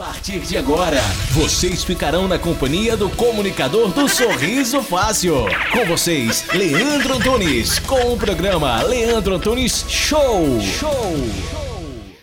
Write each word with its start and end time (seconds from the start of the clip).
A 0.00 0.02
partir 0.02 0.40
de 0.40 0.56
agora, 0.56 0.98
vocês 1.32 1.84
ficarão 1.84 2.26
na 2.26 2.38
companhia 2.38 2.96
do 2.96 3.10
comunicador 3.10 3.92
do 3.92 4.08
Sorriso 4.08 4.82
Fácil. 4.82 5.44
Com 5.70 5.84
vocês, 5.84 6.42
Leandro 6.54 7.16
Antunes, 7.16 7.78
com 7.80 8.14
o 8.14 8.16
programa 8.16 8.82
Leandro 8.82 9.34
Antunes 9.34 9.84
Show. 9.90 10.58
Show. 10.58 11.16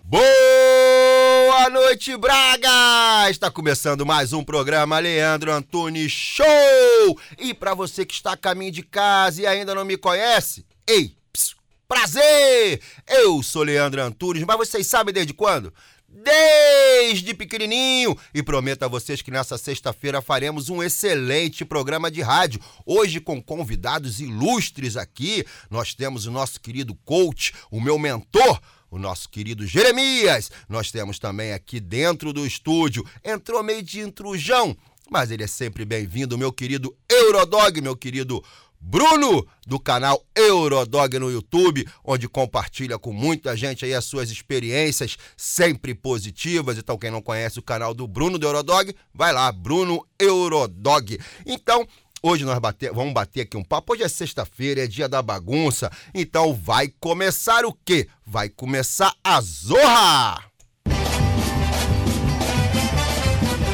Boa 0.04 1.70
noite, 1.70 2.18
Braga! 2.18 3.30
Está 3.30 3.52
começando 3.52 4.08
mais 4.08 4.34
um 4.34 4.44
programa 4.44 4.98
Leandro 4.98 5.52
Antunes 5.52 6.12
Show! 6.12 7.20
E 7.38 7.54
para 7.54 7.76
você 7.76 8.04
que 8.08 8.16
está 8.16 8.32
a 8.32 8.38
caminho 8.38 8.72
de 8.72 8.82
casa 8.82 9.44
e 9.44 9.46
ainda 9.46 9.76
não 9.76 9.86
me 9.86 9.98
conhece, 9.98 10.66
ei, 10.88 11.16
psiu, 11.32 11.56
prazer! 11.88 12.82
Eu 13.08 13.44
sou 13.44 13.62
Leandro 13.62 14.02
Antunes, 14.02 14.44
mas 14.48 14.58
vocês 14.58 14.88
sabem 14.88 15.14
desde 15.14 15.32
quando? 15.32 15.72
Desde 16.08 17.34
pequenininho 17.34 18.18
e 18.34 18.42
prometo 18.42 18.84
a 18.84 18.88
vocês 18.88 19.22
que 19.22 19.32
nessa 19.32 19.58
sexta-feira 19.58 20.22
faremos 20.22 20.70
um 20.70 20.82
excelente 20.82 21.66
programa 21.66 22.10
de 22.10 22.22
rádio. 22.22 22.62
Hoje 22.86 23.20
com 23.20 23.42
convidados 23.42 24.20
ilustres 24.20 24.96
aqui, 24.96 25.46
nós 25.70 25.94
temos 25.94 26.26
o 26.26 26.32
nosso 26.32 26.60
querido 26.62 26.96
coach, 27.04 27.54
o 27.70 27.82
meu 27.82 28.00
mentor, 28.00 28.60
o 28.90 28.98
nosso 28.98 29.30
querido 29.30 29.68
Jeremias. 29.68 30.50
Nós 30.70 30.92
temos 30.92 31.20
também 31.20 31.54
aqui 31.54 31.80
dentro 31.80 32.32
do 32.32 32.46
estúdio, 32.46 33.06
entrou 33.24 33.62
meio 33.62 33.84
de 33.84 34.00
intrujão, 34.00 34.76
mas 35.10 35.32
ele 35.32 35.44
é 35.44 35.48
sempre 35.48 35.86
bem-vindo, 35.86 36.38
meu 36.38 36.52
querido 36.52 36.96
Eurodog, 37.10 37.82
meu 37.82 37.96
querido 37.96 38.44
Bruno, 38.80 39.46
do 39.66 39.80
canal 39.80 40.24
Eurodog 40.36 41.20
no 41.20 41.30
YouTube, 41.30 41.88
onde 42.04 42.28
compartilha 42.28 42.98
com 42.98 43.12
muita 43.12 43.56
gente 43.56 43.84
aí 43.84 43.94
as 43.94 44.06
suas 44.06 44.32
experiências 44.32 45.18
sempre 45.36 45.94
positivas. 45.94 46.78
Então, 46.78 46.98
quem 46.98 47.12
não 47.12 47.22
conhece 47.22 47.60
o 47.60 47.64
canal 47.64 47.94
do 47.94 48.08
Bruno 48.08 48.38
do 48.38 48.48
Eurodog, 48.48 48.96
vai 49.14 49.34
lá, 49.34 49.52
Bruno 49.52 50.06
Eurodog. 50.20 51.20
Então, 51.46 51.88
Hoje 52.24 52.44
nós 52.44 52.58
bater, 52.58 52.92
vamos 52.92 53.14
bater 53.14 53.42
aqui 53.42 53.56
um 53.56 53.64
papo. 53.64 53.94
Hoje 53.94 54.02
é 54.02 54.10
sexta-feira, 54.10 54.84
é 54.84 54.88
dia 54.88 55.08
da 55.08 55.22
bagunça. 55.22 55.92
Então 56.14 56.52
vai 56.54 56.92
começar 57.00 57.64
o 57.64 57.72
quê? 57.72 58.08
Vai 58.26 58.50
começar 58.50 59.14
a 59.24 59.40
zorra! 59.40 60.44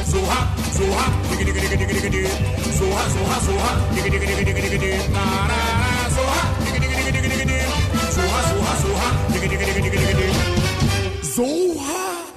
Zorra, 0.06 0.63
zorra, 0.74 1.06
dig 1.30 1.44
dig 1.44 1.54
dig 1.54 1.78
dig 1.78 2.00
dig 2.00 2.10
dig. 2.10 2.26
Zorra, 2.78 3.08
zorra, 3.08 3.38
zorra, 3.46 3.72
dig! 3.94 4.14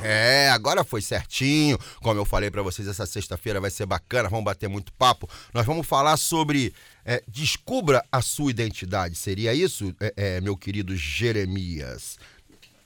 É, 0.04 0.50
agora 0.52 0.84
foi 0.84 1.02
certinho. 1.02 1.78
Como 2.02 2.20
eu 2.20 2.26
falei 2.26 2.50
para 2.50 2.62
vocês, 2.62 2.88
essa 2.88 3.06
sexta-feira 3.06 3.60
vai 3.60 3.70
ser 3.70 3.86
bacana, 3.86 4.30
vamos 4.30 4.46
bater 4.46 4.70
muito 4.70 4.94
papo. 4.94 5.30
Nós 5.54 5.66
vamos 5.66 5.86
falar 5.86 6.16
sobre 6.16 6.74
é, 7.04 7.22
descubra 7.28 8.04
a 8.12 8.22
sua 8.22 8.52
identidade. 8.52 9.16
Seria 9.16 9.54
isso, 9.54 9.94
é, 10.00 10.14
é, 10.16 10.42
meu 10.42 10.56
querido 10.56 10.96
Jeremias? 10.96 12.18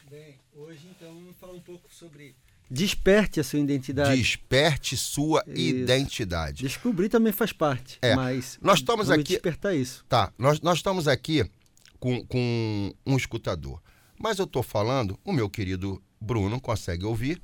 Bem, 0.10 0.40
hoje 0.56 0.88
então 0.90 1.14
vamos 1.14 1.38
falar 1.38 1.54
um 1.54 1.62
pouco 1.62 1.88
sobre 1.94 2.36
Desperte 2.74 3.42
a 3.42 3.44
sua 3.44 3.60
identidade. 3.60 4.16
Desperte 4.16 4.96
sua 4.96 5.44
isso. 5.46 5.60
identidade. 5.60 6.64
Descobrir 6.64 7.10
também 7.10 7.34
faz 7.34 7.52
parte. 7.52 8.00
É. 8.02 8.16
Mas 8.16 8.58
nós 8.62 8.80
estamos 8.80 9.12
aqui. 9.12 9.34
Despertar 9.34 9.76
isso. 9.76 10.06
Tá. 10.08 10.32
Nós, 10.38 10.62
nós 10.62 10.78
estamos 10.78 11.06
aqui 11.06 11.44
com, 12.00 12.26
com 12.26 12.94
um 13.06 13.18
escutador. 13.18 13.82
Mas 14.18 14.40
eu 14.40 14.46
estou 14.46 14.64
falando, 14.64 15.20
o 15.26 15.34
meu 15.34 15.50
querido 15.50 16.02
Bruno 16.20 16.62
consegue 16.62 17.04
ouvir 17.04 17.42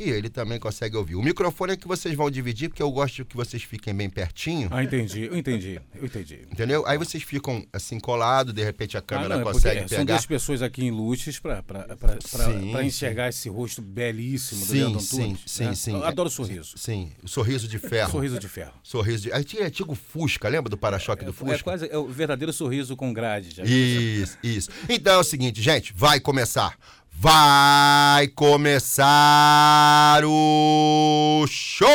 e 0.00 0.10
ele 0.10 0.30
também 0.30 0.58
consegue 0.58 0.96
ouvir. 0.96 1.14
O 1.14 1.22
microfone 1.22 1.74
é 1.74 1.76
que 1.76 1.86
vocês 1.86 2.14
vão 2.14 2.30
dividir, 2.30 2.68
porque 2.68 2.82
eu 2.82 2.90
gosto 2.90 3.24
que 3.24 3.36
vocês 3.36 3.62
fiquem 3.62 3.94
bem 3.94 4.08
pertinho. 4.08 4.68
Ah, 4.70 4.82
entendi, 4.82 5.24
eu 5.24 5.36
entendi, 5.36 5.78
eu 5.94 6.06
entendi. 6.06 6.40
Entendeu? 6.50 6.86
Aí 6.86 6.96
vocês 6.96 7.22
ficam 7.22 7.64
assim 7.72 8.00
colados, 8.00 8.54
de 8.54 8.64
repente 8.64 8.96
a 8.96 9.02
câmera 9.02 9.34
ah, 9.34 9.38
não, 9.38 9.50
é 9.50 9.52
consegue 9.52 9.82
pegar. 9.82 9.96
São 9.96 10.04
duas 10.06 10.26
pessoas 10.26 10.62
aqui 10.62 10.84
em 10.84 10.90
luzes 10.90 11.38
para 11.38 12.84
enxergar 12.84 13.28
esse 13.28 13.48
rosto 13.50 13.82
belíssimo 13.82 14.60
do 14.60 14.66
sim, 14.66 14.78
Leandro 14.78 15.00
Antunes. 15.00 15.40
Sim, 15.46 15.64
né? 15.64 15.74
sim, 15.74 15.74
sim. 15.74 15.92
Eu 15.92 16.04
adoro 16.04 16.28
o 16.28 16.32
sorriso. 16.32 16.78
Sim, 16.78 17.12
o 17.22 17.28
sorriso 17.28 17.68
de 17.68 17.78
ferro. 17.78 18.10
sorriso 18.10 18.38
de 18.38 18.48
ferro. 18.48 18.72
Sorriso 18.82 19.24
de... 19.24 19.32
Aí 19.32 19.44
tinha 19.44 19.66
antigo 19.66 19.94
Fusca, 19.94 20.48
lembra 20.48 20.70
do 20.70 20.78
para-choque 20.78 21.24
é, 21.24 21.26
do 21.26 21.32
Fusca? 21.32 21.54
É 21.54 21.58
quase 21.58 21.88
é 21.90 21.98
o 21.98 22.06
verdadeiro 22.06 22.52
sorriso 22.52 22.96
com 22.96 23.12
grade. 23.12 23.50
Já 23.54 23.64
isso, 23.64 24.38
isso. 24.42 24.70
Então 24.88 25.14
é 25.14 25.18
o 25.18 25.24
seguinte, 25.24 25.60
gente, 25.60 25.92
vai 25.94 26.20
começar. 26.20 26.78
Vai 27.22 28.28
começar 28.28 30.22
o 30.24 31.44
show! 31.46 31.86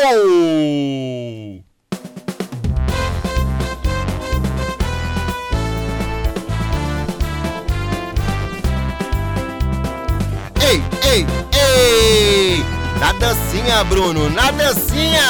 Ei, 10.61 10.83
ei, 11.09 11.25
ei! 11.59 12.63
Na 12.99 13.11
dancinha, 13.13 13.83
Bruno, 13.85 14.29
na 14.29 14.51
dancinha! 14.51 15.23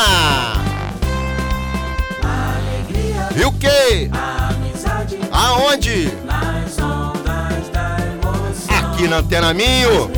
Alegria, 2.22 3.30
e 3.34 3.46
o 3.46 3.52
quê? 3.54 4.10
Amizade, 4.12 5.20
Aonde? 5.32 6.12
Aqui 8.96 9.08
na 9.10 9.18
Antena 9.18 9.54
Minho. 9.54 10.10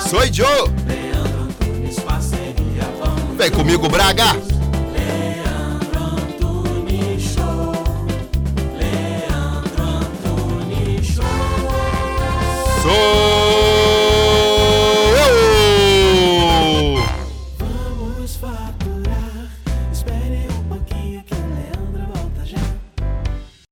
Sou 0.00 0.20
Joe. 0.30 0.46
Leandro 0.86 1.42
Antunes, 1.44 2.00
parceria, 2.00 2.84
vamos. 2.98 3.36
Vem 3.38 3.50
comigo, 3.50 3.88
Braga. 3.88 4.34
Leandro 4.92 6.04
Antunes 6.04 7.22
Show. 7.22 7.72
Leandro 8.76 9.82
Antunes 9.82 11.06
Show. 11.06 11.24
Sou 12.82 13.21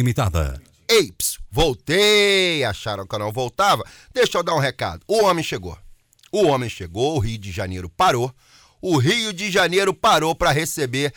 Limitada. 0.00 0.58
Ei, 0.88 1.12
voltei! 1.50 2.64
Acharam 2.64 3.06
que 3.06 3.14
eu 3.14 3.18
não 3.18 3.30
voltava? 3.30 3.84
Deixa 4.14 4.38
eu 4.38 4.42
dar 4.42 4.54
um 4.54 4.58
recado. 4.58 5.02
O 5.06 5.24
homem 5.24 5.44
chegou. 5.44 5.76
O 6.32 6.46
homem 6.46 6.70
chegou, 6.70 7.16
o 7.16 7.18
Rio 7.18 7.36
de 7.36 7.52
Janeiro 7.52 7.90
parou. 7.90 8.34
O 8.80 8.96
Rio 8.96 9.30
de 9.30 9.50
Janeiro 9.50 9.92
parou 9.92 10.34
para 10.34 10.52
receber 10.52 11.12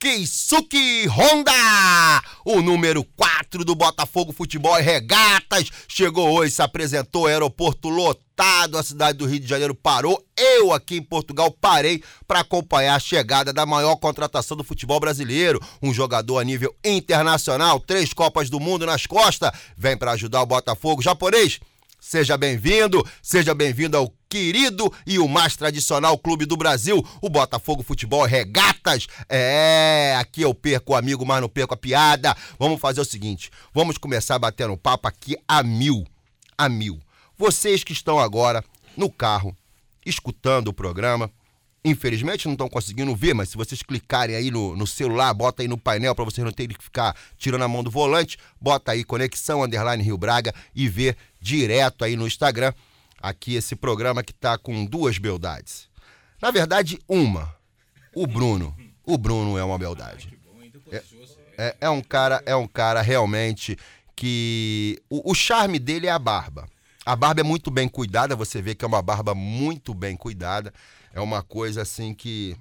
Keisuke 0.00 1.06
Honda, 1.08 1.52
o 2.42 2.62
número 2.62 3.04
4 3.04 3.62
do 3.66 3.74
Botafogo 3.74 4.32
Futebol 4.32 4.78
e 4.78 4.82
Regatas, 4.82 5.68
chegou 5.86 6.30
hoje, 6.30 6.54
se 6.54 6.62
apresentou, 6.62 7.26
aeroporto 7.26 7.90
lotado, 7.90 8.78
a 8.78 8.82
cidade 8.82 9.18
do 9.18 9.26
Rio 9.26 9.40
de 9.40 9.46
Janeiro 9.46 9.74
parou. 9.74 10.24
Eu 10.34 10.72
aqui 10.72 10.96
em 10.96 11.02
Portugal 11.02 11.50
parei 11.50 12.02
para 12.26 12.40
acompanhar 12.40 12.94
a 12.94 12.98
chegada 12.98 13.52
da 13.52 13.66
maior 13.66 13.94
contratação 13.96 14.56
do 14.56 14.64
futebol 14.64 14.98
brasileiro, 14.98 15.60
um 15.82 15.92
jogador 15.92 16.38
a 16.38 16.44
nível 16.44 16.74
internacional, 16.82 17.78
três 17.78 18.14
Copas 18.14 18.48
do 18.48 18.58
Mundo 18.58 18.86
nas 18.86 19.04
costas, 19.04 19.50
vem 19.76 19.98
para 19.98 20.12
ajudar 20.12 20.40
o 20.40 20.46
Botafogo. 20.46 21.02
Japonês, 21.02 21.60
Seja 22.00 22.38
bem-vindo, 22.38 23.06
seja 23.22 23.54
bem-vindo 23.54 23.94
ao 23.94 24.10
querido 24.26 24.90
e 25.06 25.18
o 25.18 25.28
mais 25.28 25.54
tradicional 25.54 26.16
clube 26.16 26.46
do 26.46 26.56
Brasil, 26.56 27.06
o 27.20 27.28
Botafogo 27.28 27.82
Futebol 27.82 28.24
Regatas. 28.24 29.06
É, 29.28 30.16
aqui 30.18 30.40
eu 30.40 30.54
perco 30.54 30.94
o 30.94 30.96
amigo, 30.96 31.26
mas 31.26 31.42
não 31.42 31.48
perco 31.48 31.74
a 31.74 31.76
piada. 31.76 32.34
Vamos 32.58 32.80
fazer 32.80 33.02
o 33.02 33.04
seguinte, 33.04 33.50
vamos 33.74 33.98
começar 33.98 34.38
batendo 34.38 34.78
papo 34.78 35.06
aqui 35.06 35.36
a 35.46 35.62
mil, 35.62 36.06
a 36.56 36.70
mil. 36.70 36.98
Vocês 37.36 37.84
que 37.84 37.92
estão 37.92 38.18
agora 38.18 38.64
no 38.96 39.10
carro, 39.10 39.54
escutando 40.06 40.68
o 40.68 40.74
programa, 40.74 41.30
Infelizmente 41.82 42.44
não 42.44 42.52
estão 42.52 42.68
conseguindo 42.68 43.16
ver, 43.16 43.32
mas 43.32 43.48
se 43.48 43.56
vocês 43.56 43.82
clicarem 43.82 44.36
aí 44.36 44.50
no, 44.50 44.76
no 44.76 44.86
celular, 44.86 45.32
bota 45.32 45.62
aí 45.62 45.68
no 45.68 45.78
painel 45.78 46.14
para 46.14 46.26
vocês 46.26 46.44
não 46.44 46.52
terem 46.52 46.76
que 46.76 46.84
ficar 46.84 47.16
tirando 47.38 47.62
a 47.62 47.68
mão 47.68 47.82
do 47.82 47.90
volante, 47.90 48.36
bota 48.60 48.92
aí 48.92 49.02
Conexão 49.02 49.62
Underline 49.62 50.02
Rio 50.02 50.18
Braga 50.18 50.54
e 50.74 50.86
vê 50.90 51.16
direto 51.40 52.04
aí 52.04 52.16
no 52.16 52.26
Instagram 52.26 52.72
aqui 53.20 53.54
esse 53.54 53.76
programa 53.76 54.22
que 54.22 54.32
está 54.32 54.56
com 54.58 54.84
duas 54.84 55.18
beldades. 55.18 55.88
Na 56.40 56.50
verdade, 56.50 56.98
uma. 57.08 57.54
O 58.14 58.26
Bruno. 58.26 58.76
O 59.04 59.18
Bruno 59.18 59.58
é 59.58 59.64
uma 59.64 59.78
beldade. 59.78 60.38
É, 60.90 61.02
é, 61.58 61.76
é 61.82 61.90
um 61.90 62.00
cara, 62.00 62.42
é 62.46 62.56
um 62.56 62.66
cara 62.66 63.02
realmente 63.02 63.76
que 64.16 65.00
o, 65.08 65.30
o 65.30 65.34
charme 65.34 65.78
dele 65.78 66.06
é 66.06 66.10
a 66.10 66.18
barba. 66.18 66.68
A 67.04 67.16
barba 67.16 67.40
é 67.40 67.44
muito 67.44 67.70
bem 67.70 67.88
cuidada, 67.88 68.36
você 68.36 68.60
vê 68.60 68.74
que 68.74 68.84
é 68.84 68.88
uma 68.88 69.02
barba 69.02 69.34
muito 69.34 69.94
bem 69.94 70.16
cuidada 70.16 70.72
é 71.12 71.20
uma 71.20 71.42
coisa 71.42 71.82
assim 71.82 72.14
que 72.14 72.56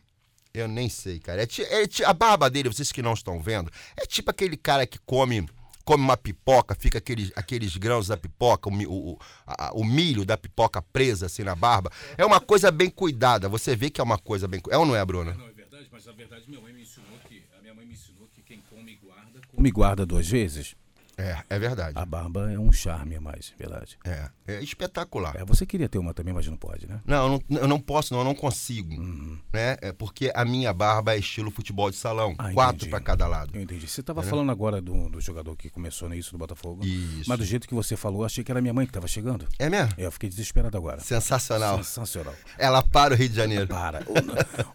eu 0.53 0.67
nem 0.67 0.89
sei, 0.89 1.19
cara. 1.19 1.43
É, 1.43 1.45
é, 1.45 2.05
a 2.05 2.13
barba 2.13 2.49
dele, 2.49 2.69
vocês 2.69 2.91
que 2.91 3.01
não 3.01 3.13
estão 3.13 3.39
vendo, 3.39 3.71
é 3.95 4.05
tipo 4.05 4.31
aquele 4.31 4.57
cara 4.57 4.85
que 4.85 4.99
come 4.99 5.47
come 5.89 6.03
uma 6.03 6.15
pipoca, 6.15 6.75
fica 6.75 6.99
aqueles, 6.99 7.31
aqueles 7.35 7.75
grãos 7.75 8.09
da 8.09 8.15
pipoca, 8.15 8.69
o, 8.69 9.13
o, 9.13 9.19
a, 9.47 9.71
o 9.73 9.83
milho 9.83 10.23
da 10.23 10.37
pipoca 10.37 10.83
presa 10.83 11.25
assim 11.25 11.41
na 11.41 11.55
barba. 11.55 11.91
É 12.15 12.23
uma 12.23 12.39
coisa 12.39 12.69
bem 12.69 12.91
cuidada. 12.91 13.49
Você 13.49 13.75
vê 13.75 13.89
que 13.89 13.99
é 13.99 14.03
uma 14.03 14.19
coisa 14.19 14.47
bem. 14.47 14.61
É 14.69 14.77
ou 14.77 14.85
não 14.85 14.95
é, 14.95 15.03
Bruna? 15.03 15.33
Não, 15.33 15.47
é 15.47 15.51
verdade, 15.51 15.87
mas 15.91 16.05
na 16.05 16.11
verdade 16.11 16.47
minha 16.47 16.61
mãe 16.61 16.71
me 16.71 16.83
ensinou 16.83 17.17
que. 17.27 17.41
A 17.57 17.61
minha 17.63 17.73
mãe 17.73 17.87
me 17.87 17.93
ensinou 17.93 18.29
que 18.31 18.43
quem 18.43 18.61
come 18.69 18.91
e 18.91 18.95
guarda, 18.97 19.41
come 19.47 19.71
guarda 19.71 20.05
duas 20.05 20.29
vezes. 20.29 20.75
É, 21.19 21.37
é 21.49 21.59
verdade. 21.59 21.93
A 21.95 22.05
barba 22.05 22.49
é 22.49 22.57
um 22.57 22.71
charme 22.71 23.17
a 23.17 23.21
mais, 23.21 23.53
verdade. 23.59 23.97
É, 24.05 24.29
é 24.47 24.63
espetacular. 24.63 25.35
É, 25.35 25.43
você 25.43 25.65
queria 25.65 25.89
ter 25.89 25.97
uma 25.97 26.13
também, 26.13 26.33
mas 26.33 26.47
não 26.47 26.55
pode, 26.55 26.87
né? 26.87 27.01
Não, 27.05 27.23
eu 27.23 27.43
não, 27.49 27.57
eu 27.59 27.67
não 27.67 27.79
posso, 27.79 28.13
não, 28.13 28.21
eu 28.21 28.23
não 28.23 28.33
consigo. 28.33 28.93
Uhum. 28.93 29.37
Né? 29.51 29.77
É 29.81 29.91
porque 29.91 30.31
a 30.33 30.45
minha 30.45 30.71
barba 30.71 31.13
é 31.13 31.17
estilo 31.17 31.51
futebol 31.51 31.91
de 31.91 31.97
salão. 31.97 32.35
Ah, 32.37 32.53
quatro 32.53 32.89
para 32.89 33.01
cada 33.01 33.27
lado. 33.27 33.51
Eu 33.53 33.61
entendi. 33.61 33.85
Você 33.85 33.99
estava 33.99 34.23
falando 34.23 34.49
agora 34.49 34.81
do, 34.81 35.09
do, 35.09 35.19
jogador 35.19 35.57
que 35.57 35.69
começou 35.69 36.07
nisso 36.07 36.31
do 36.31 36.37
Botafogo. 36.37 36.85
Isso. 36.85 37.27
Mas 37.27 37.37
do 37.37 37.45
jeito 37.45 37.67
que 37.67 37.73
você 37.73 37.97
falou, 37.97 38.23
achei 38.23 38.41
que 38.41 38.51
era 38.51 38.61
minha 38.61 38.73
mãe 38.73 38.85
que 38.85 38.91
estava 38.91 39.07
chegando. 39.07 39.45
É 39.59 39.69
mesmo? 39.69 39.93
É, 39.97 40.05
eu 40.05 40.11
fiquei 40.11 40.29
desesperado 40.29 40.77
agora. 40.77 41.01
Sensacional. 41.01 41.77
Sensacional. 41.83 42.33
Ela 42.57 42.81
para 42.81 43.13
o 43.13 43.17
Rio 43.17 43.27
de 43.27 43.35
Janeiro. 43.35 43.67
Para. 43.67 44.05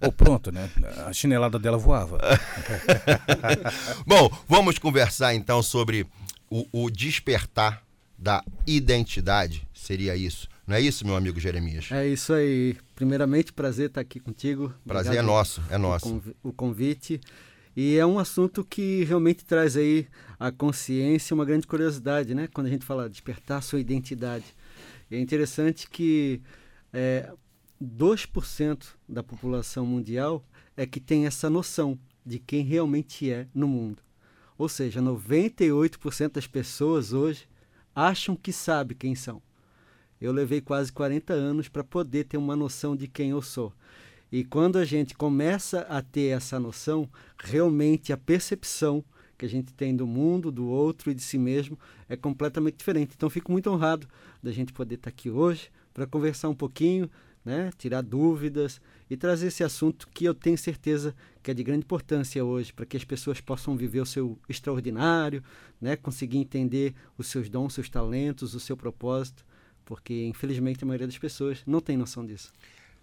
Ou 0.03 0.13
pronto, 0.13 0.53
né? 0.53 0.69
A 1.07 1.13
chinelada 1.13 1.59
dela 1.59 1.79
voava. 1.79 2.19
Bom, 4.07 4.31
vamos 4.47 4.79
conversar 4.79 5.35
então 5.35 5.63
sobre 5.63 6.07
o, 6.55 6.85
o 6.85 6.89
despertar 6.91 7.83
da 8.17 8.45
identidade 8.65 9.67
seria 9.75 10.15
isso. 10.15 10.49
Não 10.65 10.77
é 10.77 10.81
isso, 10.81 11.05
meu 11.05 11.17
amigo 11.17 11.41
Jeremias? 11.41 11.91
É 11.91 12.07
isso 12.07 12.33
aí. 12.33 12.77
Primeiramente, 12.95 13.53
prazer 13.53 13.89
estar 13.89 14.01
aqui 14.01 14.21
contigo. 14.21 14.73
Prazer 14.87 15.11
Obrigado 15.11 15.25
é 15.25 15.27
nosso, 15.27 15.63
é 15.69 15.77
nosso. 15.77 16.23
O 16.45 16.53
convite. 16.53 17.21
E 17.77 17.97
é 17.97 18.07
um 18.07 18.21
assunto 18.21 18.65
que 18.65 19.03
realmente 19.03 19.45
traz 19.45 19.77
aí 19.77 20.07
a 20.39 20.53
consciência 20.53 21.35
uma 21.35 21.45
grande 21.45 21.67
curiosidade, 21.67 22.37
né? 22.37 22.49
Quando 22.55 22.69
a 22.69 22.71
gente 22.71 22.85
fala 22.85 23.11
despertar 23.11 23.61
sua 23.61 23.81
identidade. 23.81 24.45
E 25.11 25.17
é 25.17 25.21
interessante 25.21 25.91
que 25.91 26.41
é, 26.93 27.33
2% 27.83 28.87
da 29.09 29.25
população 29.25 29.85
mundial 29.85 30.45
é 30.77 30.87
que 30.87 31.01
tem 31.01 31.27
essa 31.27 31.51
noção 31.51 31.99
de 32.25 32.39
quem 32.39 32.63
realmente 32.63 33.29
é 33.29 33.49
no 33.53 33.67
mundo. 33.67 34.04
Ou 34.57 34.69
seja, 34.69 35.01
98% 35.01 36.33
das 36.33 36.47
pessoas 36.47 37.13
hoje 37.13 37.49
acham 37.95 38.37
que 38.37 38.53
sabe 38.53 38.95
quem 38.95 39.15
são. 39.15 39.43
Eu 40.21 40.33
levei 40.33 40.61
quase 40.61 40.93
40 40.93 41.33
anos 41.33 41.69
para 41.69 41.85
poder 41.85 42.25
ter 42.25 42.37
uma 42.37 42.57
noção 42.57 42.97
de 42.97 43.09
quem 43.09 43.31
eu 43.31 43.43
sou. 43.43 43.73
E 44.31 44.45
quando 44.45 44.79
a 44.79 44.85
gente 44.85 45.15
começa 45.15 45.81
a 45.83 46.03
ter 46.03 46.37
essa 46.37 46.59
noção, 46.59 47.09
realmente 47.39 48.13
a 48.13 48.17
percepção 48.17 49.05
que 49.37 49.45
a 49.45 49.49
gente 49.49 49.73
tem 49.75 49.95
do 49.95 50.07
mundo, 50.07 50.51
do 50.51 50.67
outro 50.67 51.11
e 51.11 51.15
de 51.15 51.23
si 51.23 51.39
mesmo 51.39 51.79
é 52.09 52.17
completamente 52.17 52.77
diferente. 52.77 53.13
Então, 53.17 53.29
fico 53.29 53.53
muito 53.53 53.71
honrado 53.71 54.09
da 54.43 54.51
gente 54.53 54.73
poder 54.73 54.97
estar 54.97 55.11
aqui 55.11 55.31
hoje 55.31 55.71
para 55.93 56.07
conversar 56.07 56.49
um 56.49 56.55
pouquinho, 56.55 57.11
né, 57.45 57.71
tirar 57.77 58.01
dúvidas 58.01 58.81
e 59.11 59.17
trazer 59.17 59.49
esse 59.49 59.63
assunto 59.63 60.09
que 60.09 60.25
eu 60.25 60.35
tenho 60.35 60.57
certeza 60.57 61.15
que 61.43 61.51
é 61.51 61.55
de 61.55 61.63
grande 61.63 61.85
importância 61.85 62.43
hoje 62.43 62.73
para 62.73 62.87
que 62.87 62.97
as 62.97 63.05
pessoas 63.05 63.41
possam 63.41 63.77
viver 63.77 64.01
o 64.01 64.07
seu 64.07 64.39
extraordinário, 64.49 65.45
né, 65.81 65.95
conseguir 65.95 66.39
entender 66.39 66.95
os 67.19 67.27
seus 67.27 67.51
dons, 67.51 67.75
seus 67.75 67.91
talentos, 67.91 68.55
o 68.55 68.61
seu 68.61 68.77
propósito, 68.77 69.45
porque 69.85 70.25
infelizmente 70.25 70.83
a 70.83 70.87
maioria 70.87 71.07
das 71.07 71.19
pessoas 71.19 71.63
não 71.67 71.81
tem 71.81 71.97
noção 71.97 72.25
disso. 72.25 72.51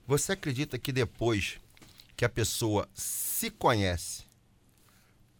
Você 0.07 0.31
acredita 0.31 0.79
que 0.79 0.91
depois 0.91 1.59
que 2.17 2.25
a 2.25 2.29
pessoa 2.29 2.89
se 2.93 3.51
conhece, 3.51 4.25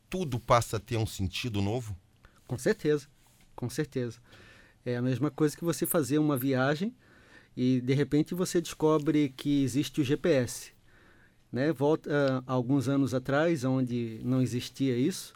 tudo 0.10 0.40
passa 0.40 0.78
a 0.78 0.80
ter 0.80 0.98
um 0.98 1.06
sentido 1.08 1.62
novo? 1.62 1.98
Com 2.46 2.58
certeza, 2.58 3.08
com 3.56 3.70
certeza. 3.70 4.20
É 4.86 4.96
a 4.96 5.02
mesma 5.02 5.32
coisa 5.32 5.56
que 5.56 5.64
você 5.64 5.86
fazer 5.86 6.20
uma 6.20 6.38
viagem 6.38 6.94
e 7.56 7.82
de 7.82 7.94
repente 7.94 8.34
você 8.34 8.62
descobre 8.62 9.34
que 9.36 9.64
existe 9.64 10.02
o 10.02 10.04
GPS. 10.04 10.72
Né? 11.52 11.72
Volta 11.72 12.10
uh, 12.10 12.44
alguns 12.48 12.88
anos 12.88 13.14
atrás, 13.14 13.64
onde 13.64 14.20
não 14.24 14.42
existia 14.42 14.98
isso, 14.98 15.34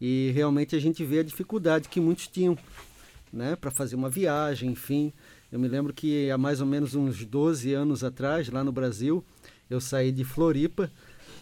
e 0.00 0.30
realmente 0.34 0.76
a 0.76 0.78
gente 0.78 1.04
vê 1.04 1.20
a 1.20 1.24
dificuldade 1.24 1.88
que 1.88 2.00
muitos 2.00 2.28
tinham 2.28 2.56
né? 3.32 3.56
para 3.56 3.70
fazer 3.70 3.96
uma 3.96 4.08
viagem, 4.08 4.70
enfim. 4.70 5.12
Eu 5.50 5.58
me 5.58 5.66
lembro 5.66 5.92
que 5.92 6.30
há 6.30 6.38
mais 6.38 6.60
ou 6.60 6.66
menos 6.66 6.94
uns 6.94 7.24
12 7.24 7.72
anos 7.72 8.04
atrás, 8.04 8.48
lá 8.48 8.62
no 8.62 8.70
Brasil, 8.70 9.24
eu 9.68 9.80
saí 9.80 10.12
de 10.12 10.24
Floripa 10.24 10.90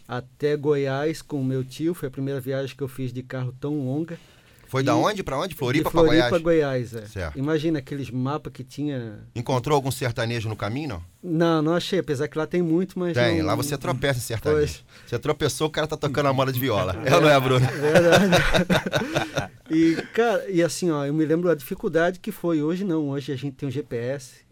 até 0.07 0.57
Goiás 0.57 1.23
com 1.23 1.41
o 1.41 1.45
meu 1.45 1.65
tio. 1.65 1.95
Foi 1.95 2.09
a 2.09 2.11
primeira 2.11 2.41
viagem 2.41 2.77
que 2.77 2.83
eu 2.83 2.89
fiz 2.89 3.13
de 3.13 3.23
carro 3.23 3.55
tão 3.61 3.85
longa. 3.85 4.19
Foi 4.67 4.83
e 4.83 4.85
da 4.85 4.97
onde 4.97 5.23
para 5.23 5.39
onde? 5.39 5.55
Floripa 5.55 5.91
para 5.91 6.03
Goiás? 6.03 6.29
Floripa, 6.29 6.51
Goiás, 6.51 6.95
é. 6.95 7.07
Certo. 7.07 7.39
Imagina 7.39 7.79
aqueles 7.79 8.11
mapas 8.11 8.53
que 8.53 8.65
tinha... 8.65 9.21
Encontrou 9.35 9.77
algum 9.77 9.91
sertanejo 9.91 10.49
no 10.49 10.57
caminho, 10.57 10.89
não? 10.89 11.03
Não, 11.23 11.63
não 11.63 11.75
achei, 11.75 11.99
apesar 11.99 12.29
que 12.29 12.37
lá 12.37 12.47
tem 12.47 12.63
muito, 12.63 12.99
mas 12.99 13.15
Tem, 13.15 13.39
não... 13.39 13.47
lá 13.47 13.55
você 13.55 13.77
tropeça 13.77 14.19
em 14.19 14.23
sertanejo. 14.23 14.61
Pois. 14.61 14.85
Você 15.07 15.19
tropeçou, 15.19 15.69
o 15.69 15.71
cara 15.71 15.87
tá 15.87 15.97
tocando 15.97 16.27
a 16.27 16.33
moda 16.33 16.53
de 16.53 16.59
viola. 16.59 16.97
É, 17.05 17.09
é 17.09 17.21
não 17.21 17.29
é, 17.29 17.41
Bruno? 17.41 17.67
Verdade. 17.67 19.51
e, 19.71 19.95
cara, 20.13 20.49
e 20.51 20.63
assim, 20.63 20.91
ó, 20.91 21.05
eu 21.05 21.15
me 21.15 21.25
lembro 21.25 21.49
da 21.49 21.55
dificuldade 21.55 22.21
que 22.21 22.33
foi. 22.33 22.63
Hoje 22.63 22.85
não, 22.85 23.11
hoje 23.11 23.33
a 23.33 23.37
gente 23.37 23.55
tem 23.55 23.69
um 23.69 23.73
GPS 23.73 24.45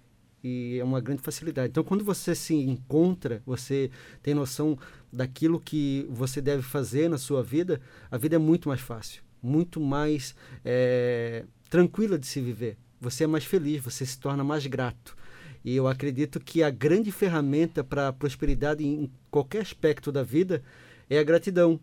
e 0.42 0.78
é 0.78 0.84
uma 0.84 1.00
grande 1.00 1.22
facilidade. 1.22 1.68
Então, 1.70 1.84
quando 1.84 2.04
você 2.04 2.34
se 2.34 2.54
encontra, 2.54 3.42
você 3.46 3.90
tem 4.22 4.34
noção 4.34 4.78
daquilo 5.12 5.60
que 5.60 6.06
você 6.10 6.40
deve 6.40 6.62
fazer 6.62 7.08
na 7.08 7.18
sua 7.18 7.42
vida, 7.42 7.80
a 8.10 8.18
vida 8.18 8.36
é 8.36 8.38
muito 8.38 8.68
mais 8.68 8.80
fácil 8.80 9.22
muito 9.44 9.78
mais 9.80 10.34
é, 10.64 11.44
tranquila 11.68 12.18
de 12.18 12.26
se 12.26 12.40
viver. 12.40 12.76
Você 13.00 13.24
é 13.24 13.26
mais 13.26 13.44
feliz, 13.44 13.82
você 13.82 14.06
se 14.06 14.18
torna 14.18 14.42
mais 14.42 14.66
grato. 14.66 15.16
E 15.64 15.76
eu 15.76 15.86
acredito 15.86 16.40
que 16.40 16.62
a 16.62 16.70
grande 16.70 17.12
ferramenta 17.12 17.84
para 17.84 18.08
a 18.08 18.12
prosperidade 18.12 18.84
em 18.84 19.10
qualquer 19.30 19.62
aspecto 19.62 20.10
da 20.10 20.22
vida 20.22 20.62
é 21.08 21.18
a 21.18 21.22
gratidão. 21.22 21.78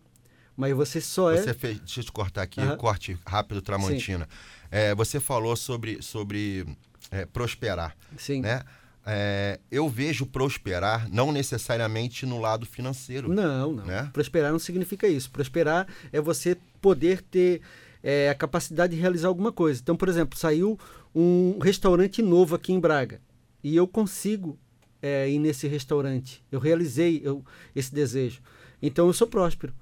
Mas 0.56 0.74
você 0.74 1.00
só 1.00 1.32
é. 1.32 1.42
Você 1.42 1.54
fez, 1.54 1.78
deixa 1.78 2.00
eu 2.00 2.04
te 2.04 2.12
cortar 2.12 2.42
aqui, 2.42 2.60
uhum. 2.60 2.76
corte 2.76 3.18
rápido, 3.26 3.62
Tramontina. 3.62 4.28
É, 4.70 4.94
você 4.94 5.18
falou 5.18 5.56
sobre, 5.56 6.02
sobre 6.02 6.66
é, 7.10 7.24
prosperar. 7.24 7.96
Sim. 8.16 8.42
Né? 8.42 8.62
É, 9.04 9.58
eu 9.70 9.88
vejo 9.88 10.26
prosperar 10.26 11.08
não 11.10 11.32
necessariamente 11.32 12.24
no 12.24 12.38
lado 12.38 12.64
financeiro. 12.66 13.32
Não, 13.32 13.72
não. 13.72 13.84
Né? 13.84 14.10
Prosperar 14.12 14.52
não 14.52 14.58
significa 14.58 15.08
isso. 15.08 15.30
Prosperar 15.30 15.86
é 16.12 16.20
você 16.20 16.56
poder 16.82 17.22
ter 17.22 17.62
é, 18.02 18.28
a 18.28 18.34
capacidade 18.34 18.94
de 18.94 19.00
realizar 19.00 19.28
alguma 19.28 19.52
coisa. 19.52 19.80
Então, 19.80 19.96
por 19.96 20.08
exemplo, 20.08 20.38
saiu 20.38 20.78
um 21.14 21.58
restaurante 21.60 22.20
novo 22.20 22.54
aqui 22.54 22.72
em 22.72 22.80
Braga 22.80 23.20
e 23.62 23.76
eu 23.76 23.86
consigo 23.86 24.58
é, 25.00 25.30
ir 25.30 25.38
nesse 25.38 25.68
restaurante. 25.68 26.44
Eu 26.50 26.58
realizei 26.58 27.22
eu, 27.24 27.44
esse 27.74 27.94
desejo. 27.94 28.42
Então, 28.82 29.06
eu 29.06 29.12
sou 29.12 29.28
próspero. 29.28 29.72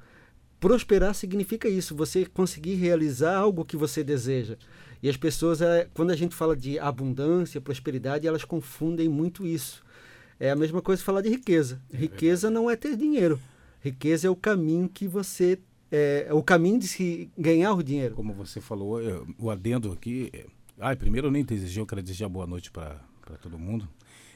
prosperar 0.60 1.14
significa 1.14 1.68
isso, 1.68 1.96
você 1.96 2.26
conseguir 2.26 2.74
realizar 2.74 3.36
algo 3.36 3.64
que 3.64 3.76
você 3.76 4.04
deseja. 4.04 4.58
E 5.02 5.08
as 5.08 5.16
pessoas, 5.16 5.62
é, 5.62 5.88
quando 5.94 6.10
a 6.10 6.16
gente 6.16 6.34
fala 6.34 6.54
de 6.54 6.78
abundância, 6.78 7.60
prosperidade, 7.60 8.26
elas 8.26 8.44
confundem 8.44 9.08
muito 9.08 9.46
isso. 9.46 9.82
É 10.38 10.50
a 10.50 10.56
mesma 10.56 10.82
coisa 10.82 11.02
falar 11.02 11.22
de 11.22 11.30
riqueza. 11.30 11.80
É 11.92 11.96
riqueza 11.96 12.50
não 12.50 12.70
é 12.70 12.76
ter 12.76 12.96
dinheiro. 12.96 13.40
Riqueza 13.80 14.26
é 14.26 14.30
o 14.30 14.36
caminho 14.36 14.90
que 14.90 15.08
você 15.08 15.58
é, 15.90 16.26
é, 16.28 16.34
o 16.34 16.42
caminho 16.42 16.78
de 16.78 16.88
se 16.88 17.30
ganhar 17.36 17.72
o 17.74 17.82
dinheiro. 17.82 18.14
Como 18.14 18.32
você 18.32 18.60
falou, 18.60 19.00
o 19.38 19.50
adendo 19.50 19.92
aqui. 19.92 20.30
Ah, 20.78 20.94
primeiro 20.96 21.28
eu 21.28 21.30
nem 21.30 21.44
desejei, 21.44 21.82
eu 21.82 21.86
quero 21.86 22.02
desejar 22.02 22.28
boa 22.28 22.46
noite 22.46 22.70
para 22.70 23.00
todo 23.42 23.58
mundo. 23.58 23.88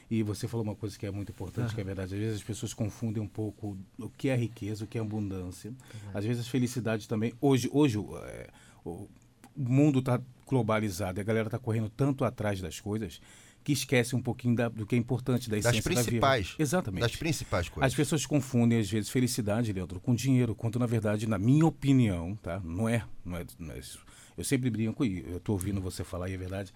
E 0.09 0.21
você 0.21 0.47
falou 0.47 0.63
uma 0.63 0.75
coisa 0.75 0.97
que 0.97 1.05
é 1.05 1.11
muito 1.11 1.31
importante, 1.31 1.73
que 1.73 1.81
é 1.81 1.83
verdade. 1.83 2.13
Às 2.13 2.19
vezes 2.19 2.35
as 2.35 2.43
pessoas 2.43 2.73
confundem 2.73 3.21
um 3.21 3.27
pouco 3.27 3.75
o 3.97 4.09
que 4.09 4.29
é 4.29 4.35
riqueza, 4.35 4.85
o 4.85 4.87
que 4.87 4.97
é 4.97 5.01
abundância. 5.01 5.73
Às 6.13 6.23
vezes 6.23 6.47
felicidade 6.47 7.07
também. 7.07 7.33
Hoje, 7.41 7.69
hoje 7.73 7.97
é, 7.97 8.49
o 8.85 9.07
mundo 9.55 9.99
está 9.99 10.21
globalizado 10.47 11.19
e 11.19 11.21
a 11.21 11.23
galera 11.23 11.47
está 11.47 11.57
correndo 11.57 11.89
tanto 11.89 12.23
atrás 12.23 12.61
das 12.61 12.79
coisas 12.79 13.19
que 13.65 13.73
esquece 13.73 14.15
um 14.15 14.21
pouquinho 14.21 14.55
da, 14.55 14.69
do 14.69 14.85
que 14.85 14.95
é 14.95 14.97
importante 14.97 15.49
da 15.49 15.57
essência 15.57 15.81
das 15.81 15.83
principais, 15.83 16.45
da 16.45 16.51
vida. 16.51 16.63
Exatamente. 16.63 17.01
Das 17.01 17.15
principais 17.17 17.67
coisas. 17.67 17.91
As 17.91 17.93
pessoas 17.93 18.25
confundem 18.25 18.79
às 18.79 18.89
vezes 18.89 19.09
felicidade, 19.09 19.73
Leandro, 19.73 19.99
com 19.99 20.15
dinheiro, 20.15 20.55
quando 20.55 20.79
na 20.79 20.85
verdade, 20.85 21.27
na 21.27 21.37
minha 21.37 21.65
opinião, 21.65 22.37
tá? 22.37 22.61
Não 22.63 22.87
é, 22.87 23.03
não 23.25 23.35
é, 23.35 23.45
não 23.59 23.73
é 23.73 23.79
isso. 23.79 24.05
Eu 24.37 24.45
sempre 24.45 24.69
brinco 24.69 25.03
e 25.03 25.25
eu 25.27 25.37
estou 25.37 25.55
ouvindo 25.55 25.81
você 25.81 26.03
falar 26.03 26.29
e 26.29 26.33
é 26.33 26.37
verdade 26.37 26.71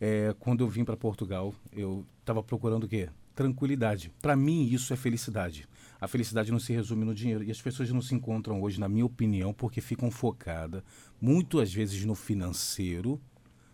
é, 0.00 0.34
quando 0.38 0.62
eu 0.62 0.68
vim 0.68 0.84
para 0.84 0.96
Portugal, 0.96 1.54
eu 1.72 2.06
estava 2.20 2.42
procurando 2.42 2.84
o 2.84 2.88
quê? 2.88 3.08
Tranquilidade. 3.34 4.12
Para 4.20 4.36
mim, 4.36 4.66
isso 4.66 4.92
é 4.92 4.96
felicidade. 4.96 5.68
A 6.00 6.06
felicidade 6.06 6.50
não 6.50 6.58
se 6.58 6.72
resume 6.72 7.04
no 7.04 7.14
dinheiro. 7.14 7.44
E 7.44 7.50
as 7.50 7.60
pessoas 7.60 7.90
não 7.90 8.00
se 8.00 8.14
encontram 8.14 8.60
hoje, 8.62 8.80
na 8.80 8.88
minha 8.88 9.04
opinião, 9.04 9.52
porque 9.52 9.80
ficam 9.80 10.10
focadas, 10.10 10.82
muitas 11.20 11.72
vezes, 11.72 12.04
no 12.04 12.14
financeiro 12.14 13.20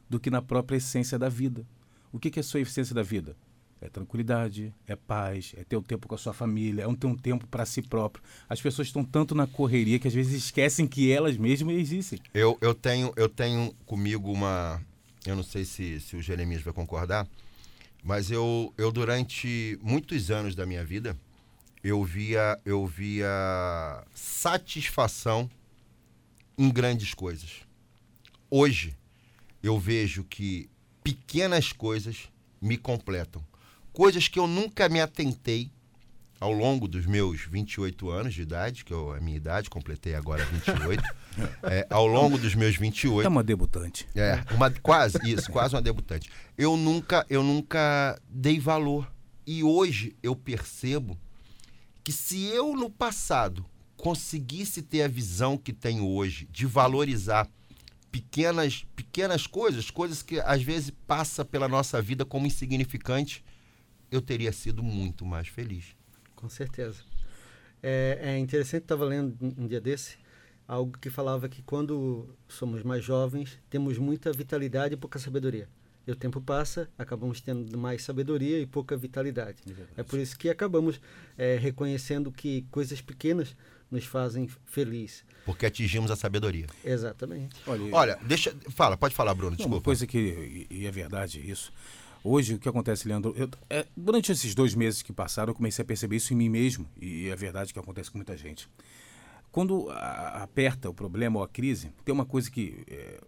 do 0.09 0.21
que 0.21 0.31
na 0.31 0.43
própria 0.43 0.77
essência 0.77 1.19
da 1.19 1.29
vida. 1.29 1.67
O 2.13 2.19
que, 2.19 2.31
que 2.31 2.39
é 2.39 2.43
a 2.43 2.45
sua 2.45 2.61
essência 2.61 2.95
da 2.95 3.03
vida? 3.03 3.35
É 3.81 3.89
tranquilidade, 3.89 4.73
é 4.87 4.95
paz, 4.95 5.55
é 5.57 5.65
ter 5.65 5.77
um 5.77 5.83
tempo 5.83 6.07
com 6.07 6.15
a 6.15 6.19
sua 6.19 6.33
família, 6.33 6.85
é 6.85 6.95
ter 6.95 7.07
um 7.07 7.17
tempo 7.17 7.49
para 7.49 7.67
si 7.67 7.83
próprio. 7.83 8.23
As 8.49 8.61
pessoas 8.61 8.89
estão 8.89 9.05
tanto 9.05 9.35
na 9.35 9.47
correria 9.47 9.99
que 9.99 10.07
às 10.07 10.15
vezes 10.15 10.45
esquecem 10.45 10.87
que 10.87 11.11
elas 11.11 11.37
mesmas 11.37 11.75
existem. 11.75 12.21
Eu, 12.33 12.57
eu, 12.61 12.75
tenho, 12.75 13.13
eu 13.17 13.29
tenho 13.29 13.75
comigo 13.85 14.31
uma, 14.31 14.81
eu 15.27 15.35
não 15.35 15.43
sei 15.43 15.65
se, 15.65 15.99
se 16.01 16.15
o 16.15 16.23
Jeremias 16.23 16.63
vai 16.63 16.73
concordar, 16.73 17.27
mas 18.05 18.31
eu, 18.31 18.73
eu 18.79 18.93
durante 18.93 19.77
muitos 19.83 20.31
anos 20.31 20.55
da 20.55 20.65
minha 20.65 20.85
vida, 20.85 21.17
eu 21.83 22.05
via, 22.05 22.57
eu 22.65 22.87
via 22.87 24.05
satisfação 24.15 25.51
em 26.57 26.71
grandes 26.71 27.15
coisas. 27.15 27.63
Hoje, 28.49 28.97
eu 29.63 29.79
vejo 29.79 30.23
que 30.25 30.69
pequenas 31.03 31.73
coisas 31.73 32.29
me 32.61 32.77
completam. 32.77 33.45
Coisas 33.93 34.29
que 34.29 34.39
eu 34.39 34.47
nunca 34.47 34.89
me 34.89 35.01
atentei 35.01 35.71
ao 36.41 36.53
longo 36.53 36.89
dos 36.89 37.07
meus 37.07 37.43
28 37.43 38.11
anos 38.11 38.35
de 38.35 38.43
idade, 38.43 38.85
que 38.85 38.93
é 38.93 38.97
a 38.97 39.21
minha 39.21 39.37
idade, 39.37 39.71
completei 39.71 40.15
agora 40.15 40.45
28, 40.45 41.03
é, 41.63 41.87
ao 41.89 42.07
longo 42.07 42.37
dos 42.37 42.55
meus 42.55 42.77
28... 42.77 43.25
É 43.25 43.29
uma 43.29 43.45
debutante. 43.45 44.09
É, 44.15 44.43
uma, 44.53 44.69
quase, 44.71 45.19
isso, 45.25 45.53
quase 45.53 45.75
uma 45.75 45.83
debutante. 45.83 46.29
Eu 46.59 46.77
nunca, 46.77 47.25
eu 47.31 47.45
nunca 47.45 48.21
dei 48.29 48.59
valor. 48.59 49.13
E 49.47 49.63
hoje 49.63 50.17
eu 50.21 50.35
percebo 50.35 51.17
que 52.03 52.11
se 52.11 52.45
eu 52.47 52.75
no 52.75 52.91
passado 52.91 53.65
conseguisse 53.97 54.83
ter 54.83 55.03
a 55.03 55.09
visão 55.09 55.57
que 55.57 55.73
tenho 55.73 56.09
hoje 56.09 56.49
de 56.51 56.67
valorizar 56.67 57.49
pequenas, 58.13 58.87
pequenas 58.95 59.47
coisas, 59.49 59.91
coisas 59.91 60.23
que 60.23 60.39
às 60.39 60.63
vezes 60.63 60.93
passa 61.09 61.45
pela 61.45 61.67
nossa 61.67 62.01
vida 62.01 62.25
como 62.25 62.47
insignificantes, 62.47 63.43
eu 64.11 64.23
teria 64.23 64.53
sido 64.53 64.83
muito 64.83 65.25
mais 65.25 65.49
feliz 65.49 65.97
com 66.43 66.49
certeza. 66.49 67.03
É, 67.81 68.19
é 68.21 68.39
interessante, 68.39 68.83
estava 68.83 69.05
lendo 69.05 69.37
um 69.57 69.67
dia 69.67 69.81
desse, 69.81 70.19
algo 70.67 70.99
que 70.99 71.09
falava 71.09 71.49
que 71.49 71.63
quando 71.63 72.37
somos 72.49 72.83
mais 72.83 73.05
jovens, 73.05 73.61
temos 73.71 73.97
muita 73.97 74.33
vitalidade 74.33 74.95
e 74.95 74.97
pouca 74.97 75.21
sabedoria. 75.21 75.69
E 76.05 76.11
o 76.11 76.17
tempo 76.17 76.41
passa, 76.41 76.91
acabamos 76.99 77.41
tendo 77.41 77.79
mais 77.79 78.03
sabedoria 78.03 78.59
e 78.59 78.67
pouca 78.67 78.97
vitalidade. 78.97 79.63
É, 79.97 80.01
é 80.01 80.03
por 80.03 80.19
isso 80.19 80.37
que 80.37 80.51
acabamos 80.51 81.01
é, 81.39 81.57
reconhecendo 81.57 82.33
que 82.33 82.63
coisas 82.73 83.01
pequenas 83.01 83.57
nos 83.93 84.05
fazem 84.07 84.49
feliz. 84.65 85.25
Porque 85.45 85.67
atingimos 85.67 86.11
a 86.11 86.17
sabedoria. 86.17 86.67
Exatamente. 86.85 87.55
Olha, 87.67 87.95
Olha 87.95 88.19
deixa. 88.23 88.55
Fala, 88.71 88.97
pode 88.97 89.15
falar, 89.15 89.35
Bruno. 89.35 89.55
Desculpa. 89.55 89.77
Uma 89.77 89.83
coisa 89.83 90.07
que. 90.07 90.67
E 90.71 90.87
é 90.87 90.91
verdade 90.91 91.39
isso. 91.49 91.73
Hoje, 92.25 92.55
o 92.55 92.59
que 92.59 92.69
acontece, 92.69 93.07
Leandro? 93.07 93.35
Eu, 93.37 93.51
é, 93.69 93.87
durante 93.97 94.31
esses 94.31 94.55
dois 94.55 94.75
meses 94.75 95.03
que 95.03 95.13
passaram, 95.13 95.51
eu 95.51 95.55
comecei 95.55 95.83
a 95.83 95.87
perceber 95.87 96.17
isso 96.17 96.33
em 96.33 96.37
mim 96.37 96.49
mesmo, 96.49 96.89
e 97.01 97.29
é 97.29 97.35
verdade 97.35 97.73
que 97.73 97.79
acontece 97.79 98.11
com 98.11 98.19
muita 98.19 98.37
gente. 98.37 98.69
Quando 99.51 99.91
a, 99.91 100.43
aperta 100.45 100.89
o 100.89 100.95
problema 100.95 101.39
ou 101.39 101.45
a 101.45 101.49
crise, 101.49 101.93
tem 102.05 102.13
uma 102.13 102.25
coisa 102.25 102.51
que. 102.51 102.85
É, 102.89 103.21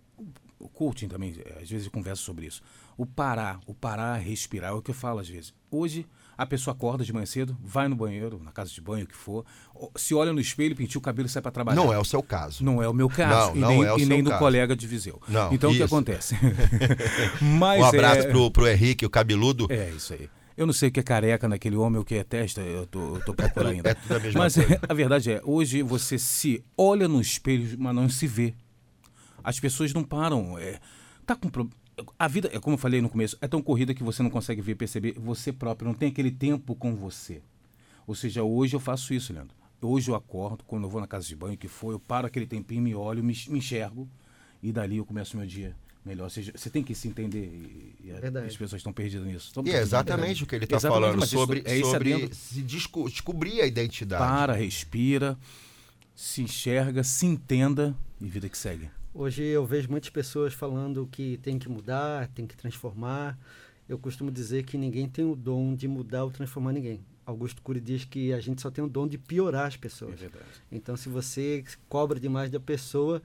o 0.59 0.69
coaching 0.69 1.09
também, 1.09 1.35
é, 1.45 1.61
às 1.61 1.69
vezes, 1.69 1.87
eu 1.87 1.93
converso 1.93 2.23
sobre 2.23 2.47
isso. 2.47 2.63
O 2.97 3.05
parar, 3.05 3.61
o 3.67 3.75
parar, 3.75 4.17
respirar, 4.17 4.71
é 4.71 4.75
o 4.75 4.81
que 4.81 4.93
eu 4.93 4.95
falo 4.95 5.19
às 5.19 5.29
vezes. 5.29 5.53
Hoje, 5.71 6.07
a 6.37 6.47
pessoa 6.47 6.75
acorda 6.75 7.05
de 7.05 7.13
manhã 7.13 7.27
cedo, 7.27 7.57
vai 7.63 7.89
no 7.89 7.97
banheiro, 7.97 8.41
na 8.43 8.51
casa 8.51 8.71
de 8.71 8.81
banho, 8.81 9.05
o 9.05 9.09
que 9.09 9.15
for, 9.15 9.45
se 9.97 10.15
olha 10.15 10.33
no 10.33 10.41
espelho, 10.41 10.75
pintia 10.75 10.99
o 10.99 11.03
cabelo 11.03 11.27
e 11.27 11.31
sai 11.31 11.43
para 11.43 11.53
trabalhar. 11.53 11.77
Não 11.77 11.93
é 11.93 11.99
o 11.99 12.05
seu 12.05 12.23
caso. 12.23 12.65
Não 12.65 12.83
é 12.83 12.89
o 12.89 12.93
meu 12.93 13.09
caso. 13.09 13.55
Não, 13.55 13.61
não 13.61 13.73
e 13.73 13.77
nem, 13.77 13.85
é 13.85 13.93
o 13.93 13.99
e 13.99 14.07
nem 14.07 14.23
do 14.23 14.31
caso. 14.31 14.41
colega 14.41 14.77
de 14.77 14.87
Viseu. 14.87 15.21
Não, 15.29 15.53
então 15.53 15.71
isso. 15.71 15.77
o 15.77 15.87
que 15.87 15.95
acontece? 15.95 16.37
Mas, 17.41 17.81
um 17.81 17.85
abraço 17.85 18.21
é... 18.21 18.31
pro, 18.31 18.51
pro 18.51 18.69
Henrique, 18.69 19.07
o 19.07 19.11
cabeludo. 19.11 19.67
É, 19.71 19.91
isso 19.91 20.13
aí. 20.13 20.29
Eu 20.57 20.67
não 20.67 20.73
sei 20.73 20.89
o 20.89 20.93
que 20.93 21.01
é 21.01 21.03
careca 21.03 21.49
naquele 21.49 21.77
homem 21.77 22.01
o 22.01 22.05
que 22.05 22.15
é 22.15 22.23
testa, 22.23 22.61
eu 22.61 22.87
tô, 22.87 23.17
eu 23.17 23.25
tô 23.25 23.35
procurando 23.35 23.73
ainda. 23.73 23.91
É 23.91 23.95
tudo 23.95 24.15
a 24.15 24.21
mesma 24.21 24.41
mas 24.41 24.55
coisa. 24.55 24.81
a 24.89 24.95
verdade 24.95 25.33
é, 25.33 25.41
hoje 25.45 25.83
você 25.83 26.17
se 26.17 26.65
olha 26.77 27.09
no 27.09 27.21
espelho, 27.21 27.77
mas 27.79 27.95
não 27.95 28.09
se 28.09 28.27
vê. 28.27 28.55
As 29.43 29.59
pessoas 29.59 29.93
não 29.93 30.05
param. 30.05 30.57
É, 30.57 30.79
tá 31.27 31.35
com 31.35 31.49
pro- 31.49 31.69
A 32.19 32.27
vida, 32.29 32.51
é 32.53 32.59
como 32.59 32.75
eu 32.75 32.79
falei 32.79 33.01
no 33.01 33.09
começo, 33.09 33.37
é 33.41 33.47
tão 33.47 33.63
corrida 33.63 33.95
que 33.95 34.03
você 34.03 34.23
não 34.23 34.31
consegue 34.31 34.61
ver, 34.61 34.75
perceber 34.75 35.13
você 35.19 35.53
próprio, 35.53 35.87
não 35.87 35.95
tem 35.95 36.09
aquele 36.09 36.31
tempo 36.31 36.75
com 36.75 36.95
você. 36.95 37.41
Ou 38.07 38.15
seja, 38.15 38.43
hoje 38.43 38.75
eu 38.75 38.81
faço 38.81 39.15
isso, 39.15 39.33
Leandro. 39.33 39.55
Hoje 39.81 40.11
eu 40.11 40.15
acordo, 40.15 40.65
quando 40.67 40.85
eu 40.85 40.89
vou 40.91 41.01
na 41.01 41.07
casa 41.07 41.27
de 41.27 41.37
banho, 41.37 41.57
que 41.59 41.69
for, 41.69 41.93
eu 41.93 42.01
paro 42.01 42.27
aquele 42.27 42.47
tempinho, 42.47 42.81
me 42.83 42.95
olho, 42.95 43.23
me, 43.23 43.35
me 43.49 43.59
enxergo 43.59 44.09
e 44.63 44.73
dali 44.73 44.97
eu 44.97 45.05
começo 45.05 45.37
o 45.37 45.39
meu 45.41 45.47
dia 45.47 45.77
melhor. 46.05 46.25
Ou 46.25 46.31
seja, 46.31 46.53
você 46.57 46.69
tem 46.71 46.83
que 46.83 46.95
se 46.95 47.07
entender 47.07 47.45
e, 47.45 47.95
e 48.09 48.11
as 48.11 48.57
pessoas 48.57 48.81
estão 48.81 48.93
perdidas 48.93 49.27
nisso. 49.27 49.47
Estão 49.49 49.63
E 49.63 49.69
é 49.69 49.73
perdidas, 49.73 49.89
exatamente 49.89 50.21
verdade. 50.27 50.45
o 50.45 50.47
que 50.47 50.55
ele 50.57 50.65
está 50.65 50.77
Exatamente, 50.77 51.03
falando 51.13 51.27
sobre, 51.27 51.63
é 51.67 51.81
sobre 51.81 52.35
se 52.35 52.63
desco- 52.63 53.09
descobrir 53.11 53.61
a 53.61 53.67
identidade. 53.67 54.23
Para, 54.23 54.53
respira, 54.55 55.39
se 56.15 56.43
enxerga, 56.43 57.05
se 57.05 57.27
entenda 57.27 57.95
e 58.21 58.27
vida 58.27 58.49
que 58.49 58.57
segue. 58.59 58.89
Hoje 59.17 59.45
eu 59.45 59.65
vejo 59.65 59.89
muitas 59.89 60.11
pessoas 60.11 60.53
falando 60.53 61.07
que 61.07 61.39
tem 61.39 61.57
que 61.57 61.69
mudar, 61.69 62.27
tem 62.35 62.49
que 62.49 62.57
transformar. 62.57 63.39
Eu 63.89 63.97
costumo 63.97 64.29
dizer 64.29 64.65
que 64.65 64.77
ninguém 64.77 65.09
tem 65.09 65.25
o 65.25 65.37
dom 65.37 65.73
de 65.73 65.87
mudar 65.87 66.25
ou 66.25 66.33
transformar 66.33 66.73
ninguém. 66.73 67.01
Augusto 67.25 67.63
Cury 67.63 67.81
diz 67.81 68.05
que 68.05 68.33
a 68.33 68.41
gente 68.41 68.61
só 68.61 68.73
tem 68.73 68.83
o 68.83 68.89
dom 68.89 69.07
de 69.07 69.17
piorar 69.17 69.69
as 69.69 69.77
pessoas. 69.77 70.19
verdade. 70.19 70.45
Então, 70.71 70.97
se 70.97 71.09
você 71.09 71.63
cobra 71.89 72.19
demais 72.19 72.51
da 72.51 72.59
pessoa, 72.59 73.23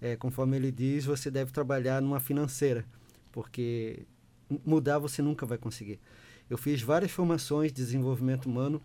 é, 0.00 0.14
conforme 0.14 0.56
ele 0.56 0.70
diz, 0.70 1.04
você 1.04 1.28
deve 1.28 1.50
trabalhar 1.50 2.00
numa 2.00 2.20
financeira, 2.20 2.84
porque 3.32 4.06
mudar 4.64 5.00
você 5.00 5.20
nunca 5.22 5.44
vai 5.44 5.58
conseguir. 5.58 5.98
Eu 6.48 6.56
fiz 6.56 6.80
várias 6.82 7.10
formações 7.10 7.72
de 7.72 7.82
desenvolvimento 7.82 8.46
humano 8.46 8.80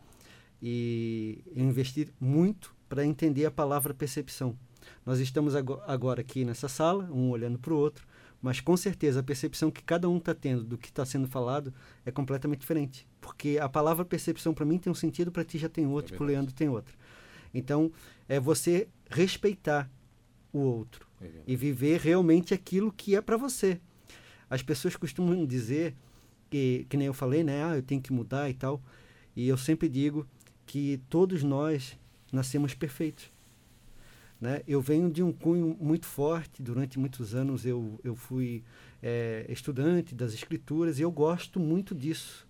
e 0.60 1.44
investi 1.56 2.10
muito 2.20 2.76
para 2.90 3.06
entender 3.06 3.46
a 3.46 3.52
palavra 3.52 3.94
percepção. 3.94 4.58
Nós 5.06 5.20
estamos 5.20 5.56
ago- 5.56 5.82
agora 5.88 6.22
aqui 6.22 6.44
nessa 6.46 6.68
sala, 6.68 7.06
um 7.12 7.30
olhando 7.30 7.58
para 7.60 7.74
o 7.74 7.78
outro, 7.78 8.06
mas 8.42 8.60
com 8.60 8.76
certeza 8.78 9.20
a 9.20 9.24
percepção 9.24 9.72
que 9.72 9.84
cada 9.84 10.08
um 10.10 10.18
está 10.18 10.34
tendo 10.34 10.64
do 10.64 10.78
que 10.78 10.88
está 10.90 11.06
sendo 11.06 11.28
falado 11.28 11.74
é 12.06 12.12
completamente 12.12 12.60
diferente. 12.62 13.08
Porque 13.22 13.58
a 13.62 13.68
palavra 13.68 14.06
percepção 14.06 14.54
para 14.54 14.66
mim 14.66 14.78
tem 14.78 14.92
um 14.92 14.96
sentido, 14.96 15.32
para 15.32 15.44
ti 15.44 15.58
já 15.58 15.68
tem 15.70 15.86
outro, 15.88 16.14
para 16.18 16.24
o 16.24 16.28
Leandro 16.28 16.54
tem 16.54 16.70
outro. 16.70 16.96
Então, 17.54 17.92
é 18.30 18.40
você 18.40 18.88
respeitar 19.10 19.90
o 20.54 20.60
outro 20.60 21.08
e 21.48 21.56
viver 21.56 22.00
realmente 22.00 22.54
aquilo 22.54 22.92
que 22.92 23.16
é 23.16 23.22
para 23.22 23.38
você. 23.38 23.80
As 24.50 24.62
pessoas 24.62 24.96
costumam 24.96 25.46
dizer 25.46 25.96
que, 26.50 26.86
que 26.90 26.96
nem 26.96 27.08
eu 27.08 27.14
falei, 27.14 27.44
né? 27.44 27.64
Ah, 27.64 27.76
eu 27.76 27.82
tenho 27.82 28.02
que 28.02 28.14
mudar 28.14 28.50
e 28.50 28.54
tal. 28.54 28.82
E 29.36 29.48
eu 29.48 29.58
sempre 29.58 29.90
digo 29.90 30.28
que 30.66 31.02
todos 31.10 31.44
nós 31.44 31.98
nascemos 32.32 32.74
perfeitos. 32.74 33.32
Né? 34.40 34.62
Eu 34.68 34.82
venho 34.82 35.10
de 35.10 35.24
um 35.24 35.32
cunho 35.32 35.76
muito 35.80 36.06
forte. 36.06 36.62
Durante 36.62 37.00
muitos 37.00 37.34
anos 37.34 37.66
eu, 37.66 38.00
eu 38.04 38.16
fui 38.16 38.64
eh, 39.02 39.46
estudante 39.50 40.14
das 40.14 40.34
escrituras 40.34 41.00
e 41.00 41.02
eu 41.02 41.12
gosto 41.12 41.60
muito 41.60 41.96
disso. 41.96 42.48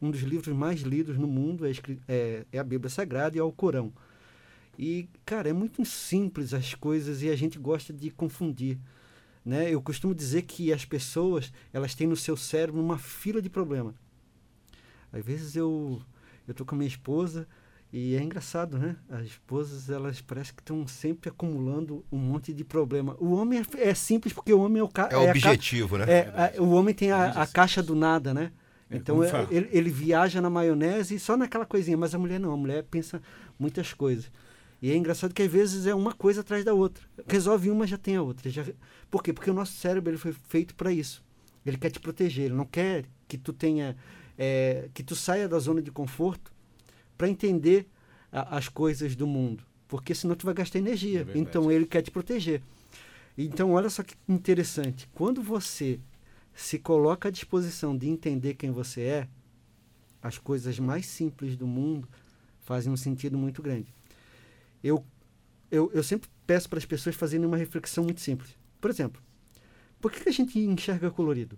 Um 0.00 0.10
dos 0.10 0.22
livros 0.22 0.54
mais 0.56 0.80
lidos 0.80 1.16
no 1.18 1.26
mundo 1.26 1.66
é, 1.66 1.72
é, 2.08 2.46
é 2.50 2.58
a 2.58 2.64
Bíblia 2.64 2.90
Sagrada 2.90 3.36
e 3.36 3.40
é 3.40 3.42
o 3.42 3.52
Corão. 3.52 3.92
E, 4.78 5.08
cara, 5.24 5.50
é 5.50 5.52
muito 5.52 5.84
simples 5.84 6.54
as 6.54 6.74
coisas 6.74 7.22
e 7.22 7.28
a 7.28 7.36
gente 7.36 7.58
gosta 7.58 7.92
de 7.92 8.10
confundir. 8.10 8.78
Né? 9.44 9.70
Eu 9.70 9.82
costumo 9.82 10.14
dizer 10.14 10.42
que 10.42 10.72
as 10.72 10.84
pessoas 10.84 11.52
elas 11.72 11.94
têm 11.94 12.06
no 12.06 12.16
seu 12.16 12.36
cérebro 12.36 12.80
uma 12.80 12.98
fila 12.98 13.42
de 13.42 13.50
problemas. 13.50 13.94
Às 15.12 15.24
vezes 15.24 15.56
eu 15.56 16.02
eu 16.48 16.54
tô 16.54 16.64
com 16.64 16.74
a 16.74 16.78
minha 16.78 16.88
esposa 16.88 17.46
e 17.92 18.16
é 18.16 18.22
engraçado, 18.22 18.78
né? 18.78 18.96
As 19.10 19.26
esposas 19.26 19.90
elas 19.90 20.18
parecem 20.22 20.54
que 20.54 20.62
estão 20.62 20.86
sempre 20.86 21.28
acumulando 21.28 22.02
um 22.10 22.16
monte 22.16 22.50
de 22.50 22.64
problema. 22.64 23.14
O 23.20 23.34
homem 23.34 23.60
é, 23.60 23.90
é 23.90 23.94
simples 23.94 24.32
porque 24.32 24.50
o 24.50 24.60
homem 24.62 24.80
é 24.80 24.82
o 24.82 24.88
ca 24.88 25.10
É, 25.12 25.16
o 25.18 25.28
objetivo, 25.28 25.98
ca... 25.98 26.06
né? 26.06 26.12
É, 26.12 26.56
a, 26.58 26.62
o 26.62 26.70
homem 26.70 26.94
tem 26.94 27.10
a, 27.10 27.30
a 27.32 27.46
caixa 27.46 27.82
do 27.82 27.94
nada, 27.94 28.32
né? 28.32 28.50
É, 28.88 28.96
Então 28.96 29.22
é, 29.22 29.46
ele, 29.50 29.68
ele 29.70 29.90
viaja 29.90 30.40
na 30.40 30.48
maionese 30.48 31.18
só 31.18 31.36
naquela 31.36 31.66
coisinha, 31.66 31.96
mas 31.96 32.14
a 32.14 32.18
mulher 32.18 32.40
não, 32.40 32.52
a 32.52 32.56
mulher 32.56 32.82
pensa 32.84 33.20
muitas 33.58 33.92
coisas. 33.92 34.32
E 34.80 34.90
é 34.90 34.96
engraçado 34.96 35.34
que 35.34 35.42
às 35.42 35.52
vezes 35.52 35.86
é 35.86 35.94
uma 35.94 36.14
coisa 36.14 36.40
atrás 36.40 36.64
da 36.64 36.72
outra. 36.72 37.04
Resolve 37.28 37.70
uma, 37.70 37.86
já 37.86 37.98
tem 37.98 38.16
a 38.16 38.22
outra. 38.22 38.48
Já... 38.48 38.64
Por 39.10 39.22
quê? 39.22 39.34
Porque 39.34 39.50
o 39.50 39.54
nosso 39.54 39.72
cérebro 39.72 40.10
ele 40.10 40.18
foi 40.18 40.32
feito 40.32 40.74
para 40.74 40.90
isso. 40.90 41.22
Ele 41.64 41.76
quer 41.76 41.90
te 41.90 42.00
proteger, 42.00 42.46
ele 42.46 42.54
não 42.54 42.64
quer 42.64 43.04
que 43.28 43.36
tu 43.36 43.52
tenha 43.52 43.96
é, 44.36 44.88
que 44.94 45.02
tu 45.02 45.14
saia 45.14 45.46
da 45.46 45.58
zona 45.58 45.80
de 45.82 45.92
conforto 45.92 46.51
para 47.22 47.28
entender 47.28 47.86
a, 48.32 48.56
as 48.56 48.68
coisas 48.68 49.14
do 49.14 49.28
mundo, 49.28 49.64
porque 49.86 50.12
senão 50.12 50.34
tu 50.34 50.44
vai 50.44 50.52
gastar 50.52 50.80
energia. 50.80 51.24
É 51.32 51.38
então 51.38 51.70
ele 51.70 51.86
quer 51.86 52.02
te 52.02 52.10
proteger. 52.10 52.60
Então 53.38 53.70
olha 53.70 53.88
só 53.88 54.02
que 54.02 54.16
interessante. 54.28 55.08
Quando 55.14 55.40
você 55.40 56.00
se 56.52 56.80
coloca 56.80 57.28
à 57.28 57.30
disposição 57.30 57.96
de 57.96 58.08
entender 58.08 58.54
quem 58.54 58.72
você 58.72 59.02
é, 59.02 59.28
as 60.20 60.36
coisas 60.36 60.80
mais 60.80 61.06
simples 61.06 61.56
do 61.56 61.64
mundo 61.64 62.08
fazem 62.58 62.92
um 62.92 62.96
sentido 62.96 63.38
muito 63.38 63.62
grande. 63.62 63.94
Eu, 64.82 65.06
eu, 65.70 65.92
eu 65.94 66.02
sempre 66.02 66.28
peço 66.44 66.68
para 66.68 66.80
as 66.80 66.84
pessoas 66.84 67.14
fazerem 67.14 67.46
uma 67.46 67.56
reflexão 67.56 68.02
muito 68.02 68.20
simples. 68.20 68.58
Por 68.80 68.90
exemplo, 68.90 69.22
por 70.00 70.10
que 70.10 70.24
que 70.24 70.28
a 70.28 70.32
gente 70.32 70.58
enxerga 70.58 71.08
colorido? 71.08 71.56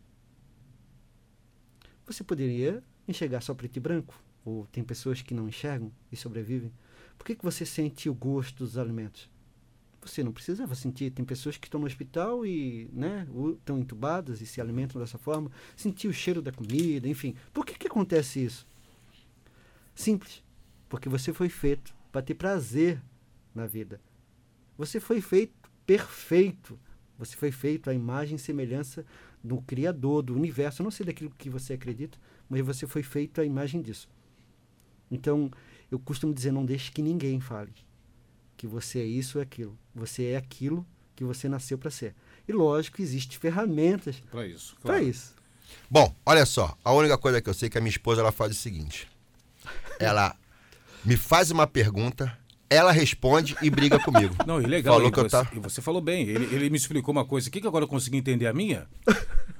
Você 2.04 2.22
poderia 2.22 2.82
enxergar 3.08 3.40
só 3.40 3.54
preto 3.54 3.78
e 3.78 3.80
branco? 3.80 4.14
Ou 4.44 4.66
tem 4.66 4.84
pessoas 4.84 5.22
que 5.22 5.34
não 5.34 5.48
enxergam 5.48 5.90
e 6.12 6.16
sobrevivem? 6.16 6.70
Por 7.16 7.24
que, 7.24 7.34
que 7.34 7.44
você 7.44 7.64
sente 7.64 8.08
o 8.08 8.14
gosto 8.14 8.64
dos 8.64 8.76
alimentos? 8.76 9.30
Você 10.02 10.22
não 10.22 10.32
precisava 10.32 10.74
sentir. 10.74 11.10
Tem 11.10 11.24
pessoas 11.24 11.56
que 11.56 11.66
estão 11.66 11.80
no 11.80 11.86
hospital 11.86 12.44
e 12.44 12.90
né, 12.92 13.26
estão 13.58 13.78
entubadas 13.78 14.40
e 14.42 14.46
se 14.46 14.60
alimentam 14.60 15.00
dessa 15.00 15.16
forma. 15.16 15.50
Sentir 15.74 16.08
o 16.08 16.12
cheiro 16.12 16.42
da 16.42 16.52
comida, 16.52 17.08
enfim. 17.08 17.34
Por 17.52 17.64
que, 17.64 17.78
que 17.78 17.86
acontece 17.86 18.44
isso? 18.44 18.66
Simples. 19.94 20.42
Porque 20.88 21.08
você 21.08 21.32
foi 21.32 21.48
feito 21.48 21.94
para 22.12 22.20
ter 22.20 22.34
prazer 22.34 23.00
na 23.54 23.66
vida. 23.66 24.00
Você 24.76 25.00
foi 25.00 25.20
feito 25.20 25.54
perfeito. 25.86 26.78
Você 27.18 27.36
foi 27.36 27.50
feito 27.50 27.88
à 27.88 27.94
imagem 27.94 28.36
e 28.36 28.38
semelhança 28.38 29.06
do 29.42 29.62
Criador, 29.62 30.22
do 30.22 30.34
universo. 30.34 30.82
Eu 30.82 30.84
não 30.84 30.90
sei 30.90 31.06
daquilo 31.06 31.30
que 31.30 31.48
você 31.48 31.74
acredita, 31.74 32.18
mas 32.48 32.60
você 32.60 32.86
foi 32.86 33.02
feito 33.02 33.40
à 33.40 33.44
imagem 33.44 33.80
disso. 33.80 34.08
Então, 35.10 35.50
eu 35.90 35.98
costumo 35.98 36.32
dizer: 36.34 36.52
não 36.52 36.64
deixe 36.64 36.90
que 36.90 37.02
ninguém 37.02 37.40
fale 37.40 37.72
que 38.56 38.66
você 38.66 39.00
é 39.00 39.04
isso 39.04 39.38
ou 39.38 39.42
aquilo. 39.42 39.78
Você 39.94 40.26
é 40.26 40.36
aquilo 40.36 40.86
que 41.14 41.24
você 41.24 41.48
nasceu 41.48 41.76
para 41.76 41.90
ser. 41.90 42.14
E 42.48 42.52
lógico, 42.52 43.00
existem 43.00 43.38
ferramentas 43.38 44.22
Para 44.30 44.46
isso. 44.46 44.74
para 44.82 44.94
claro. 44.94 45.08
isso. 45.08 45.34
Bom, 45.90 46.14
olha 46.24 46.44
só. 46.46 46.76
A 46.84 46.92
única 46.92 47.18
coisa 47.18 47.40
que 47.40 47.48
eu 47.48 47.54
sei 47.54 47.66
é 47.66 47.70
que 47.70 47.78
a 47.78 47.80
minha 47.80 47.90
esposa 47.90 48.20
ela 48.20 48.32
faz 48.32 48.52
o 48.52 48.54
seguinte: 48.54 49.08
ela 49.98 50.36
me 51.04 51.16
faz 51.16 51.50
uma 51.50 51.66
pergunta, 51.66 52.36
ela 52.70 52.90
responde 52.92 53.56
e 53.62 53.70
briga 53.70 53.98
comigo. 54.00 54.34
Não, 54.46 54.60
e 54.60 54.66
legal. 54.66 54.94
Falou 54.94 55.08
e 55.08 55.12
que 55.12 55.18
eu 55.20 55.24
você, 55.24 55.30
tá- 55.30 55.50
e 55.54 55.58
você 55.58 55.80
falou 55.82 56.00
bem. 56.00 56.22
Ele, 56.28 56.44
ele 56.54 56.70
me 56.70 56.76
explicou 56.76 57.12
uma 57.12 57.24
coisa 57.24 57.48
aqui 57.48 57.60
que 57.60 57.66
agora 57.66 57.84
eu 57.84 57.88
consegui 57.88 58.16
entender 58.16 58.46
a 58.46 58.52
minha. 58.52 58.86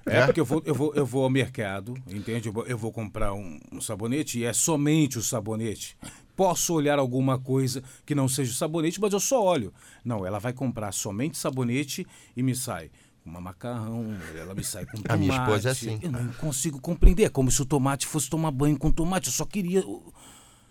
É, 0.07 0.19
É? 0.19 0.27
porque 0.27 0.41
eu 0.41 0.45
vou, 0.45 0.63
eu, 0.67 0.75
vou, 0.75 0.95
eu 0.95 1.07
vou 1.07 1.25
ao 1.25 1.31
mercado, 1.31 1.95
entende? 2.07 2.49
Eu 2.49 2.53
vou, 2.53 2.67
eu 2.67 2.77
vou 2.77 2.93
comprar 2.93 3.33
um, 3.33 3.59
um 3.73 3.81
sabonete 3.81 4.39
e 4.41 4.45
é 4.45 4.53
somente 4.53 5.19
o 5.19 5.23
sabonete. 5.23 5.97
Posso 6.37 6.75
olhar 6.75 6.99
alguma 6.99 7.39
coisa 7.39 7.83
que 8.05 8.15
não 8.15 8.29
seja 8.29 8.51
o 8.53 8.55
sabonete, 8.55 9.01
mas 9.01 9.13
eu 9.13 9.21
só 9.21 9.43
olho. 9.43 9.73
Não, 10.05 10.27
ela 10.27 10.39
vai 10.41 10.53
comprar 10.53 10.93
somente 10.93 11.39
sabonete 11.39 12.07
e 12.37 12.43
me 12.43 12.55
sai 12.55 12.91
uma 13.25 13.41
macarrão, 13.41 14.15
ela 14.39 14.55
me 14.55 14.63
sai 14.63 14.85
com 14.85 14.99
tomate. 15.01 15.11
A 15.13 15.17
minha 15.17 15.35
esposa 15.35 15.69
é 15.71 15.73
assim. 15.73 15.99
Eu 16.03 16.13
não 16.13 16.29
consigo 16.35 16.79
compreender. 16.79 17.25
É 17.25 17.29
como 17.31 17.51
se 17.51 17.63
o 17.63 17.65
tomate 17.65 18.07
fosse 18.07 18.29
tomar 18.29 18.51
banho 18.51 18.77
com 18.79 18.91
tomate. 18.91 19.29
Eu 19.29 19.33
só 19.33 19.47
queria. 19.47 19.83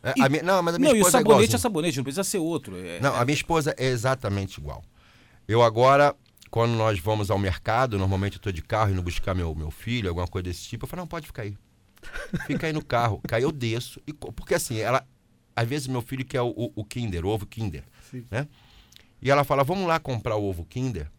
É, 0.04 0.14
a 0.22 0.28
minha- 0.30 0.44
não, 0.44 0.62
mas 0.62 0.76
a 0.76 0.80
minha 0.80 0.90
não, 0.92 0.98
e 0.98 1.00
o 1.00 1.02
esposa 1.02 1.18
é 1.18 1.20
sabonete 1.22 1.38
igualzinha. 1.38 1.56
é 1.56 1.60
sabonete, 1.60 1.98
não 1.98 2.04
precisa 2.04 2.24
ser 2.24 2.38
outro. 2.40 2.76
É, 2.78 3.00
Não, 3.00 3.16
a 3.16 3.24
minha 3.26 3.34
esposa 3.36 3.74
é 3.78 3.86
exatamente 3.88 4.58
igual. 4.60 4.84
Eu 5.48 5.64
agora, 5.64 6.14
quando 6.52 6.72
nós 6.74 7.00
vamos 7.00 7.32
ao 7.32 7.40
mercado, 7.40 7.98
normalmente 7.98 8.36
eu 8.36 8.42
tô 8.42 8.52
de 8.52 8.62
carro 8.62 8.92
indo 8.92 9.02
buscar 9.02 9.34
meu, 9.34 9.56
meu 9.56 9.72
filho, 9.72 10.10
alguma 10.10 10.28
coisa 10.28 10.44
desse 10.50 10.64
tipo, 10.68 10.86
eu 10.86 10.90
falo, 10.90 11.02
não, 11.04 11.08
pode 11.08 11.26
ficar 11.26 11.44
aí. 11.44 11.56
Fica 12.46 12.68
aí 12.68 12.74
no 12.74 12.84
carro. 12.84 13.22
Cai 13.28 13.44
eu 13.44 13.52
desço. 13.52 14.02
E, 14.06 14.12
porque 14.14 14.54
assim, 14.56 14.78
ela. 14.78 15.08
Às 15.56 15.68
vezes 15.68 15.88
meu 15.88 16.02
filho 16.02 16.26
quer 16.26 16.42
o, 16.42 16.50
o, 16.50 16.72
o 16.76 16.84
Kinder, 16.84 17.26
o 17.26 17.30
ovo 17.30 17.46
Kinder. 17.46 17.84
Sim. 18.12 18.26
Né? 18.30 18.48
E 19.22 19.30
ela 19.32 19.44
fala, 19.46 19.64
vamos 19.64 19.88
lá 19.88 20.00
comprar 20.00 20.36
o 20.36 20.44
ovo 20.44 20.66
Kinder. 20.66 21.10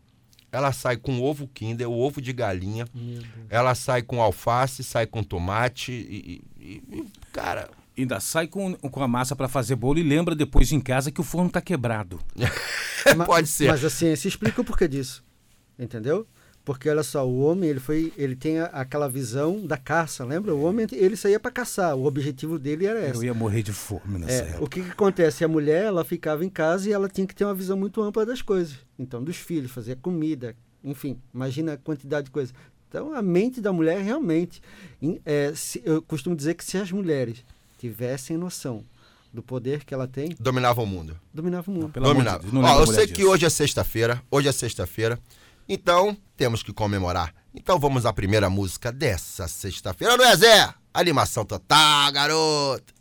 Ela 0.52 0.72
sai 0.72 0.96
com 0.96 1.18
o 1.18 1.24
ovo 1.24 1.48
Kinder, 1.48 1.88
o 1.88 1.98
ovo 1.98 2.20
de 2.20 2.32
galinha. 2.32 2.86
Ela 3.48 3.74
sai 3.74 4.02
com 4.02 4.20
alface, 4.20 4.84
sai 4.84 5.06
com 5.06 5.22
tomate 5.22 5.90
e, 5.92 6.42
e- 6.60 6.82
e- 6.92 7.04
cara, 7.32 7.70
Ainda 7.96 8.18
sai 8.20 8.48
com, 8.48 8.74
com 8.74 9.02
a 9.02 9.08
massa 9.08 9.36
para 9.36 9.46
fazer 9.48 9.76
bolo 9.76 9.98
e 9.98 10.02
lembra 10.02 10.34
depois 10.34 10.72
em 10.72 10.80
casa 10.80 11.10
que 11.12 11.20
o 11.20 11.24
forno 11.24 11.48
tá 11.50 11.60
quebrado. 11.60 12.18
Pode 13.26 13.48
ser. 13.48 13.68
Mas 13.68 13.84
a 13.84 13.90
ciência 13.90 14.28
explica 14.28 14.60
o 14.60 14.64
porquê 14.64 14.88
disso. 14.88 15.24
Entendeu? 15.78 16.26
Porque 16.64 16.88
olha 16.88 17.02
só, 17.02 17.28
o 17.28 17.40
homem 17.40 17.68
ele 17.68 17.78
foi, 17.80 18.10
ele 18.16 18.34
tem 18.34 18.58
a- 18.58 18.64
aquela 18.66 19.06
visão 19.08 19.66
da 19.66 19.76
caça, 19.76 20.24
lembra? 20.24 20.54
O 20.54 20.62
homem 20.62 20.86
ele 20.92 21.14
saía 21.14 21.38
para 21.38 21.50
caçar, 21.50 21.94
o 21.94 22.06
objetivo 22.06 22.58
dele 22.58 22.86
era 22.86 23.00
esse. 23.06 23.18
Eu 23.18 23.24
ia 23.24 23.34
morrer 23.34 23.62
de 23.62 23.72
fome 23.72 24.18
nessa 24.18 24.32
É, 24.32 24.48
época. 24.48 24.64
o 24.64 24.68
que, 24.68 24.82
que 24.82 24.90
acontece? 24.90 25.44
A 25.44 25.48
mulher 25.48 25.84
ela 25.84 26.04
ficava 26.04 26.42
em 26.42 26.48
casa 26.48 26.88
e 26.88 26.92
ela 26.92 27.06
tinha 27.08 27.26
que 27.26 27.34
ter 27.34 27.44
uma 27.44 27.54
visão 27.54 27.76
muito 27.76 28.00
ampla 28.00 28.24
das 28.24 28.40
coisas. 28.40 28.78
Então, 28.98 29.22
dos 29.22 29.36
filhos, 29.36 29.70
fazer 29.72 29.96
comida, 29.96 30.56
enfim, 30.82 31.18
imagina 31.34 31.74
a 31.74 31.76
quantidade 31.76 32.26
de 32.26 32.30
coisas. 32.30 32.54
Então, 32.88 33.12
a 33.12 33.20
mente 33.20 33.60
da 33.60 33.72
mulher 33.72 34.00
realmente. 34.00 34.62
em- 35.02 35.20
é, 35.26 35.52
se- 35.54 35.82
eu 35.84 36.00
costumo 36.00 36.34
dizer 36.34 36.54
que 36.54 36.64
se 36.64 36.78
as 36.78 36.90
mulheres 36.90 37.44
tivessem 37.88 38.38
noção 38.38 38.82
do 39.30 39.42
poder 39.42 39.84
que 39.84 39.92
ela 39.92 40.08
tem, 40.08 40.34
dominava 40.40 40.80
o 40.80 40.86
mundo. 40.86 41.20
dominava 41.34 41.70
o 41.70 41.74
mundo. 41.74 41.90
Pelo 41.90 42.06
amor 42.06 42.14
de 42.16 42.24
Dominava. 42.24 42.42
Deus, 42.42 42.52
não 42.54 42.62
Ó, 42.62 42.80
eu 42.80 42.86
sei 42.86 43.06
que 43.06 43.14
disso. 43.14 43.28
hoje 43.28 43.44
é 43.44 43.50
sexta-feira, 43.50 44.22
hoje 44.30 44.48
é 44.48 44.52
sexta-feira, 44.52 45.20
então 45.68 46.16
temos 46.34 46.62
que 46.62 46.72
comemorar. 46.72 47.34
Então 47.54 47.78
vamos 47.78 48.06
à 48.06 48.12
primeira 48.12 48.48
música 48.48 48.90
dessa 48.90 49.46
sexta-feira, 49.46 50.16
não 50.16 50.24
é, 50.24 50.34
Zé? 50.34 50.72
Animação 50.94 51.44
total, 51.44 52.10
garoto. 52.10 52.94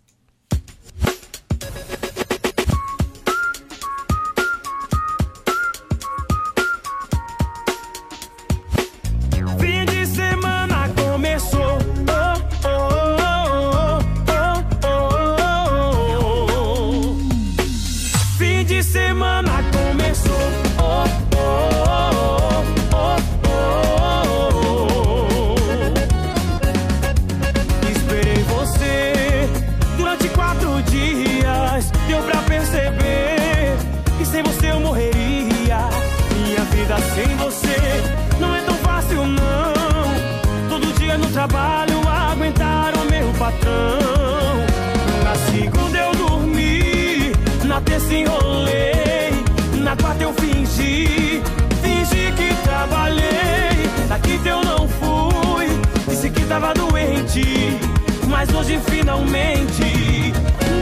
Hoje 58.63 58.79
finalmente 58.89 60.33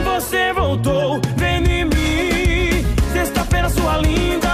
você 0.04 0.54
voltou, 0.54 1.20
vem 1.36 1.64
em 1.64 1.86
mim. 1.86 2.86
Sexta-feira 3.12 3.70
sua 3.70 3.98
linda, 3.98 4.54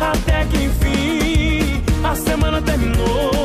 até 0.00 0.44
que 0.44 0.64
enfim 0.64 1.82
a 2.04 2.14
semana 2.14 2.62
terminou. 2.62 3.35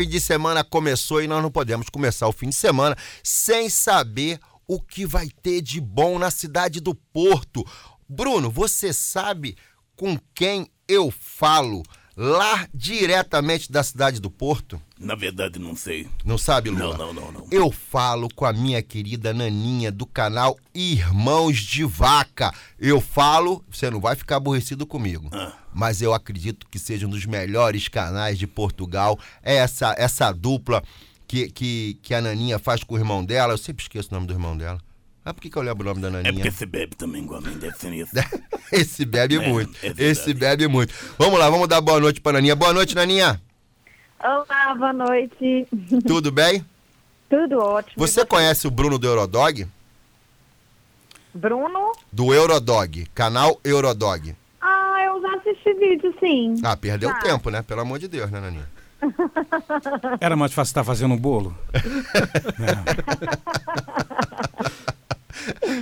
Fim 0.00 0.08
de 0.08 0.18
semana 0.18 0.64
começou 0.64 1.22
e 1.22 1.28
nós 1.28 1.42
não 1.42 1.50
podemos 1.50 1.90
começar 1.90 2.26
o 2.26 2.32
fim 2.32 2.48
de 2.48 2.54
semana 2.54 2.96
sem 3.22 3.68
saber 3.68 4.40
o 4.66 4.80
que 4.80 5.04
vai 5.04 5.28
ter 5.42 5.60
de 5.60 5.78
bom 5.78 6.18
na 6.18 6.30
cidade 6.30 6.80
do 6.80 6.94
Porto. 6.94 7.66
Bruno, 8.08 8.50
você 8.50 8.94
sabe 8.94 9.58
com 9.94 10.18
quem 10.34 10.70
eu 10.88 11.10
falo 11.10 11.82
lá 12.16 12.66
diretamente 12.72 13.70
da 13.70 13.82
cidade 13.82 14.20
do 14.20 14.30
Porto? 14.30 14.80
Na 14.98 15.14
verdade, 15.14 15.58
não 15.58 15.76
sei. 15.76 16.08
Não 16.24 16.38
sabe, 16.38 16.70
Lula? 16.70 16.96
Não, 16.96 17.12
não, 17.12 17.24
não, 17.24 17.32
não. 17.32 17.46
Eu 17.50 17.70
falo 17.70 18.26
com 18.34 18.46
a 18.46 18.54
minha 18.54 18.82
querida 18.82 19.34
Naninha 19.34 19.92
do 19.92 20.06
canal 20.06 20.58
Irmãos 20.74 21.58
de 21.58 21.84
Vaca. 21.84 22.54
Eu 22.78 23.02
falo, 23.02 23.62
você 23.70 23.90
não 23.90 24.00
vai 24.00 24.16
ficar 24.16 24.36
aborrecido 24.36 24.86
comigo, 24.86 25.28
Ah. 25.30 25.52
Mas 25.72 26.00
eu 26.02 26.12
acredito 26.14 26.66
que 26.70 26.78
seja 26.78 27.06
um 27.06 27.10
dos 27.10 27.26
melhores 27.26 27.88
canais 27.88 28.38
de 28.38 28.46
Portugal. 28.46 29.18
É 29.42 29.56
essa, 29.56 29.94
essa 29.98 30.32
dupla 30.32 30.82
que, 31.26 31.50
que, 31.50 31.98
que 32.02 32.14
a 32.14 32.20
Naninha 32.20 32.58
faz 32.58 32.82
com 32.84 32.94
o 32.94 32.98
irmão 32.98 33.24
dela. 33.24 33.52
Eu 33.52 33.58
sempre 33.58 33.82
esqueço 33.84 34.08
o 34.10 34.14
nome 34.14 34.26
do 34.26 34.32
irmão 34.32 34.56
dela. 34.56 34.78
Mas 35.24 35.34
por 35.34 35.42
que, 35.42 35.50
que 35.50 35.56
eu 35.56 35.62
lembro 35.62 35.82
o 35.84 35.88
nome 35.94 36.00
da 36.00 36.08
É 36.08 36.10
Naninha? 36.10 36.32
porque 36.34 36.50
você 36.50 36.66
bebe 36.66 36.96
também 36.96 37.22
igual 37.22 37.40
a 37.40 37.42
mim, 37.42 37.58
deve 37.58 37.76
ser 37.76 37.92
isso. 37.92 38.10
Esse 38.72 39.04
bebe 39.04 39.36
É, 39.36 39.48
muito. 39.48 39.76
é. 39.84 39.92
Esse 39.98 40.32
bebe 40.32 40.66
muito. 40.66 40.94
Vamos 41.18 41.38
lá, 41.38 41.48
vamos 41.50 41.68
dar 41.68 41.80
boa 41.80 42.00
noite 42.00 42.20
pra 42.20 42.32
Naninha. 42.32 42.56
Boa 42.56 42.72
noite, 42.72 42.94
Naninha. 42.94 43.40
Olá, 44.18 44.74
boa 44.74 44.92
noite. 44.92 45.66
Tudo 46.06 46.30
bem? 46.32 46.64
Tudo 47.28 47.58
ótimo. 47.58 47.94
Você 47.96 48.24
conhece 48.24 48.66
o 48.66 48.70
Bruno 48.70 48.98
do 48.98 49.06
Eurodog? 49.06 49.66
Bruno? 51.32 51.92
Do 52.12 52.34
Eurodog, 52.34 53.06
canal 53.14 53.60
Eurodog. 53.62 54.34
Vídeo, 55.80 56.14
sim. 56.20 56.54
Ah, 56.62 56.76
perdeu 56.76 57.10
Tá. 57.10 57.18
tempo, 57.20 57.50
né? 57.50 57.62
Pelo 57.62 57.80
amor 57.80 57.98
de 57.98 58.06
Deus, 58.06 58.30
né, 58.30 58.38
Naninha? 58.40 58.68
Era 60.20 60.36
mais 60.36 60.52
fácil 60.52 60.70
estar 60.70 60.84
fazendo 60.84 61.14
um 61.14 61.18
bolo? 61.18 61.56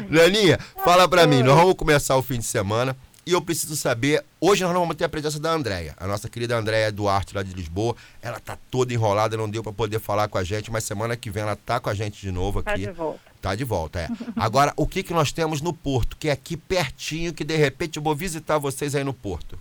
Naninha, 0.09 0.59
fala 0.85 1.09
pra 1.09 1.27
mim, 1.27 1.43
nós 1.43 1.57
vamos 1.57 1.75
começar 1.75 2.17
o 2.17 2.23
fim 2.23 2.39
de 2.39 2.45
semana 2.45 2.97
e 3.27 3.33
eu 3.33 3.43
preciso 3.43 3.77
saber, 3.77 4.25
hoje 4.41 4.63
nós 4.65 4.73
não 4.73 4.81
vamos 4.81 4.97
ter 4.97 5.05
a 5.05 5.09
presença 5.09 5.39
da 5.39 5.51
Andréia, 5.51 5.95
a 5.99 6.07
nossa 6.07 6.29
querida 6.31 6.57
Andréia 6.57 6.91
Duarte 6.91 7.35
lá 7.35 7.43
de 7.43 7.53
Lisboa, 7.53 7.95
ela 8.23 8.41
tá 8.41 8.57
toda 8.71 8.95
enrolada, 8.95 9.37
não 9.37 9.51
deu 9.51 9.63
pra 9.63 9.73
poder 9.73 9.99
falar 9.99 10.29
com 10.29 10.39
a 10.39 10.45
gente, 10.45 10.71
mas 10.71 10.85
semana 10.85 11.17
que 11.17 11.31
vem 11.31 11.43
ela 11.43 11.57
tá 11.57 11.79
com 11.81 11.91
a 11.91 11.95
gente 11.95 12.21
de 12.21 12.31
novo 12.31 12.63
Tá 12.63 12.73
aqui. 12.73 12.87
de 12.87 12.93
volta. 12.93 13.21
Tá 13.43 13.55
de 13.55 13.65
volta, 13.65 14.01
é. 14.01 14.09
Agora, 14.37 14.73
o 14.77 14.87
que 14.87 15.03
que 15.03 15.13
nós 15.13 15.31
temos 15.31 15.61
no 15.61 15.73
Porto, 15.73 16.17
que 16.17 16.29
é 16.29 16.33
aqui 16.33 16.57
pertinho, 16.57 17.35
que 17.35 17.45
de 17.45 17.57
repente 17.57 17.99
eu 17.99 18.03
vou 18.03 18.15
visitar 18.15 18.59
vocês 18.59 18.95
aí 18.95 19.05
no 19.05 19.13
Porto? 19.13 19.59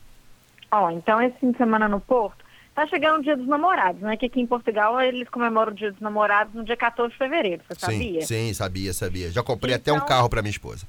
Ó, 0.71 0.89
então 0.91 1.21
esse 1.21 1.37
fim 1.39 1.51
de 1.51 1.57
semana 1.57 1.87
no 1.87 1.99
Porto, 1.99 2.45
tá 2.75 2.85
chegando 2.87 3.19
o 3.19 3.23
Dia 3.23 3.35
dos 3.37 3.47
Namorados, 3.47 4.01
né? 4.01 4.17
Que 4.17 4.25
aqui 4.25 4.39
em 4.41 4.45
Portugal 4.47 4.99
eles 5.01 5.27
comemoram 5.29 5.71
o 5.71 5.75
Dia 5.75 5.91
dos 5.91 6.01
Namorados 6.01 6.53
no 6.53 6.63
dia 6.63 6.77
14 6.77 7.11
de 7.11 7.17
fevereiro, 7.17 7.61
você 7.69 7.79
sabia? 7.79 8.21
Sim, 8.21 8.27
sim, 8.47 8.53
sabia, 8.53 8.93
sabia. 8.93 9.31
Já 9.31 9.41
comprei 9.43 9.73
até 9.75 9.91
um 9.91 9.95
Então- 9.97 10.07
carro 10.07 10.29
pra 10.29 10.41
minha 10.41 10.51
esposa. 10.51 10.85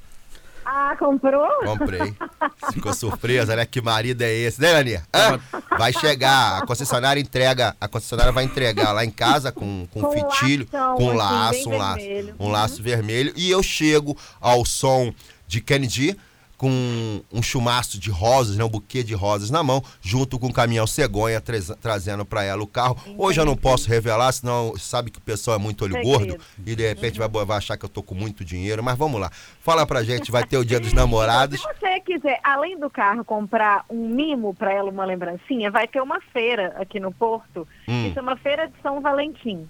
Ah, 0.70 0.94
comprou? 0.98 1.48
Comprei. 1.64 2.14
Ficou 2.74 2.92
surpresa, 2.92 3.56
né? 3.56 3.64
Que 3.64 3.80
marido 3.80 4.20
é 4.20 4.30
esse, 4.30 4.60
né, 4.60 4.74
Aninha? 4.76 5.02
Hã? 5.14 5.40
Vai 5.78 5.94
chegar, 5.94 6.58
a 6.62 6.66
concessionária 6.66 7.18
entrega, 7.18 7.74
a 7.80 7.88
concessionária 7.88 8.32
vai 8.32 8.44
entregar 8.44 8.92
lá 8.92 9.02
em 9.02 9.10
casa 9.10 9.50
com, 9.50 9.86
com, 9.90 10.02
Com 10.02 10.10
fitilho, 10.12 10.68
lação, 10.70 10.96
com 10.96 11.08
assim, 11.08 11.16
laço, 11.16 11.70
um 11.70 11.76
laço, 11.78 11.96
vermelho. 12.00 12.34
um 12.38 12.48
laço 12.50 12.82
vermelho. 12.82 13.32
E 13.34 13.48
eu 13.50 13.62
chego 13.62 14.14
ao 14.42 14.62
som 14.66 15.10
de 15.46 15.62
Kennedy 15.62 16.14
com 16.58 17.22
um 17.32 17.40
chumaço 17.40 17.98
de 18.00 18.10
rosas, 18.10 18.56
né, 18.56 18.64
um 18.64 18.68
buquê 18.68 19.04
de 19.04 19.14
rosas 19.14 19.48
na 19.48 19.62
mão, 19.62 19.80
junto 20.02 20.38
com 20.40 20.48
o 20.48 20.52
caminhão 20.52 20.86
cegonha 20.88 21.40
trazendo 21.80 22.24
pra 22.26 22.42
ela 22.42 22.60
o 22.62 22.66
carro. 22.66 22.98
Hoje 23.16 23.40
eu 23.40 23.44
não 23.46 23.56
posso 23.56 23.88
revelar, 23.88 24.32
senão 24.32 24.76
sabe 24.76 25.10
que 25.12 25.18
o 25.18 25.22
pessoal 25.22 25.56
é 25.56 25.60
muito 25.60 25.84
olho 25.84 25.94
Segredo. 25.94 26.18
gordo 26.18 26.36
e 26.66 26.74
de 26.74 26.86
repente 26.88 27.16
vai, 27.18 27.28
vai 27.28 27.56
achar 27.56 27.76
que 27.76 27.84
eu 27.84 27.88
tô 27.88 28.02
com 28.02 28.14
muito 28.14 28.44
dinheiro. 28.44 28.82
Mas 28.82 28.98
vamos 28.98 29.20
lá, 29.20 29.30
fala 29.60 29.86
pra 29.86 30.02
gente, 30.02 30.32
vai 30.32 30.44
ter 30.44 30.56
o 30.58 30.64
Dia 30.64 30.80
dos 30.80 30.92
Namorados. 30.98 31.60
Se 31.60 31.66
você 31.80 32.00
quiser, 32.00 32.40
além 32.42 32.76
do 32.78 32.90
carro, 32.90 33.24
comprar 33.24 33.84
um 33.88 34.08
mimo 34.08 34.52
para 34.52 34.72
ela, 34.72 34.90
uma 34.90 35.04
lembrancinha, 35.04 35.70
vai 35.70 35.86
ter 35.86 36.00
uma 36.02 36.20
feira 36.32 36.74
aqui 36.78 36.98
no 36.98 37.12
Porto, 37.12 37.66
Hum. 37.86 38.08
que 38.08 38.14
chama 38.14 38.36
Feira 38.36 38.66
de 38.66 38.74
São 38.82 39.00
Valentim. 39.00 39.68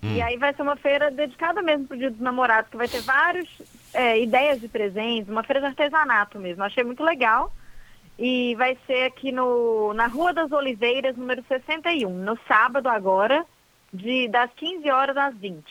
E 0.00 0.22
aí 0.22 0.36
vai 0.36 0.54
ser 0.54 0.62
uma 0.62 0.76
feira 0.76 1.10
dedicada 1.10 1.60
mesmo 1.60 1.88
pro 1.88 1.98
Dia 1.98 2.08
dos 2.08 2.20
Namorados, 2.20 2.70
que 2.70 2.76
vai 2.76 2.86
ter 2.86 3.00
várias 3.00 3.48
é, 3.98 4.20
ideias 4.22 4.60
de 4.60 4.68
presentes, 4.68 5.28
uma 5.28 5.42
feira 5.42 5.60
de 5.60 5.66
artesanato 5.66 6.38
mesmo. 6.38 6.62
Achei 6.62 6.84
muito 6.84 7.02
legal. 7.02 7.52
E 8.16 8.54
vai 8.54 8.78
ser 8.86 9.04
aqui 9.04 9.32
no, 9.32 9.92
na 9.92 10.06
Rua 10.06 10.32
das 10.32 10.52
Oliveiras, 10.52 11.16
número 11.16 11.44
61, 11.48 12.08
no 12.08 12.38
sábado 12.46 12.88
agora, 12.88 13.44
de, 13.92 14.28
das 14.28 14.50
15 14.54 14.88
horas 14.90 15.16
às 15.16 15.34
20. 15.36 15.64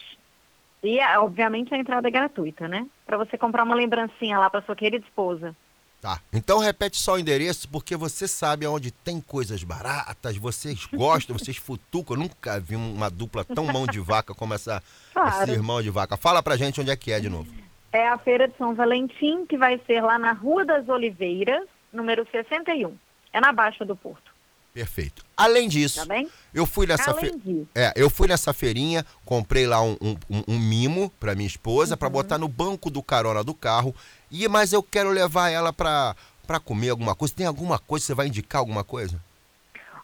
E, 0.84 1.00
é, 1.00 1.18
obviamente, 1.20 1.74
a 1.74 1.78
entrada 1.78 2.08
é 2.08 2.12
gratuita, 2.12 2.68
né? 2.68 2.86
Para 3.06 3.18
você 3.18 3.38
comprar 3.38 3.64
uma 3.64 3.76
lembrancinha 3.76 4.38
lá 4.40 4.50
para 4.50 4.62
sua 4.62 4.76
querida 4.76 5.06
esposa. 5.06 5.56
Tá. 6.02 6.20
Então 6.32 6.60
repete 6.60 6.98
só 6.98 7.14
o 7.14 7.20
endereço, 7.20 7.68
porque 7.70 7.96
você 7.96 8.28
sabe 8.28 8.68
onde 8.68 8.92
tem 8.92 9.20
coisas 9.20 9.64
baratas, 9.64 10.38
vocês 10.38 10.86
gostam, 10.94 11.38
vocês 11.38 11.58
futucam. 11.58 12.16
Eu 12.16 12.20
nunca 12.24 12.60
vi 12.60 12.76
uma 12.76 13.10
dupla 13.10 13.44
tão 13.44 13.66
mão 13.66 13.88
de 13.88 14.00
vaca 14.00 14.34
como 14.36 14.54
essa, 14.54 14.84
Claro. 15.14 15.44
esse 15.44 15.52
irmão 15.54 15.82
de 15.82 15.90
vaca. 15.90 16.16
Fala 16.16 16.44
pra 16.44 16.56
gente 16.58 16.80
onde 16.80 16.92
é 16.92 16.96
que 16.96 17.12
é 17.12 17.20
de 17.20 17.30
novo. 17.30 17.67
É 17.98 18.08
a 18.10 18.18
Feira 18.20 18.48
de 18.48 18.56
São 18.58 18.76
Valentim, 18.76 19.46
que 19.48 19.58
vai 19.58 19.82
ser 19.88 20.02
lá 20.02 20.20
na 20.20 20.32
Rua 20.32 20.64
das 20.64 20.88
Oliveiras, 20.88 21.64
número 21.92 22.28
61. 22.32 22.96
É 23.34 23.42
na 23.42 23.52
Baixa 23.52 23.84
do 23.84 23.96
Porto, 23.96 24.32
Perfeito. 24.72 25.26
Além 25.36 25.68
disso, 25.68 26.06
tá 26.08 26.16
eu 26.54 26.68
fui 26.68 26.86
nessa 26.86 27.12
fe... 27.16 27.32
É, 27.74 27.92
eu 27.96 28.12
fui 28.12 28.28
nessa 28.28 28.54
feirinha, 28.54 29.04
comprei 29.26 29.66
lá 29.66 29.82
um, 29.82 29.98
um- 30.00 30.44
um- 30.48 30.60
mimo 30.60 31.10
pra 31.20 31.34
minha 31.34 31.48
esposa, 31.48 31.96
Uhum. 31.96 31.98
pra 31.98 32.08
botar 32.10 32.38
no 32.38 32.48
banco 32.48 32.92
do 32.92 33.02
carona 33.02 33.44
do 33.44 33.56
carro. 33.56 33.96
E 34.30 34.48
mas 34.48 34.74
eu 34.74 34.84
quero 34.84 35.10
levar 35.10 35.50
ela 35.50 35.74
pra, 35.74 36.16
pra 36.46 36.60
comer 36.60 36.90
alguma 36.92 37.16
coisa. 37.16 37.34
Tem 37.34 37.48
alguma 37.48 37.80
coisa? 37.80 38.06
Você 38.06 38.14
vai 38.14 38.28
indicar 38.28 38.60
alguma 38.60 38.84
coisa? 38.84 39.20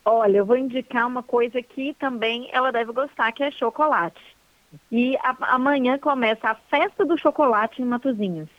olha, 0.05 0.37
eu 0.39 0.45
vou 0.45 0.57
indicar 0.57 1.07
uma 1.07 1.21
coisa 1.23 1.61
que 1.61 1.93
também 1.99 2.49
ela 2.51 2.71
deve 2.71 2.91
gostar, 2.91 3.31
que 3.31 3.41
é 3.43 3.51
chocolate. 3.51 4.19
E 4.91 5.15
a- 5.17 5.35
amanhã 5.55 5.97
começa 5.99 6.49
a 6.49 6.55
festa 6.55 7.05
do 7.05 7.17
chocolate 7.17 7.81
em 7.81 7.85
Matozinhos. 7.85 8.49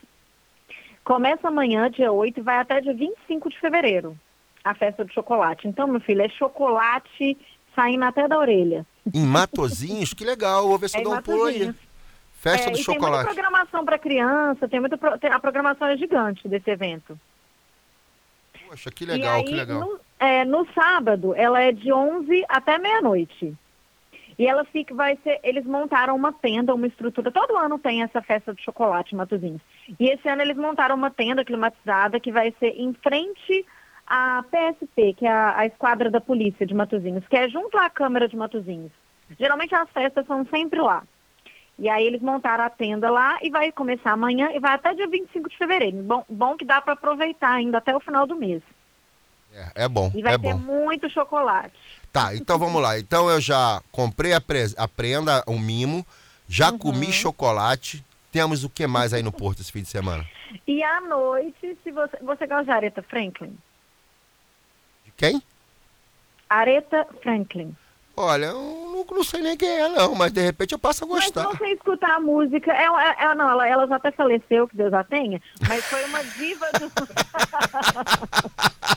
Começa 1.04 1.48
amanhã, 1.48 1.90
dia 1.90 2.10
8, 2.12 2.38
e 2.40 2.42
vai 2.42 2.58
até 2.58 2.80
dia 2.80 2.94
25 2.94 3.50
de 3.50 3.58
fevereiro, 3.60 4.18
a 4.64 4.74
festa 4.74 5.04
do 5.04 5.12
chocolate. 5.12 5.68
Então, 5.68 5.86
meu 5.86 6.00
filho, 6.00 6.22
é 6.22 6.28
chocolate 6.28 7.36
saindo 7.74 8.04
até 8.04 8.26
da 8.26 8.38
orelha. 8.38 8.86
Em 9.12 9.26
Matozinhos? 9.26 10.14
que 10.14 10.24
legal, 10.24 10.66
vou 10.66 10.78
ver 10.78 10.88
se 10.88 10.96
É 10.96 11.00
eu 11.00 11.04
dou 11.04 11.14
um 11.14 11.22
pulo 11.22 11.44
aí. 11.44 11.74
Festa 12.40 12.68
É, 12.68 12.72
do 12.72 12.78
chocolate. 12.78 13.00
Tem 13.00 13.10
muita 13.10 13.24
programação 13.34 13.84
para 13.84 13.98
criança, 13.98 14.68
tem 14.68 14.80
muita 14.80 14.96
pro- 14.98 15.14
a 15.30 15.40
programação 15.40 15.88
é 15.88 15.96
gigante 15.96 16.46
desse 16.48 16.70
evento. 16.70 17.18
Poxa, 18.68 18.90
que 18.90 19.04
legal, 19.04 19.36
aí, 19.36 19.44
que 19.44 19.54
legal. 19.54 19.80
No, 19.80 20.00
é, 20.18 20.44
no 20.44 20.66
sábado, 20.72 21.34
ela 21.34 21.60
é 21.60 21.72
de 21.72 21.92
11 21.92 22.44
até 22.48 22.78
meia-noite. 22.78 23.54
E 24.38 24.46
ela 24.46 24.64
fica, 24.64 24.94
vai 24.94 25.16
ser, 25.22 25.38
eles 25.42 25.64
montaram 25.64 26.16
uma 26.16 26.32
tenda, 26.32 26.74
uma 26.74 26.86
estrutura. 26.86 27.30
Todo 27.30 27.56
ano 27.56 27.78
tem 27.78 28.02
essa 28.02 28.20
festa 28.20 28.52
de 28.52 28.62
chocolate 28.62 29.14
em 29.14 29.18
Matozinhos. 29.18 29.62
E 29.98 30.08
esse 30.10 30.28
ano 30.28 30.42
eles 30.42 30.56
montaram 30.56 30.94
uma 30.96 31.10
tenda 31.10 31.44
climatizada 31.44 32.18
que 32.18 32.32
vai 32.32 32.52
ser 32.58 32.74
em 32.76 32.92
frente 32.94 33.64
à 34.06 34.42
PSP, 34.50 35.14
que 35.14 35.26
é 35.26 35.30
a, 35.30 35.58
a 35.58 35.66
esquadra 35.66 36.10
da 36.10 36.20
polícia 36.20 36.66
de 36.66 36.74
Matozinhos, 36.74 37.26
que 37.28 37.36
é 37.36 37.48
junto 37.48 37.78
à 37.78 37.88
Câmara 37.88 38.28
de 38.28 38.36
Matozinhos. 38.36 38.92
Geralmente 39.38 39.74
as 39.74 39.88
festas 39.90 40.26
são 40.26 40.44
sempre 40.46 40.80
lá. 40.80 41.02
E 41.78 41.88
aí 41.88 42.06
eles 42.06 42.22
montaram 42.22 42.64
a 42.64 42.70
tenda 42.70 43.10
lá 43.10 43.38
e 43.42 43.50
vai 43.50 43.72
começar 43.72 44.12
amanhã 44.12 44.50
e 44.52 44.60
vai 44.60 44.74
até 44.74 44.94
dia 44.94 45.08
25 45.08 45.48
de 45.48 45.58
fevereiro. 45.58 45.96
Bom, 46.02 46.24
bom 46.28 46.56
que 46.56 46.64
dá 46.64 46.80
para 46.80 46.92
aproveitar 46.92 47.52
ainda 47.52 47.78
até 47.78 47.94
o 47.96 48.00
final 48.00 48.26
do 48.26 48.36
mês. 48.36 48.62
É, 49.52 49.84
é 49.84 49.88
bom, 49.88 50.10
E 50.14 50.22
vai 50.22 50.34
é 50.34 50.38
ter 50.38 50.54
bom. 50.54 50.58
muito 50.58 51.08
chocolate. 51.08 51.74
Tá, 52.14 52.32
então 52.36 52.56
vamos 52.60 52.80
lá. 52.80 52.96
Então 52.96 53.28
eu 53.28 53.40
já 53.40 53.82
comprei 53.90 54.32
a, 54.34 54.40
pres- 54.40 54.76
a 54.78 54.86
prenda, 54.86 55.42
um 55.48 55.58
mimo, 55.58 56.06
já 56.48 56.70
Uhum. 56.70 56.78
comi 56.78 57.12
chocolate. 57.12 58.04
Temos 58.30 58.62
o 58.62 58.70
que 58.70 58.86
mais 58.86 59.12
aí 59.12 59.20
no 59.20 59.32
Porto 59.32 59.60
esse 59.60 59.72
fim 59.72 59.82
de 59.82 59.88
semana? 59.88 60.24
E 60.64 60.80
à 60.80 61.00
noite, 61.00 61.76
se 61.82 61.90
você, 61.90 62.16
você 62.22 62.46
gosta 62.46 62.66
de 62.66 62.70
Aretha 62.70 63.02
Franklin? 63.02 63.58
De 65.04 65.10
quem? 65.16 65.42
Aretha 66.48 67.04
Franklin. 67.20 67.74
Olha, 68.16 68.46
eu 68.46 68.54
não, 68.54 69.04
não 69.16 69.24
sei 69.24 69.40
nem 69.40 69.56
quem 69.56 69.68
é, 69.68 69.88
não, 69.88 70.14
mas 70.14 70.30
de 70.30 70.40
repente 70.40 70.70
eu 70.72 70.78
passo 70.78 71.02
a 71.02 71.06
Mas 71.08 71.24
gostar. 71.24 71.48
você 71.48 71.66
escutar 71.72 72.14
a 72.14 72.20
música, 72.20 72.70
é, 72.72 72.84
é- 72.86 73.24
é- 73.24 73.34
não, 73.34 73.50
ela, 73.50 73.66
ela 73.66 73.88
já 73.88 73.96
até 73.96 74.12
faleceu, 74.12 74.68
que 74.68 74.76
Deus 74.76 74.92
a 74.92 75.02
tenha, 75.02 75.42
mas 75.68 75.84
foi 75.86 76.04
uma 76.04 76.22
diva 76.22 76.66
do... 76.78 76.92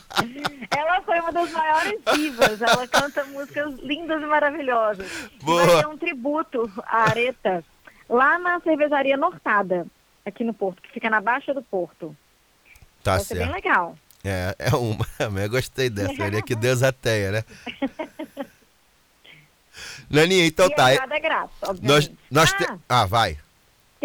ela 0.75 1.01
foi 1.01 1.19
uma 1.19 1.31
das 1.31 1.51
maiores 1.51 1.99
divas, 2.15 2.61
ela 2.61 2.87
canta 2.87 3.23
músicas 3.25 3.75
lindas 3.79 4.21
e 4.21 4.25
maravilhosas. 4.25 5.29
Boa. 5.41 5.65
Vai 5.65 5.81
ter 5.81 5.87
um 5.87 5.97
tributo 5.97 6.71
à 6.85 7.09
Aretha 7.09 7.63
lá 8.09 8.37
na 8.39 8.59
cervejaria 8.61 9.17
Nortada, 9.17 9.85
aqui 10.25 10.43
no 10.43 10.53
Porto, 10.53 10.81
que 10.81 10.91
fica 10.91 11.09
na 11.09 11.21
Baixa 11.21 11.53
do 11.53 11.61
Porto. 11.61 12.15
Tá 13.03 13.15
vai 13.15 13.23
ser 13.25 13.35
bem 13.35 13.43
certo. 13.47 13.55
legal. 13.55 13.97
É, 14.23 14.55
é 14.59 14.75
uma. 14.75 15.05
Eu 15.43 15.49
gostei 15.49 15.89
dessa, 15.89 16.29
né? 16.29 16.41
Que 16.41 16.55
Deus 16.55 16.83
a 16.83 16.91
tenha, 16.91 17.31
né? 17.31 17.43
Naninha, 20.09 20.45
então 20.45 20.67
e 20.67 20.75
tá. 20.75 20.85
a 20.87 20.93
é- 20.93 21.19
grátis, 21.19 21.55
Nós, 21.81 22.11
nós 22.31 22.53
ah, 22.53 22.57
te- 22.57 22.79
Ah, 22.89 23.05
vai. 23.05 23.37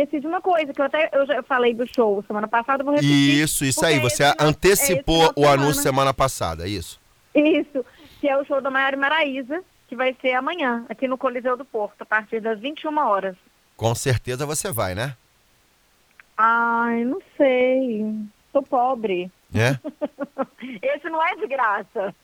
Esqueci 0.03 0.21
de 0.21 0.27
uma 0.27 0.41
coisa, 0.41 0.73
que 0.73 0.81
eu 0.81 0.85
até 0.85 1.09
eu 1.12 1.27
já 1.27 1.43
falei 1.43 1.75
do 1.75 1.87
show 1.95 2.23
semana 2.27 2.49
passada, 2.49 2.83
vou 2.85 2.95
repetir. 2.95 3.43
Isso, 3.43 3.65
isso 3.65 3.85
aí. 3.85 3.97
é 3.97 4.01
Você 4.01 4.25
é 4.25 4.35
antecipou 4.38 5.33
de 5.33 5.41
o 5.41 5.47
anúncio 5.49 5.75
semana. 5.75 5.83
semana 5.83 6.15
passada, 6.15 6.65
é 6.67 6.69
isso? 6.69 7.01
Isso, 7.35 7.85
que 8.21 8.29
é 8.29 8.37
o 8.37 8.45
show 8.45 8.61
da 8.61 8.71
Maiara 8.71 8.97
Maraíza, 8.97 9.62
que 9.88 9.97
vai 9.97 10.15
ser 10.21 10.35
amanhã, 10.35 10.85
aqui 10.88 11.09
no 11.09 11.17
Coliseu 11.19 11.57
do 11.57 11.65
Porto, 11.65 12.03
a 12.03 12.07
partir 12.07 12.41
das 12.41 12.59
21 12.61 12.97
horas. 12.99 13.37
Com 13.77 13.95
certeza 13.95 14.45
você 14.47 14.71
vai, 14.71 14.95
né? 14.95 15.17
Ai, 16.37 17.05
não 17.05 17.21
sei. 17.37 18.05
Tô 18.53 18.62
pobre. 18.62 19.31
É? 19.55 19.79
Esse 20.95 21.09
não 21.09 21.23
é 21.27 21.37
de 21.37 21.47
graça. 21.47 22.15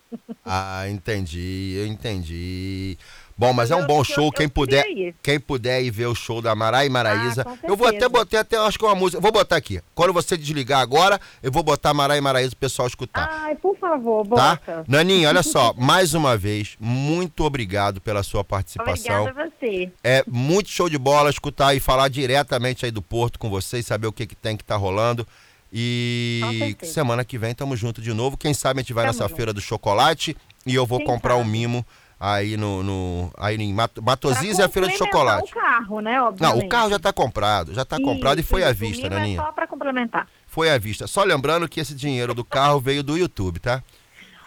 Ah, 0.44 0.88
entendi, 0.88 1.74
eu 1.76 1.86
entendi. 1.86 2.96
Bom, 3.38 3.52
mas 3.52 3.70
é 3.70 3.76
um 3.76 3.86
bom 3.86 4.02
show. 4.02 4.32
Quem 4.32 4.48
puder, 4.48 4.84
quem 5.22 5.38
puder 5.38 5.80
ir 5.80 5.90
ver 5.92 6.06
o 6.06 6.14
show 6.14 6.42
da 6.42 6.56
Mara 6.56 6.84
e 6.84 6.88
Maraísa. 6.88 7.44
Ah, 7.46 7.56
eu 7.62 7.76
vou 7.76 7.86
até 7.86 8.08
botar 8.08 8.40
até 8.40 8.56
acho 8.58 8.76
que 8.76 8.84
uma 8.84 8.96
música. 8.96 9.20
Vou 9.20 9.30
botar 9.30 9.54
aqui. 9.54 9.80
Quando 9.94 10.12
você 10.12 10.36
desligar 10.36 10.80
agora, 10.80 11.20
eu 11.40 11.52
vou 11.52 11.62
botar 11.62 11.94
Mara 11.94 12.16
e 12.16 12.20
Maraísa 12.20 12.50
pro 12.50 12.58
pessoal 12.58 12.88
escutar. 12.88 13.28
Ai, 13.30 13.54
por 13.54 13.78
favor, 13.78 14.26
Tá? 14.26 14.56
bota. 14.56 14.84
Naninha, 14.88 15.28
olha 15.28 15.44
só, 15.44 15.72
mais 15.78 16.14
uma 16.14 16.36
vez, 16.36 16.74
muito 16.80 17.44
obrigado 17.44 18.00
pela 18.00 18.24
sua 18.24 18.42
participação. 18.42 19.22
Obrigada 19.22 19.44
a 19.44 19.50
você. 19.60 19.92
É 20.02 20.24
muito 20.26 20.68
show 20.70 20.88
de 20.90 20.98
bola 20.98 21.30
escutar 21.30 21.74
e 21.76 21.80
falar 21.80 22.08
diretamente 22.08 22.84
aí 22.84 22.90
do 22.90 23.00
Porto 23.00 23.38
com 23.38 23.48
vocês, 23.48 23.86
saber 23.86 24.08
o 24.08 24.12
que, 24.12 24.26
que 24.26 24.34
tem 24.34 24.56
que 24.56 24.64
tá 24.64 24.74
rolando. 24.74 25.24
E 25.72 26.76
semana 26.82 27.24
que 27.24 27.38
vem 27.38 27.54
tamo 27.54 27.76
junto 27.76 28.00
de 28.00 28.12
novo. 28.12 28.36
Quem 28.36 28.52
sabe 28.54 28.80
a 28.80 28.82
gente 28.82 28.92
vai 28.92 29.04
Tamo 29.04 29.12
nessa 29.12 29.24
junto. 29.28 29.36
feira 29.36 29.52
do 29.52 29.60
chocolate 29.60 30.36
e 30.66 30.74
eu 30.74 30.84
vou 30.86 31.04
comprar 31.04 31.36
um 31.36 31.40
sabe? 31.40 31.50
mimo 31.50 31.86
aí 32.18 32.56
no, 32.56 32.82
no 32.82 33.30
aí 33.36 33.56
em 33.56 33.72
Mato, 33.72 34.02
Matozinhos 34.02 34.58
é 34.58 34.64
a 34.64 34.68
feira 34.68 34.88
do 34.88 34.92
complementar 34.92 35.22
chocolate. 35.22 35.52
o 35.52 35.54
carro, 35.54 36.00
né, 36.00 36.16
Não, 36.16 36.26
obviamente. 36.28 36.64
o 36.64 36.68
carro 36.68 36.90
já 36.90 36.98
tá 36.98 37.12
comprado, 37.12 37.74
já 37.74 37.84
tá 37.84 37.96
comprado 38.00 38.40
e 38.40 38.42
foi 38.42 38.64
à 38.64 38.70
isso. 38.70 38.84
O 38.84 38.86
vista, 38.86 39.08
mimo 39.08 39.14
Naninha. 39.20 39.40
É 39.40 39.44
só 39.44 39.52
pra 39.52 39.66
complementar. 39.66 40.26
Foi 40.46 40.70
à 40.70 40.78
vista. 40.78 41.06
Só 41.06 41.22
lembrando 41.24 41.68
que 41.68 41.80
esse 41.80 41.94
dinheiro 41.94 42.34
do 42.34 42.44
carro 42.44 42.80
veio 42.80 43.02
do 43.02 43.16
YouTube, 43.16 43.60
tá? 43.60 43.82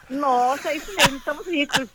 Nossa, 0.09 0.69
é 0.69 0.75
isso 0.75 0.93
mesmo, 0.95 1.17
estamos 1.17 1.47
ricos. 1.47 1.87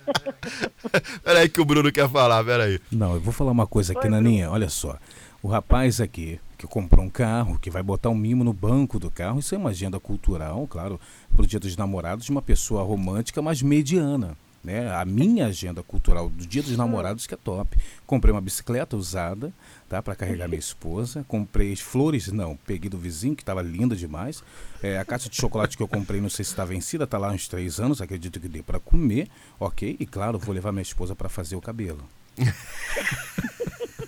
Peraí 1.22 1.48
que 1.48 1.60
o 1.60 1.64
Bruno 1.64 1.92
quer 1.92 2.08
falar, 2.08 2.42
peraí. 2.42 2.80
Não, 2.90 3.14
eu 3.14 3.20
vou 3.20 3.32
falar 3.32 3.50
uma 3.52 3.66
coisa 3.66 3.92
aqui, 3.92 4.06
Oi, 4.06 4.10
Naninha. 4.10 4.50
Olha 4.50 4.70
só. 4.70 4.96
O 5.42 5.48
rapaz 5.48 6.00
aqui 6.00 6.40
que 6.56 6.66
comprou 6.66 7.04
um 7.04 7.10
carro, 7.10 7.58
que 7.58 7.70
vai 7.70 7.82
botar 7.82 8.10
um 8.10 8.14
mimo 8.14 8.44
no 8.44 8.52
banco 8.52 8.98
do 8.98 9.10
carro, 9.10 9.38
isso 9.38 9.54
é 9.54 9.58
uma 9.58 9.70
agenda 9.70 9.98
cultural, 9.98 10.66
claro, 10.66 11.00
pro 11.34 11.46
dia 11.46 11.58
dos 11.58 11.74
namorados 11.74 12.26
de 12.26 12.30
uma 12.30 12.42
pessoa 12.42 12.82
romântica, 12.82 13.40
mas 13.40 13.62
mediana. 13.62 14.36
Né? 14.62 14.92
A 14.94 15.06
minha 15.06 15.46
agenda 15.46 15.82
cultural 15.82 16.28
do 16.28 16.46
dia 16.46 16.62
dos 16.62 16.76
namorados 16.76 17.26
que 17.26 17.32
é 17.32 17.36
top. 17.36 17.78
Comprei 18.06 18.30
uma 18.30 18.42
bicicleta 18.42 18.94
usada, 18.94 19.50
tá, 19.88 20.02
para 20.02 20.14
carregar 20.14 20.48
minha 20.48 20.58
esposa. 20.58 21.24
Comprei 21.26 21.74
flores, 21.76 22.28
não, 22.28 22.56
peguei 22.66 22.90
do 22.90 22.98
vizinho 22.98 23.34
que 23.34 23.42
estava 23.42 23.62
linda 23.62 23.96
demais. 23.96 24.44
É, 24.82 24.98
a 24.98 25.04
caixa 25.04 25.30
de 25.30 25.36
chocolate 25.36 25.78
que 25.78 25.82
eu 25.82 25.88
comprei, 25.88 26.20
não 26.20 26.28
sei 26.28 26.44
se 26.44 26.50
está 26.50 26.64
vencida, 26.66 27.06
tá 27.06 27.16
lá 27.16 27.28
há 27.30 27.32
uns 27.32 27.48
três 27.48 27.80
anos, 27.80 28.02
acredito 28.02 28.38
que 28.38 28.48
dê 28.48 28.62
para 28.62 28.78
comer, 28.78 29.28
ok. 29.58 29.96
E 29.98 30.04
claro, 30.04 30.38
vou 30.38 30.54
levar 30.54 30.72
minha 30.72 30.82
esposa 30.82 31.16
para 31.16 31.30
fazer 31.30 31.56
o 31.56 31.60
cabelo. 31.62 32.06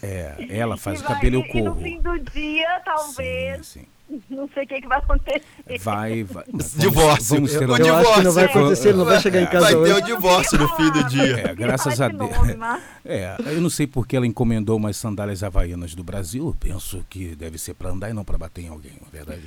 É, 0.04 0.34
ela 0.48 0.76
faz 0.76 0.98
E 1.00 1.04
o 1.04 1.06
vai- 1.06 1.14
cabelo 1.14 1.36
e 1.36 1.38
eu 1.38 1.46
e, 1.46 1.58
e 1.58 1.62
no 1.62 1.70
corro. 1.70 1.82
fim 1.82 2.00
do 2.00 2.18
dia, 2.18 2.80
talvez, 2.84 3.66
Sim, 3.68 3.86
não 4.30 4.48
sei 4.54 4.64
o 4.64 4.66
que, 4.66 4.80
que 4.80 4.88
vai 4.88 4.98
acontecer. 4.98 5.42
Vai, 5.80 6.22
vai. 6.24 6.44
Vamos- 6.46 6.74
Divórcio. 6.74 7.34
Vamos 7.36 7.52
ter 7.52 7.64
uma- 7.68 7.78
Eu 7.78 7.96
acho 7.96 8.14
que 8.14 8.22
não 8.22 8.32
vai 8.32 8.44
acontecer, 8.44 8.88
ele 8.90 8.98
não 8.98 9.04
vai 9.04 9.20
chegar 9.20 9.40
em 9.42 9.46
casa 9.46 9.60
Vai 9.60 9.72
ter 9.72 9.78
hoje. 9.78 9.92
o 9.92 10.04
divórcio 10.04 10.58
no 10.58 10.68
fim 10.76 10.90
do 10.90 11.04
dia. 11.04 11.40
É, 11.50 11.54
graças 11.54 12.00
a 12.00 12.08
Deus. 12.08 12.56
mas- 12.56 12.82
É, 13.04 13.36
eu 13.46 13.60
não 13.60 13.70
sei 13.70 13.86
porque 13.86 14.16
ela 14.16 14.26
encomendou 14.26 14.76
umas 14.76 14.96
sandálias 14.96 15.42
havaianas 15.42 15.94
do 15.94 16.04
Brasil. 16.04 16.46
Eu 16.48 16.56
penso 16.58 17.04
que 17.08 17.34
deve 17.34 17.58
ser 17.58 17.74
para 17.74 17.90
andar 17.90 18.10
e 18.10 18.12
não 18.12 18.24
para 18.24 18.38
bater 18.38 18.62
em 18.64 18.68
alguém, 18.68 18.92
na 19.02 19.08
verdade. 19.10 19.42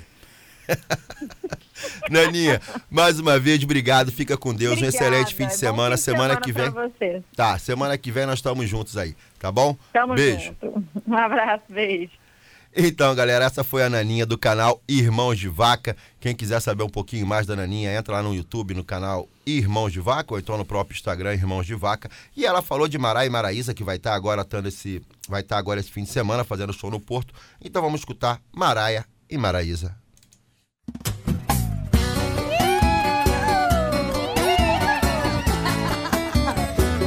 Naninha, 2.09 2.59
mais 2.89 3.19
uma 3.19 3.37
vez, 3.39 3.63
obrigado. 3.63 4.11
Fica 4.11 4.35
com 4.37 4.53
Deus. 4.53 4.71
um 4.73 4.77
Obrigada, 4.77 4.95
excelente 4.97 5.35
fim 5.35 5.45
de 5.47 5.55
semana. 5.55 5.95
fim 5.95 6.01
de 6.01 6.01
semana 6.05 6.35
que 6.37 6.51
vem. 6.51 6.69
Você. 6.71 7.23
Tá, 7.35 7.57
semana 7.59 7.97
que 7.97 8.11
vem 8.11 8.25
nós 8.25 8.39
estamos 8.39 8.67
juntos 8.67 8.97
aí, 8.97 9.15
tá 9.39 9.51
bom? 9.51 9.77
Tamo 9.93 10.15
Beijo. 10.15 10.55
junto. 10.61 10.83
Um 11.07 11.15
abraço, 11.15 11.63
beijo. 11.69 12.11
Então, 12.77 13.15
galera, 13.15 13.45
essa 13.45 13.63
foi 13.63 13.83
a 13.83 13.89
Naninha 13.89 14.25
do 14.25 14.37
canal 14.37 14.81
Irmãos 14.85 15.39
de 15.39 15.47
Vaca. 15.47 15.95
Quem 16.19 16.35
quiser 16.35 16.59
saber 16.59 16.83
um 16.83 16.89
pouquinho 16.89 17.25
mais 17.25 17.47
da 17.47 17.55
Naninha, 17.55 17.95
entra 17.95 18.15
lá 18.15 18.21
no 18.21 18.35
YouTube, 18.35 18.73
no 18.73 18.83
canal 18.83 19.29
Irmãos 19.45 19.93
de 19.93 20.01
Vaca, 20.01 20.33
ou 20.33 20.39
então 20.39 20.57
no 20.57 20.65
próprio 20.65 20.93
Instagram 20.93 21.33
Irmãos 21.33 21.65
de 21.65 21.73
Vaca. 21.73 22.09
E 22.35 22.45
ela 22.45 22.61
falou 22.61 22.89
de 22.89 22.97
Mará 22.97 23.25
e 23.25 23.29
Maraísa, 23.29 23.73
que 23.73 23.81
vai 23.81 23.95
estar 23.95 24.13
agora 24.13 24.43
tendo 24.43 24.67
esse, 24.67 25.01
vai 25.29 25.39
estar 25.39 25.57
agora 25.57 25.79
esse 25.79 25.89
fim 25.89 26.03
de 26.03 26.09
semana 26.09 26.43
fazendo 26.43 26.73
show 26.73 26.91
no 26.91 26.99
Porto. 26.99 27.33
Então 27.63 27.81
vamos 27.81 28.01
escutar 28.01 28.41
Maraia 28.51 29.05
e 29.29 29.37
Maraísa. 29.37 29.95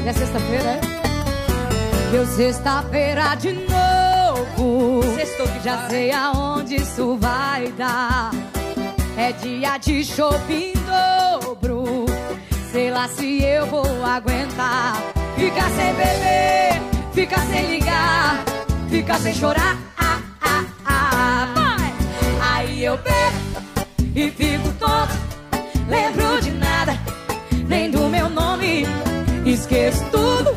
É 0.07 0.13
sexta-feira, 0.15 0.65
é? 0.65 0.81
Deu 2.11 2.27
sexta-feira 2.27 3.35
de 3.35 3.53
novo. 3.53 3.88
Que 4.59 5.61
já 5.62 5.88
sei 5.88 6.11
aonde 6.11 6.77
isso 6.77 7.16
vai 7.16 7.71
dar. 7.73 8.33
É 9.16 9.31
dia 9.33 9.79
de 9.79 10.05
shopping 10.05 10.73
dobro. 10.85 12.07
Sei 12.73 12.90
lá 12.90 13.07
se 13.07 13.40
eu 13.42 13.66
vou 13.66 14.05
aguentar. 14.05 14.97
Ficar 15.37 15.71
sem 15.71 15.94
beber, 15.94 16.83
ficar 17.12 17.40
sem 17.47 17.71
ligar, 17.71 18.44
ficar 18.90 19.18
sem 19.21 19.33
chorar. 19.33 19.79
Ah, 19.97 20.21
ah, 20.40 20.64
ah. 20.85 21.49
Vai! 21.55 21.94
Aí 22.53 22.85
eu 22.85 22.99
bebo 22.99 23.97
e 24.14 24.31
fico 24.31 24.73
tonto. 24.79 25.14
Lembro 25.88 26.40
de 26.40 26.51
nada, 26.51 26.99
nem 27.68 27.90
do 27.90 28.09
meu 28.09 28.29
nome. 28.29 28.87
Esqueço 29.47 30.05
tudo, 30.11 30.57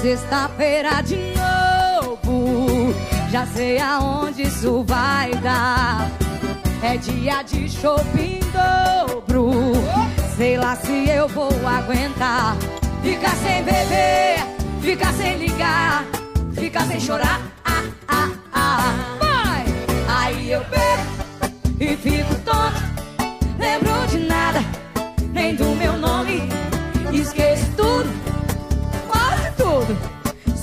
Sexta-feira 0.00 1.02
de 1.02 1.16
novo. 1.34 2.94
Já 3.30 3.46
sei 3.46 3.78
aonde 3.78 4.42
isso 4.42 4.84
vai 4.84 5.30
dar. 5.36 6.10
É 6.82 6.96
dia 6.96 7.42
de 7.42 7.68
shopping 7.68 8.40
dobro. 8.52 9.72
Sei 10.36 10.56
lá 10.56 10.76
se 10.76 11.08
eu 11.08 11.28
vou 11.28 11.50
aguentar. 11.66 12.56
Ficar 13.02 13.34
sem 13.36 13.62
beber, 13.62 14.44
ficar 14.80 15.12
sem 15.14 15.36
ligar, 15.38 16.04
ficar 16.54 16.86
sem 16.86 17.00
chorar. 17.00 17.40
Ah, 17.64 17.82
ah, 18.08 18.30
ah. 18.52 18.94
Vai! 19.20 19.64
Aí 20.08 20.50
eu 20.50 20.60
bebo 20.64 21.54
e 21.80 21.96
fico 21.96 22.34
tonto. 22.44 22.96
Lembro 23.58 24.06
de 24.08 24.18
nada, 24.18 24.60
nem 25.32 25.54
do 25.54 25.66
meu 25.76 25.96
nome. 25.96 26.48
Esqueço 27.12 27.66
tudo. 27.76 27.85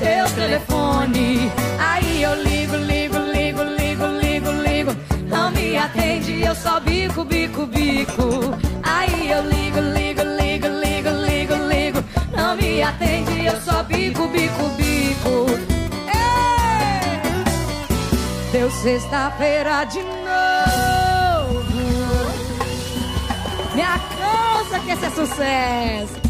seu 0.00 0.24
telefone. 0.34 1.52
Aí 1.78 2.22
eu 2.22 2.34
ligo, 2.42 2.76
ligo, 2.76 3.18
ligo, 3.18 3.62
ligo, 3.62 4.06
ligo, 4.06 4.50
ligo. 4.50 4.96
Não 5.28 5.50
me 5.50 5.76
atende, 5.76 6.42
eu 6.42 6.54
só 6.54 6.80
bico, 6.80 7.22
bico, 7.22 7.66
bico. 7.66 8.56
Aí 8.82 9.30
eu 9.30 9.42
ligo, 9.42 9.78
ligo, 9.78 10.22
ligo, 10.22 10.68
ligo, 10.68 11.10
ligo, 11.26 11.54
ligo. 11.68 12.04
Não 12.34 12.56
me 12.56 12.82
atende, 12.82 13.44
eu 13.44 13.60
só 13.60 13.82
bico, 13.82 14.26
bico, 14.28 14.68
bico. 14.78 15.46
Ei! 16.08 17.20
Deu 18.52 18.70
sexta-feira 18.70 19.84
de 19.84 20.02
novo. 20.02 21.60
Minha 23.74 24.00
cansa 24.16 24.80
que 24.80 24.92
esse 24.92 25.04
é 25.04 25.10
sucesso. 25.10 26.29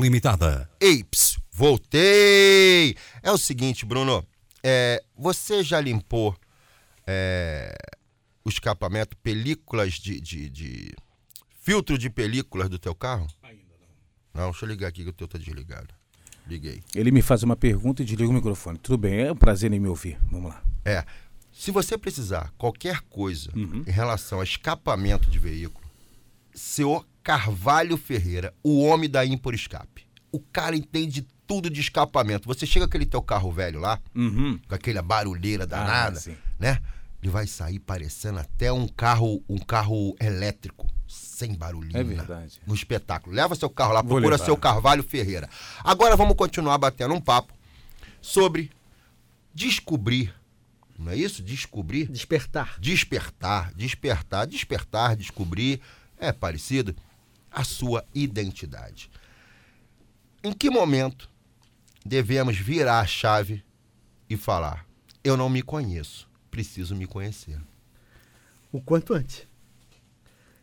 Limitada. 0.00 0.70
Ei, 0.80 1.04
ps, 1.04 1.38
voltei! 1.52 2.96
É 3.22 3.30
o 3.30 3.38
seguinte, 3.38 3.84
Bruno. 3.84 4.26
é, 4.62 5.02
você 5.16 5.62
já 5.62 5.80
limpou 5.80 6.36
é, 7.06 7.74
o 8.44 8.48
escapamento, 8.48 9.16
películas 9.18 9.94
de, 9.94 10.20
de, 10.20 10.48
de- 10.50 10.94
Filtro 11.62 11.98
de 11.98 12.08
películas 12.10 12.68
do 12.68 12.78
teu 12.78 12.94
carro? 12.94 13.26
Ainda 13.42 13.62
não. 14.34 14.42
Não, 14.42 14.50
deixa 14.50 14.64
eu 14.64 14.68
ligar 14.70 14.88
aqui 14.88 15.02
que 15.04 15.10
o 15.10 15.12
teu 15.12 15.28
tá 15.28 15.38
desligado. 15.38 15.94
Liguei. 16.46 16.82
Ele 16.94 17.10
me 17.10 17.20
faz 17.22 17.42
uma 17.42 17.54
pergunta 17.54 18.02
e 18.02 18.04
desliga 18.04 18.30
o 18.30 18.32
microfone. 18.34 18.78
Tudo 18.78 18.96
bem, 18.98 19.20
é 19.20 19.32
um 19.32 19.36
prazer 19.36 19.72
em 19.72 19.78
me 19.78 19.88
ouvir. 19.88 20.18
Vamos 20.30 20.50
lá. 20.50 20.62
É. 20.84 21.04
Se 21.52 21.70
você 21.70 21.98
precisar 21.98 22.50
qualquer 22.56 23.00
coisa 23.02 23.50
em 23.54 23.82
relação 23.90 24.40
a 24.40 24.44
escapamento 24.44 25.28
de 25.30 25.38
veículo, 25.38 25.84
seu 26.54 27.04
Carvalho 27.22 27.96
Ferreira, 27.96 28.54
o 28.62 28.82
homem 28.82 29.08
da 29.08 29.24
Impor 29.24 29.54
Escape. 29.54 30.06
O 30.32 30.40
cara 30.40 30.76
entende 30.76 31.26
tudo 31.46 31.68
de 31.68 31.80
escapamento. 31.80 32.46
Você 32.46 32.64
chega 32.64 32.86
com 32.86 32.90
aquele 32.90 33.06
teu 33.06 33.20
carro 33.20 33.50
velho 33.52 33.80
lá, 33.80 33.98
Uhum. 34.14 34.58
com 34.68 34.74
aquela 34.74 35.02
barulheira 35.02 35.66
danada, 35.66 36.18
sim. 36.20 36.36
né? 36.58 36.78
Ele 37.22 37.30
vai 37.30 37.46
sair 37.46 37.78
parecendo 37.78 38.38
até 38.38 38.72
um 38.72 38.88
carro, 38.88 39.42
um 39.48 39.58
carro 39.58 40.16
elétrico, 40.20 40.86
sem 41.06 41.54
barulhinho. 41.54 41.96
É 41.98 42.02
verdade. 42.04 42.60
No 42.66 42.74
espetáculo. 42.74 43.34
Leva 43.36 43.54
seu 43.54 43.68
carro 43.68 43.92
lá, 43.92 44.00
Vou 44.00 44.12
procura 44.12 44.36
levar. 44.36 44.44
seu 44.44 44.56
Carvalho 44.56 45.02
Ferreira. 45.02 45.48
Agora 45.84 46.16
vamos 46.16 46.34
continuar 46.36 46.78
batendo 46.78 47.12
um 47.12 47.20
papo 47.20 47.52
sobre 48.22 48.70
descobrir, 49.52 50.32
não 50.98 51.12
é 51.12 51.16
isso? 51.16 51.42
Descobrir 51.42 52.06
Despertar. 52.08 52.76
despertar, 52.80 53.72
despertar, 53.74 54.46
despertar, 54.46 55.16
descobrir, 55.16 55.80
é 56.18 56.32
parecido, 56.32 56.94
a 57.50 57.64
sua 57.64 58.04
identidade. 58.14 59.10
Em 60.42 60.52
que 60.52 60.70
momento 60.70 61.28
devemos 62.04 62.56
virar 62.56 63.00
a 63.00 63.06
chave 63.06 63.64
e 64.28 64.36
falar: 64.36 64.86
eu 65.22 65.36
não 65.36 65.50
me 65.50 65.62
conheço, 65.62 66.28
preciso 66.50 66.94
me 66.94 67.06
conhecer? 67.06 67.60
o 68.72 68.80
quanto 68.80 69.14
antes. 69.14 69.46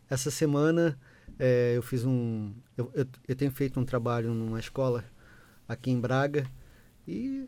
Essa 0.10 0.32
semana 0.32 0.98
eh, 1.38 1.74
eu 1.76 1.82
fiz 1.82 2.06
um. 2.06 2.54
Eu, 2.78 2.92
eu, 2.94 3.06
eu 3.28 3.36
tenho 3.36 3.52
feito 3.52 3.80
um 3.80 3.86
trabalho 3.86 4.34
numa 4.34 4.60
escola 4.60 5.04
aqui 5.68 5.92
em 5.92 6.00
Braga 6.00 6.50
e 7.08 7.48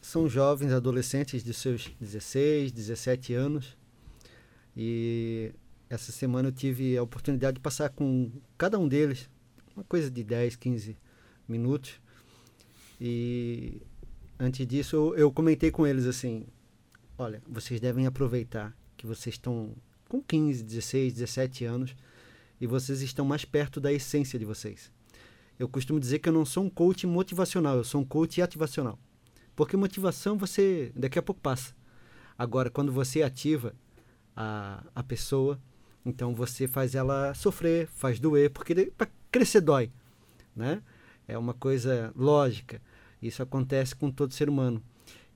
são 0.00 0.28
jovens, 0.28 0.72
adolescentes 0.72 1.44
de 1.44 1.52
seus 1.52 1.90
16, 2.00 2.72
17 2.72 3.34
anos. 3.34 3.76
E 4.76 5.52
essa 5.90 6.12
semana 6.12 6.48
eu 6.48 6.52
tive 6.52 6.96
a 6.96 7.02
oportunidade 7.02 7.56
de 7.56 7.60
passar 7.60 7.90
com 7.90 8.30
cada 8.56 8.78
um 8.78 8.86
deles 8.86 9.28
uma 9.74 9.84
coisa 9.84 10.08
de 10.08 10.22
10, 10.22 10.54
15 10.54 10.96
minutos. 11.48 12.00
E 13.00 13.82
antes 14.38 14.64
disso 14.66 14.94
eu, 14.94 15.16
eu 15.16 15.32
comentei 15.32 15.70
com 15.72 15.84
eles 15.84 16.06
assim: 16.06 16.46
olha, 17.18 17.42
vocês 17.48 17.80
devem 17.80 18.06
aproveitar 18.06 18.74
que 18.96 19.04
vocês 19.04 19.34
estão 19.34 19.74
com 20.08 20.22
15, 20.22 20.62
16, 20.62 21.14
17 21.14 21.64
anos 21.64 21.96
e 22.60 22.66
vocês 22.66 23.02
estão 23.02 23.24
mais 23.24 23.44
perto 23.44 23.80
da 23.80 23.92
essência 23.92 24.38
de 24.38 24.44
vocês. 24.44 24.92
Eu 25.58 25.68
costumo 25.68 25.98
dizer 25.98 26.20
que 26.20 26.28
eu 26.28 26.32
não 26.32 26.44
sou 26.44 26.64
um 26.64 26.70
coach 26.70 27.06
motivacional, 27.06 27.76
eu 27.76 27.84
sou 27.84 28.00
um 28.00 28.04
coach 28.04 28.40
ativacional. 28.40 28.98
Porque 29.56 29.76
motivação 29.76 30.38
você 30.38 30.92
daqui 30.94 31.18
a 31.18 31.22
pouco 31.22 31.40
passa. 31.40 31.74
Agora, 32.38 32.70
quando 32.70 32.92
você 32.92 33.22
ativa 33.22 33.74
a, 34.34 34.84
a 34.94 35.02
pessoa, 35.02 35.60
então 36.04 36.34
você 36.34 36.66
faz 36.66 36.94
ela 36.94 37.34
sofrer, 37.34 37.86
faz 37.88 38.18
doer, 38.18 38.50
porque 38.50 38.90
para 38.96 39.08
crescer 39.30 39.60
dói, 39.60 39.90
né? 40.54 40.82
É 41.28 41.38
uma 41.38 41.54
coisa 41.54 42.12
lógica. 42.16 42.80
Isso 43.22 43.42
acontece 43.42 43.94
com 43.94 44.10
todo 44.10 44.34
ser 44.34 44.48
humano. 44.48 44.82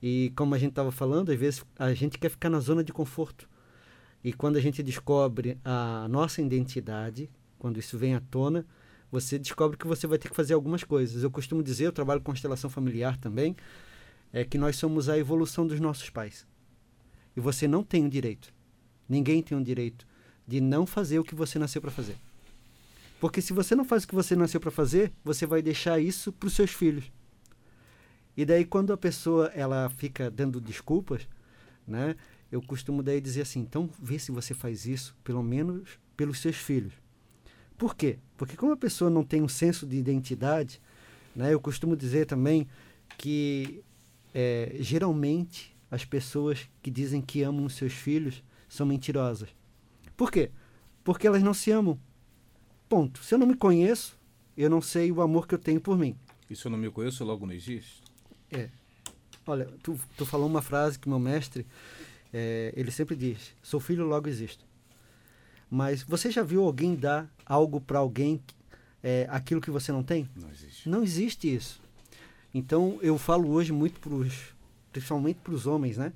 E 0.01 0.33
como 0.35 0.53
a 0.53 0.57
gente 0.57 0.71
estava 0.71 0.91
falando, 0.91 1.31
às 1.31 1.39
vezes 1.39 1.63
a 1.77 1.93
gente 1.93 2.17
quer 2.17 2.29
ficar 2.29 2.49
na 2.49 2.59
zona 2.59 2.83
de 2.83 2.91
conforto. 2.91 3.47
E 4.23 4.33
quando 4.33 4.57
a 4.57 4.59
gente 4.59 4.83
descobre 4.83 5.57
a 5.63 6.07
nossa 6.09 6.41
identidade, 6.41 7.29
quando 7.59 7.79
isso 7.79 7.97
vem 7.97 8.15
à 8.15 8.19
tona, 8.19 8.65
você 9.11 9.39
descobre 9.39 9.77
que 9.77 9.87
você 9.87 10.07
vai 10.07 10.17
ter 10.17 10.29
que 10.29 10.35
fazer 10.35 10.53
algumas 10.53 10.83
coisas. 10.83 11.23
Eu 11.23 11.31
costumo 11.31 11.63
dizer, 11.63 11.85
eu 11.85 11.91
trabalho 11.91 12.19
com 12.19 12.31
constelação 12.31 12.69
familiar 12.69 13.17
também, 13.17 13.55
é 14.33 14.43
que 14.43 14.57
nós 14.57 14.75
somos 14.75 15.07
a 15.07 15.17
evolução 15.17 15.65
dos 15.65 15.79
nossos 15.79 16.09
pais. 16.09 16.45
E 17.37 17.39
você 17.39 17.67
não 17.67 17.83
tem 17.83 18.05
o 18.05 18.09
direito, 18.09 18.53
ninguém 19.07 19.41
tem 19.41 19.57
o 19.57 19.63
direito 19.63 20.05
de 20.47 20.61
não 20.61 20.85
fazer 20.85 21.19
o 21.19 21.23
que 21.23 21.35
você 21.35 21.57
nasceu 21.57 21.81
para 21.81 21.91
fazer. 21.91 22.15
Porque 23.19 23.41
se 23.41 23.53
você 23.53 23.75
não 23.75 23.85
faz 23.85 24.03
o 24.03 24.07
que 24.07 24.15
você 24.15 24.35
nasceu 24.35 24.59
para 24.59 24.71
fazer, 24.71 25.11
você 25.23 25.45
vai 25.45 25.61
deixar 25.61 25.99
isso 25.99 26.31
para 26.31 26.47
os 26.47 26.53
seus 26.53 26.71
filhos. 26.71 27.11
E 28.37 28.45
daí 28.45 28.65
quando 28.65 28.91
a 28.91 28.97
pessoa 28.97 29.47
ela 29.55 29.89
fica 29.89 30.29
dando 30.29 30.59
desculpas, 30.59 31.27
né? 31.87 32.15
Eu 32.51 32.61
costumo 32.61 33.01
daí 33.01 33.19
dizer 33.19 33.41
assim, 33.41 33.59
então 33.61 33.89
vê 33.99 34.19
se 34.19 34.31
você 34.31 34.53
faz 34.53 34.85
isso, 34.85 35.15
pelo 35.23 35.41
menos 35.41 35.99
pelos 36.15 36.39
seus 36.39 36.55
filhos. 36.55 36.93
Por 37.77 37.95
quê? 37.95 38.19
Porque 38.37 38.55
como 38.55 38.71
a 38.71 38.77
pessoa 38.77 39.09
não 39.09 39.23
tem 39.23 39.41
um 39.41 39.47
senso 39.47 39.85
de 39.85 39.97
identidade, 39.97 40.81
né? 41.35 41.53
Eu 41.53 41.59
costumo 41.59 41.95
dizer 41.95 42.25
também 42.25 42.67
que 43.17 43.83
é, 44.33 44.75
geralmente 44.79 45.75
as 45.89 46.03
pessoas 46.03 46.69
que 46.81 46.91
dizem 46.91 47.21
que 47.21 47.41
amam 47.41 47.65
os 47.65 47.75
seus 47.75 47.93
filhos 47.93 48.43
são 48.67 48.85
mentirosas. 48.85 49.49
Por 50.15 50.31
quê? 50.31 50.51
Porque 51.03 51.27
elas 51.27 51.43
não 51.43 51.53
se 51.53 51.71
amam. 51.71 51.99
Ponto. 52.87 53.23
Se 53.23 53.33
eu 53.33 53.39
não 53.39 53.47
me 53.47 53.55
conheço, 53.55 54.17
eu 54.57 54.69
não 54.69 54.81
sei 54.81 55.11
o 55.11 55.21
amor 55.21 55.47
que 55.47 55.55
eu 55.55 55.59
tenho 55.59 55.81
por 55.81 55.97
mim. 55.97 56.15
E 56.49 56.55
se 56.55 56.65
eu 56.65 56.71
não 56.71 56.77
me 56.77 56.89
conheço, 56.89 57.23
logo 57.23 57.45
não 57.45 57.53
existe? 57.53 58.01
É. 58.51 58.69
Olha, 59.47 59.67
tu, 59.83 59.99
tu 60.17 60.25
falou 60.25 60.47
uma 60.47 60.61
frase 60.61 60.97
que 60.97 61.09
meu 61.09 61.19
mestre, 61.19 61.65
é, 62.33 62.73
ele 62.75 62.91
sempre 62.91 63.15
diz: 63.15 63.53
sou 63.61 63.79
filho, 63.79 64.05
logo 64.05 64.27
existo. 64.27 64.65
Mas 65.69 66.03
você 66.03 66.31
já 66.31 66.43
viu 66.43 66.63
alguém 66.63 66.95
dar 66.95 67.29
algo 67.45 67.81
para 67.81 67.99
alguém, 67.99 68.41
é, 69.03 69.27
aquilo 69.29 69.61
que 69.61 69.71
você 69.71 69.91
não 69.91 70.03
tem? 70.03 70.29
Não 70.35 70.49
existe. 70.49 70.89
Não 70.89 71.03
existe 71.03 71.53
isso. 71.53 71.81
Então 72.53 72.97
eu 73.01 73.17
falo 73.17 73.49
hoje 73.49 73.71
muito 73.71 73.99
pros, 73.99 74.55
principalmente 74.91 75.39
para 75.43 75.53
os 75.53 75.67
homens, 75.67 75.97
né? 75.97 76.13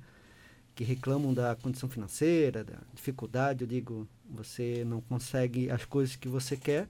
Que 0.80 0.84
reclamam 0.84 1.34
da 1.34 1.54
condição 1.54 1.90
financeira, 1.90 2.64
da 2.64 2.78
dificuldade. 2.94 3.64
Eu 3.64 3.68
digo, 3.68 4.08
você 4.30 4.82
não 4.82 5.02
consegue 5.02 5.70
as 5.70 5.84
coisas 5.84 6.16
que 6.16 6.26
você 6.26 6.56
quer, 6.56 6.88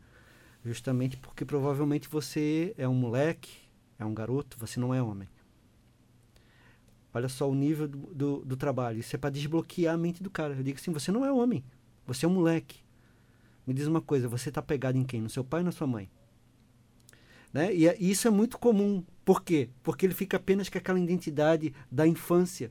justamente 0.64 1.16
porque 1.16 1.45
provavelmente 1.45 2.09
você 2.09 2.72
é 2.78 2.86
um 2.86 2.95
moleque, 2.95 3.51
é 3.99 4.05
um 4.05 4.14
garoto, 4.14 4.57
você 4.61 4.78
não 4.78 4.95
é 4.95 5.03
homem. 5.03 5.28
Olha 7.12 7.28
só 7.28 7.51
o 7.51 7.55
nível 7.57 7.88
do, 7.88 7.99
do, 8.14 8.45
do 8.45 8.57
trabalho. 8.57 9.01
Isso 9.01 9.16
é 9.16 9.18
para 9.18 9.30
desbloquear 9.30 9.93
a 9.93 9.99
mente 9.99 10.22
do 10.22 10.30
cara. 10.30 10.55
Eu 10.55 10.62
digo 10.62 10.78
assim: 10.78 10.93
você 10.93 11.11
não 11.11 11.26
é 11.26 11.32
homem, 11.32 11.64
você 12.07 12.26
é 12.26 12.28
um 12.28 12.34
moleque. 12.34 12.78
Me 13.66 13.74
diz 13.74 13.88
uma 13.88 14.01
coisa: 14.01 14.28
você 14.28 14.51
está 14.51 14.62
pegado 14.62 14.97
em 14.99 15.03
quem? 15.03 15.20
No 15.20 15.28
seu 15.28 15.43
pai 15.43 15.62
ou 15.62 15.64
na 15.64 15.72
sua 15.72 15.88
mãe? 15.88 16.09
Né? 17.53 17.74
E, 17.74 17.88
e 17.88 18.09
isso 18.09 18.28
é 18.28 18.30
muito 18.30 18.57
comum. 18.57 19.03
Por 19.24 19.43
quê? 19.43 19.68
Porque 19.82 20.07
ele 20.07 20.14
fica 20.14 20.36
apenas 20.36 20.68
com 20.68 20.78
aquela 20.78 21.01
identidade 21.01 21.74
da 21.91 22.07
infância. 22.07 22.70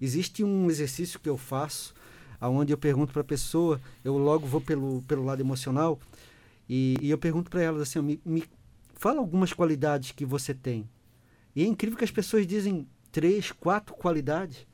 Existe 0.00 0.42
um 0.42 0.70
exercício 0.70 1.20
que 1.20 1.28
eu 1.28 1.36
faço, 1.36 1.94
aonde 2.40 2.72
eu 2.72 2.78
pergunto 2.78 3.12
para 3.12 3.22
a 3.22 3.24
pessoa, 3.24 3.80
eu 4.02 4.16
logo 4.16 4.46
vou 4.46 4.60
pelo, 4.60 5.02
pelo 5.02 5.24
lado 5.24 5.40
emocional, 5.40 5.98
e, 6.68 6.96
e 7.00 7.10
eu 7.10 7.18
pergunto 7.18 7.50
para 7.50 7.62
elas 7.62 7.82
assim: 7.82 8.00
me, 8.00 8.20
me 8.24 8.44
fala 8.94 9.18
algumas 9.18 9.52
qualidades 9.52 10.12
que 10.12 10.24
você 10.24 10.54
tem. 10.54 10.88
E 11.54 11.62
é 11.62 11.66
incrível 11.66 11.98
que 11.98 12.04
as 12.04 12.10
pessoas 12.10 12.46
dizem 12.46 12.86
três, 13.10 13.50
quatro 13.50 13.94
qualidades. 13.94 14.66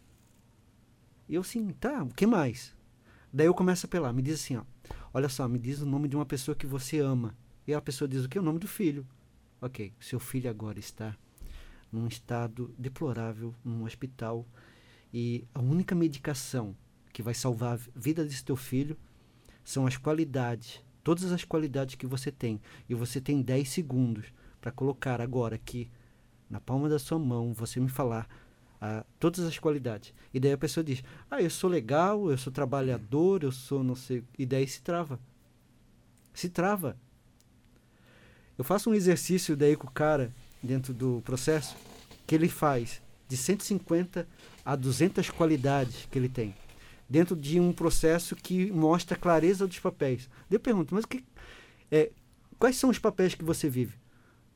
E 1.28 1.34
eu 1.34 1.40
assim, 1.40 1.70
tá, 1.70 2.02
o 2.02 2.08
que 2.08 2.26
mais? 2.26 2.74
Daí 3.32 3.46
eu 3.46 3.54
começo 3.54 3.86
a 3.86 3.88
apelar, 3.88 4.12
me 4.12 4.22
diz 4.22 4.40
assim, 4.40 4.56
ó, 4.56 4.62
olha 5.12 5.28
só, 5.28 5.48
me 5.48 5.58
diz 5.58 5.80
o 5.80 5.86
nome 5.86 6.08
de 6.08 6.16
uma 6.16 6.26
pessoa 6.26 6.54
que 6.54 6.66
você 6.66 7.00
ama. 7.00 7.34
E 7.66 7.74
a 7.74 7.80
pessoa 7.80 8.06
diz 8.06 8.24
o 8.24 8.28
que? 8.28 8.38
O 8.38 8.42
nome 8.42 8.58
do 8.58 8.68
filho. 8.68 9.06
Ok, 9.60 9.92
seu 9.98 10.20
filho 10.20 10.48
agora 10.48 10.78
está 10.78 11.16
num 11.90 12.06
estado 12.06 12.74
deplorável, 12.78 13.54
num 13.64 13.84
hospital, 13.84 14.46
e 15.18 15.48
a 15.54 15.60
única 15.60 15.94
medicação 15.94 16.76
que 17.10 17.22
vai 17.22 17.32
salvar 17.32 17.78
a 17.78 17.80
vida 17.98 18.22
desse 18.22 18.44
teu 18.44 18.54
filho 18.54 18.98
são 19.64 19.86
as 19.86 19.96
qualidades, 19.96 20.84
todas 21.02 21.32
as 21.32 21.42
qualidades 21.42 21.94
que 21.94 22.06
você 22.06 22.30
tem. 22.30 22.60
E 22.86 22.94
você 22.94 23.18
tem 23.18 23.40
10 23.40 23.66
segundos 23.66 24.26
para 24.60 24.70
colocar 24.70 25.22
agora 25.22 25.54
aqui 25.54 25.90
na 26.50 26.60
palma 26.60 26.86
da 26.86 26.98
sua 26.98 27.18
mão, 27.18 27.54
você 27.54 27.80
me 27.80 27.88
falar 27.88 28.28
ah, 28.78 29.06
todas 29.18 29.40
as 29.46 29.58
qualidades. 29.58 30.12
E 30.34 30.38
daí 30.38 30.52
a 30.52 30.58
pessoa 30.58 30.84
diz: 30.84 31.02
Ah, 31.30 31.40
eu 31.40 31.48
sou 31.48 31.70
legal, 31.70 32.30
eu 32.30 32.36
sou 32.36 32.52
trabalhador, 32.52 33.42
eu 33.42 33.50
sou 33.50 33.82
não 33.82 33.94
sei. 33.94 34.22
E 34.38 34.44
daí 34.44 34.68
se 34.68 34.82
trava. 34.82 35.18
Se 36.34 36.50
trava. 36.50 36.94
Eu 38.58 38.64
faço 38.64 38.90
um 38.90 38.94
exercício 38.94 39.56
daí 39.56 39.76
com 39.76 39.86
o 39.86 39.90
cara, 39.90 40.30
dentro 40.62 40.92
do 40.92 41.22
processo, 41.24 41.74
que 42.26 42.34
ele 42.34 42.50
faz 42.50 43.00
de 43.26 43.36
150 43.38 44.28
a 44.66 44.74
200 44.74 45.30
qualidades 45.30 46.08
que 46.10 46.18
ele 46.18 46.28
tem. 46.28 46.52
Dentro 47.08 47.36
de 47.36 47.60
um 47.60 47.72
processo 47.72 48.34
que 48.34 48.72
mostra 48.72 49.16
a 49.16 49.20
clareza 49.20 49.64
dos 49.64 49.78
papéis. 49.78 50.28
Eu 50.50 50.58
pergunto: 50.58 50.92
Mas 50.92 51.06
que, 51.06 51.24
é, 51.88 52.10
quais 52.58 52.74
são 52.74 52.90
os 52.90 52.98
papéis 52.98 53.36
que 53.36 53.44
você 53.44 53.68
vive? 53.68 53.96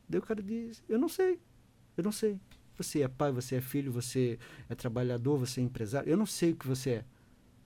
Daí 0.09 0.19
o 0.19 0.23
cara 0.23 0.43
diz: 0.43 0.83
Eu 0.89 0.99
não 0.99 1.09
sei. 1.09 1.39
Eu 1.97 2.03
não 2.03 2.11
sei. 2.11 2.41
Você 2.77 3.03
é 3.03 3.09
pai, 3.09 3.31
você 3.31 3.57
é 3.57 3.61
filho, 3.61 3.93
você 3.93 4.37
é 4.69 4.75
trabalhador, 4.75 5.39
você 5.39 5.61
é 5.61 5.65
empresário. 5.65 6.11
Eu 6.11 6.17
não 6.17 6.27
sei 6.27 6.53
o 6.53 6.57
que 6.57 6.67
você 6.67 6.91
é. 6.91 7.05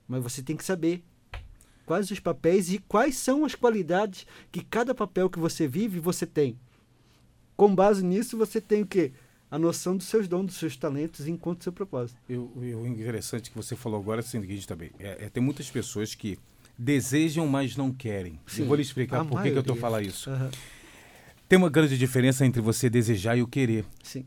Mas 0.07 0.22
você 0.22 0.42
tem 0.42 0.55
que 0.55 0.64
saber 0.64 1.03
quais 1.86 2.11
os 2.11 2.20
papéis 2.20 2.70
e 2.70 2.78
quais 2.78 3.16
são 3.16 3.47
as 3.47 3.55
qualidades 3.55 4.26
que 4.53 4.62
cada 4.62 4.95
papel 4.95 5.30
que 5.30 5.38
você 5.38 5.66
vive 5.66 5.99
você 5.99 6.26
tem. 6.26 6.59
Com 7.57 7.74
base 7.74 8.05
nisso, 8.05 8.36
você 8.36 8.61
tem 8.61 8.82
o 8.82 8.86
quê? 8.86 9.12
A 9.55 9.59
noção 9.59 9.96
dos 9.96 10.09
seus 10.09 10.26
dons, 10.26 10.46
dos 10.46 10.57
seus 10.57 10.76
talentos, 10.76 11.28
enquanto 11.28 11.62
seu 11.62 11.72
propósito. 11.72 12.18
O 12.28 12.84
interessante 12.88 13.52
que 13.52 13.57
você 13.57 13.76
falou 13.76 14.00
agora 14.00 14.20
é 14.20 14.24
o 14.24 14.26
seguinte 14.26 14.66
também. 14.66 14.90
É, 14.98 15.26
é, 15.26 15.30
tem 15.30 15.40
muitas 15.40 15.70
pessoas 15.70 16.12
que 16.12 16.36
desejam, 16.76 17.46
mas 17.46 17.76
não 17.76 17.92
querem. 17.92 18.40
Sim, 18.48 18.62
eu 18.62 18.66
vou 18.66 18.74
lhe 18.74 18.82
explicar 18.82 19.20
a 19.20 19.24
por 19.24 19.40
que, 19.40 19.52
que 19.52 19.57
eu 19.57 19.61
estou 19.61 19.76
maioria. 19.76 19.80
falando 19.80 20.07
isso. 20.07 20.28
Aham. 20.28 20.50
Tem 21.48 21.57
uma 21.57 21.70
grande 21.70 21.96
diferença 21.96 22.44
entre 22.44 22.61
você 22.61 22.90
desejar 22.90 23.36
e 23.36 23.42
o 23.42 23.46
querer. 23.46 23.84
Sim. 24.02 24.26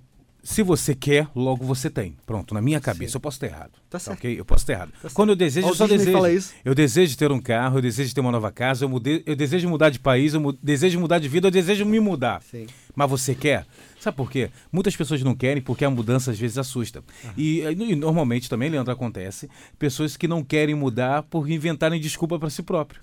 Se 0.49 0.63
você 0.63 0.95
quer, 0.95 1.27
logo 1.35 1.65
você 1.65 1.89
tem. 1.89 2.15
Pronto, 2.25 2.53
na 2.53 2.61
minha 2.61 2.79
cabeça. 2.79 3.11
Sim. 3.11 3.17
Eu 3.17 3.19
posso 3.19 3.35
estar 3.35 3.47
errado. 3.47 3.71
Tá 3.89 3.99
certo. 3.99 4.17
ok? 4.17 4.39
Eu 4.39 4.45
posso 4.45 4.63
estar 4.63 4.73
errado. 4.73 4.93
certo. 5.01 5.13
Quando 5.13 5.31
eu 5.31 5.35
desejo, 5.35 5.67
eu 5.67 5.75
só 5.75 5.85
desejo. 5.85 6.53
Eu 6.63 6.73
desejo 6.73 7.17
ter 7.17 7.29
um 7.33 7.39
carro, 7.41 7.79
eu 7.79 7.81
desejo 7.81 8.15
ter 8.15 8.21
uma 8.21 8.31
nova 8.31 8.49
casa, 8.49 8.85
eu, 8.85 8.89
mudei, 8.89 9.21
eu 9.25 9.35
desejo 9.35 9.67
mudar 9.67 9.89
de 9.89 9.99
país, 9.99 10.33
eu 10.33 10.39
mu- 10.39 10.53
desejo 10.53 11.01
mudar 11.01 11.19
de 11.19 11.27
vida, 11.27 11.47
eu 11.47 11.51
desejo 11.51 11.85
me 11.85 11.99
mudar. 11.99 12.41
Sim. 12.41 12.65
Mas 12.95 13.09
você 13.09 13.35
quer? 13.35 13.65
Sabe 13.99 14.15
por 14.15 14.31
quê? 14.31 14.49
Muitas 14.71 14.95
pessoas 14.95 15.21
não 15.21 15.35
querem 15.35 15.61
porque 15.61 15.83
a 15.83 15.89
mudança 15.89 16.31
às 16.31 16.39
vezes 16.39 16.57
assusta. 16.57 17.03
E, 17.35 17.59
e 17.63 17.95
normalmente 17.97 18.49
também, 18.49 18.69
Leandro, 18.69 18.93
acontece 18.93 19.49
pessoas 19.77 20.15
que 20.15 20.29
não 20.29 20.45
querem 20.45 20.75
mudar 20.75 21.23
por 21.23 21.49
inventarem 21.51 21.99
desculpa 21.99 22.39
para 22.39 22.49
si 22.49 22.63
próprio. 22.63 23.01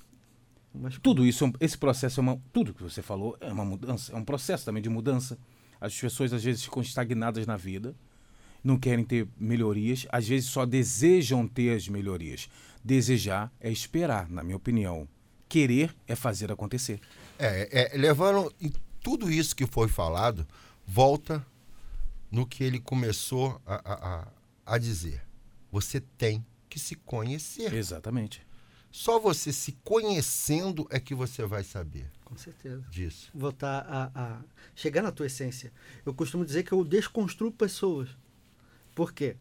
Mas 0.74 0.98
Tudo 1.02 1.26
isso, 1.26 1.44
é 1.44 1.52
esse 1.60 1.76
processo 1.76 2.20
é 2.20 2.22
uma. 2.22 2.38
Tudo 2.54 2.72
que 2.72 2.82
você 2.82 3.02
falou 3.02 3.36
é 3.38 3.52
uma 3.52 3.66
mudança, 3.66 4.12
é 4.14 4.16
um 4.16 4.24
processo 4.24 4.64
também 4.64 4.82
de 4.82 4.88
mudança. 4.88 5.36
As 5.84 5.94
pessoas 5.94 6.32
às 6.32 6.42
vezes 6.42 6.64
ficam 6.64 6.80
estagnadas 6.80 7.46
na 7.46 7.58
vida, 7.58 7.94
não 8.62 8.78
querem 8.78 9.04
ter 9.04 9.28
melhorias, 9.38 10.06
às 10.10 10.26
vezes 10.26 10.48
só 10.48 10.64
desejam 10.64 11.46
ter 11.46 11.76
as 11.76 11.86
melhorias. 11.88 12.48
Desejar 12.82 13.52
é 13.60 13.70
esperar, 13.70 14.30
na 14.30 14.42
minha 14.42 14.56
opinião. 14.56 15.06
Querer 15.46 15.94
é 16.08 16.16
fazer 16.16 16.50
acontecer. 16.50 17.00
É, 17.38 17.92
é, 17.94 17.98
levando 17.98 18.50
tudo 19.02 19.30
isso 19.30 19.54
que 19.54 19.66
foi 19.66 19.86
falado, 19.86 20.46
volta 20.86 21.44
no 22.30 22.46
que 22.46 22.64
ele 22.64 22.80
começou 22.80 23.60
a, 23.66 23.74
a, 23.74 24.20
a, 24.20 24.28
a 24.74 24.78
dizer. 24.78 25.22
Você 25.70 26.00
tem 26.00 26.44
que 26.70 26.78
se 26.78 26.94
conhecer. 26.94 27.74
Exatamente. 27.74 28.40
Só 28.90 29.20
você 29.20 29.52
se 29.52 29.72
conhecendo 29.84 30.86
é 30.90 30.98
que 30.98 31.14
você 31.14 31.44
vai 31.44 31.62
saber 31.62 32.10
com 32.24 32.36
certeza. 32.36 32.84
disso. 32.90 33.30
voltar 33.34 33.86
a, 33.88 34.10
a 34.14 34.40
chegar 34.74 35.02
na 35.02 35.12
tua 35.12 35.26
essência. 35.26 35.72
Eu 36.04 36.14
costumo 36.14 36.44
dizer 36.44 36.62
que 36.62 36.72
eu 36.72 36.84
desconstruo 36.84 37.52
pessoas. 37.52 38.08
Por 38.94 39.12
quê? 39.12 39.36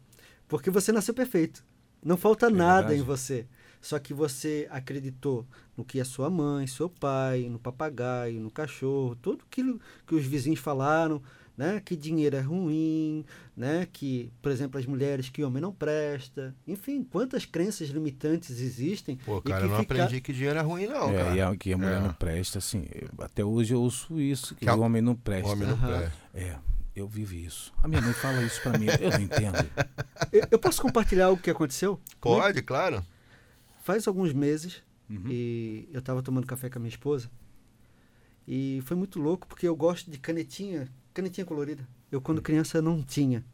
Porque 0.48 0.70
você 0.70 0.92
nasceu 0.92 1.14
perfeito. 1.14 1.64
Não 2.04 2.16
falta 2.16 2.50
nada 2.50 2.88
verdade. 2.88 3.00
em 3.00 3.02
você. 3.02 3.46
Só 3.80 3.98
que 3.98 4.14
você 4.14 4.66
acreditou 4.70 5.46
no 5.76 5.84
que 5.84 6.00
a 6.00 6.04
sua 6.04 6.30
mãe, 6.30 6.66
seu 6.66 6.88
pai, 6.88 7.48
no 7.50 7.58
papagaio, 7.58 8.40
no 8.40 8.50
cachorro, 8.50 9.14
tudo 9.16 9.44
aquilo 9.50 9.78
que 10.06 10.14
os 10.14 10.24
vizinhos 10.24 10.60
falaram, 10.60 11.22
né? 11.56 11.80
Que 11.84 11.94
dinheiro 11.96 12.36
é 12.36 12.40
ruim, 12.40 13.24
né? 13.56 13.86
Que, 13.92 14.32
por 14.42 14.50
exemplo, 14.50 14.78
as 14.80 14.86
mulheres 14.86 15.28
que 15.28 15.42
homem 15.44 15.60
não 15.62 15.72
presta. 15.72 16.54
Enfim, 16.66 17.02
quantas 17.04 17.44
crenças 17.46 17.88
limitantes 17.88 18.60
existem. 18.60 19.16
Pô, 19.16 19.38
e 19.38 19.42
cara, 19.42 19.60
que 19.60 19.66
eu 19.66 19.70
não 19.70 19.78
fica- 19.80 19.94
aprendi 19.94 20.20
que 20.20 20.32
dinheiro 20.32 20.58
é 20.58 20.62
ruim, 20.62 20.86
não, 20.86 21.10
é, 21.10 21.16
cara. 21.24 21.36
e 21.36 21.40
a, 21.40 21.56
que 21.56 21.72
a 21.72 21.76
mulher 21.78 21.98
É. 21.98 22.00
não 22.00 22.12
presta, 22.12 22.58
assim. 22.58 22.86
eu- 22.94 23.08
até 23.24 23.44
hoje 23.44 23.72
eu 23.74 23.80
ouço 23.82 24.20
isso, 24.20 24.54
que 24.54 24.64
Que 24.66 24.70
o 24.70 24.80
homem 24.80 25.00
não 25.02 25.12
O 25.12 25.16
presta. 25.16 25.50
homem 25.52 25.68
não 25.68 25.74
Aham. 25.74 25.98
presta. 25.98 26.18
É, 26.34 26.56
eu 26.96 27.06
vivo 27.06 27.34
isso. 27.34 27.72
A 27.82 27.86
minha 27.88 28.00
mãe 28.00 28.12
fala 28.12 28.42
isso 28.42 28.60
pra 28.62 28.76
mim, 28.78 28.86
eu 29.00 29.10
não 29.10 29.20
entendo. 29.20 29.70
Eu, 30.32 30.46
eu 30.52 30.58
posso 30.58 30.82
compartilhar 30.82 31.26
algo 31.26 31.40
que 31.42 31.50
aconteceu? 31.50 32.00
Pode, 32.20 32.62
claro. 32.62 33.04
Faz 33.82 34.08
alguns 34.08 34.32
meses 34.32 34.82
Uhum. 35.10 35.24
e 35.28 35.88
eu 35.92 35.98
estava 36.00 36.22
tomando 36.22 36.46
café 36.46 36.70
com 36.70 36.78
a 36.78 36.80
minha 36.80 36.88
esposa 36.88 37.30
e 38.48 38.80
foi 38.86 38.96
muito 38.96 39.20
louco 39.20 39.46
porque 39.46 39.66
eu 39.68 39.76
gosto 39.76 40.10
de 40.10 40.18
canetinha, 40.18 40.88
canetinha 41.14 41.44
colorida. 41.44 41.86
Eu 42.10 42.20
quando 42.20 42.42
criança 42.42 42.82
não 42.82 43.02
tinha 43.02 43.44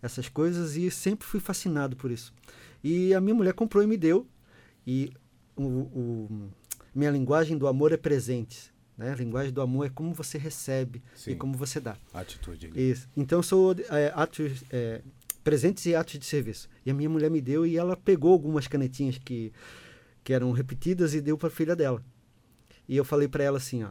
essas 0.00 0.28
coisas 0.28 0.76
e 0.76 0.90
sempre 0.90 1.26
fui 1.26 1.38
fascinado 1.38 1.94
por 1.96 2.10
isso. 2.10 2.32
E 2.82 3.14
a 3.14 3.20
minha 3.20 3.34
mulher 3.34 3.52
comprou 3.54 3.82
e 3.84 3.86
me 3.86 3.96
deu 3.96 4.26
e 4.86 5.12
o, 5.54 5.62
o- 5.62 6.50
minha 6.94 7.10
linguagem 7.10 7.56
do 7.56 7.66
amor 7.68 7.92
é 7.92 7.96
presentes. 7.96 8.72
Né? 8.98 9.12
A 9.12 9.14
linguagem 9.14 9.52
do 9.52 9.60
amor 9.60 9.86
é 9.86 9.90
como 9.90 10.12
você 10.12 10.36
recebe 10.38 11.02
Sim. 11.14 11.32
e 11.32 11.36
como 11.36 11.56
você 11.56 11.78
dá. 11.78 11.96
Atitude 12.12 12.66
ali. 12.66 12.90
Isso. 12.90 13.08
Então 13.16 13.38
eu 13.38 13.42
sou 13.42 13.74
é, 13.90 14.12
atos, 14.14 14.64
é, 14.70 15.00
presentes 15.44 15.86
e 15.86 15.94
atos 15.94 16.18
de 16.18 16.26
serviço. 16.26 16.68
E 16.84 16.90
a 16.90 16.94
minha 16.94 17.08
mulher 17.08 17.30
me 17.30 17.40
deu 17.40 17.64
e 17.66 17.76
ela 17.76 17.96
pegou 17.96 18.32
algumas 18.32 18.66
canetinhas 18.66 19.16
que, 19.18 19.52
que 20.24 20.32
eram 20.32 20.50
repetidas 20.52 21.14
e 21.14 21.20
deu 21.20 21.38
para 21.38 21.48
a 21.48 21.50
filha 21.50 21.76
dela. 21.76 22.02
E 22.88 22.96
eu 22.96 23.04
falei 23.04 23.28
para 23.28 23.44
ela 23.44 23.58
assim, 23.58 23.84
ó, 23.84 23.90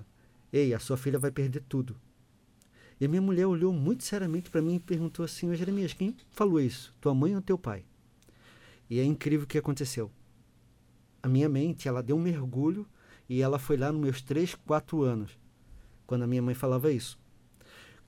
ei, 0.51 0.73
a 0.73 0.79
sua 0.79 0.97
filha 0.97 1.17
vai 1.17 1.31
perder 1.31 1.63
tudo. 1.67 1.95
E 3.01 3.05
a 3.05 3.09
minha 3.09 3.21
mulher 3.21 3.47
olhou 3.47 3.73
muito 3.73 4.05
seriamente 4.05 4.49
para 4.49 4.61
mim 4.61 4.75
e 4.75 4.79
perguntou 4.79 5.25
assim, 5.25 5.49
ô 5.49 5.55
Jeremias, 5.55 5.91
quem 5.91 6.15
falou 6.29 6.61
isso? 6.61 6.95
Tua 7.01 7.13
mãe 7.13 7.35
ou 7.35 7.41
teu 7.41 7.57
pai? 7.57 7.83
E 8.89 8.99
é 8.99 9.03
incrível 9.03 9.43
o 9.43 9.47
que 9.47 9.57
aconteceu. 9.57 10.09
A 11.21 11.27
minha 11.27 11.49
mente, 11.49 11.87
ela 11.87 12.01
deu 12.01 12.15
um 12.15 12.21
mergulho 12.21 12.87
e 13.27 13.41
ela 13.41 13.59
foi 13.59 13.75
lá 13.75 13.91
nos 13.91 14.01
meus 14.01 14.21
3, 14.21 14.55
4 14.55 15.01
anos, 15.01 15.37
quando 16.05 16.23
a 16.23 16.27
minha 16.27 16.41
mãe 16.41 16.53
falava 16.53 16.91
isso 16.91 17.19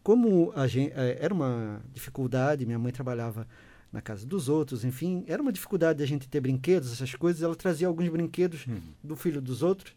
como 0.04 0.52
a 0.54 0.68
gente, 0.68 0.94
era 0.94 1.34
uma 1.34 1.82
dificuldade, 1.94 2.66
minha 2.66 2.78
mãe 2.78 2.92
trabalhava 2.92 3.48
na 3.92 4.02
casa 4.02 4.26
dos 4.26 4.50
outros, 4.50 4.84
enfim, 4.84 5.24
era 5.28 5.42
uma 5.42 5.54
dificuldade 5.54 6.04
a 6.04 6.06
gente 6.06 6.28
ter 6.28 6.42
brinquedos, 6.42 6.92
essas 6.92 7.16
coisas. 7.16 7.42
Ela 7.42 7.56
trazia 7.56 7.88
alguns 7.88 8.10
brinquedos 8.10 8.66
do 9.02 9.16
filho 9.16 9.42
dos 9.42 9.64
outros 9.64 9.96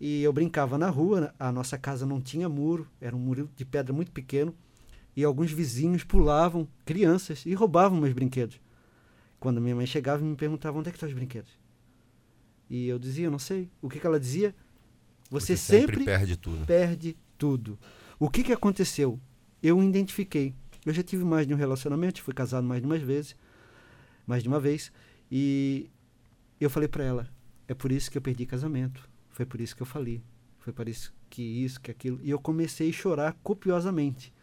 e 0.00 0.22
eu 0.22 0.32
brincava 0.32 0.78
na 0.78 0.88
rua. 0.88 1.34
A 1.38 1.50
nossa 1.50 1.76
casa 1.78 2.06
não 2.06 2.20
tinha 2.20 2.48
muro, 2.48 2.88
era 3.00 3.14
um 3.14 3.18
muro 3.18 3.50
de 3.56 3.64
pedra 3.64 3.92
muito 3.92 4.12
pequeno 4.12 4.54
e 5.18 5.24
alguns 5.24 5.50
vizinhos 5.50 6.04
pulavam, 6.04 6.68
crianças, 6.84 7.44
e 7.44 7.52
roubavam 7.52 8.00
meus 8.00 8.12
brinquedos. 8.12 8.60
Quando 9.40 9.60
minha 9.60 9.74
mãe 9.74 9.86
chegava 9.86 10.22
e 10.22 10.24
me 10.24 10.36
perguntava 10.36 10.78
onde 10.78 10.88
é 10.88 10.92
que 10.92 10.96
estão 10.96 11.08
os 11.08 11.14
brinquedos. 11.14 11.58
E 12.70 12.86
eu 12.86 12.98
dizia, 12.98 13.26
eu 13.26 13.30
não 13.30 13.38
sei. 13.38 13.68
O 13.82 13.88
que, 13.88 13.98
que 13.98 14.06
ela 14.06 14.20
dizia? 14.20 14.54
Você, 15.30 15.56
sempre 15.56 16.04
perde 16.04 16.36
tudo. 16.36 16.66
perde 16.66 17.16
tudo. 17.36 17.78
O 18.18 18.30
que, 18.30 18.44
que 18.44 18.52
aconteceu? 18.52 19.18
Eu 19.62 19.82
identifiquei. 19.82 20.54
Eu 20.86 20.92
já 20.94 21.02
tive 21.02 21.24
mais 21.24 21.46
de 21.46 21.52
um 21.52 21.56
relacionamento, 21.56 22.22
fui 22.22 22.32
casado 22.32 22.64
mais 22.64 22.80
de 22.80 22.86
umas 22.86 23.02
vezes, 23.02 23.34
mais 24.26 24.42
de 24.42 24.48
uma 24.48 24.60
vez, 24.60 24.92
e 25.30 25.90
eu 26.60 26.70
falei 26.70 26.88
para 26.88 27.04
ela: 27.04 27.28
é 27.66 27.74
por 27.74 27.90
isso 27.90 28.10
que 28.10 28.16
eu 28.16 28.22
perdi 28.22 28.46
casamento, 28.46 29.08
foi 29.38 29.46
por 29.46 29.60
isso 29.60 29.76
que 29.76 29.82
eu 29.82 29.86
fali, 29.86 30.20
foi 30.58 30.72
por 30.72 30.88
isso 30.88 31.14
que 31.30 31.40
isso, 31.40 31.80
que 31.80 31.92
aquilo. 31.92 32.18
E 32.24 32.30
eu 32.30 32.40
comecei 32.40 32.90
a 32.90 32.92
chorar 32.92 33.36
copiosamente. 33.40 34.34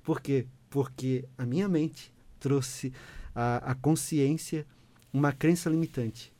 Por 0.00 0.20
quê? 0.20 0.46
Porque 0.70 1.24
a 1.36 1.44
minha 1.44 1.68
mente 1.68 2.14
trouxe 2.38 2.92
a, 3.34 3.72
a 3.72 3.74
consciência 3.74 4.64
uma 5.12 5.32
crença 5.32 5.68
limitante. 5.68 6.32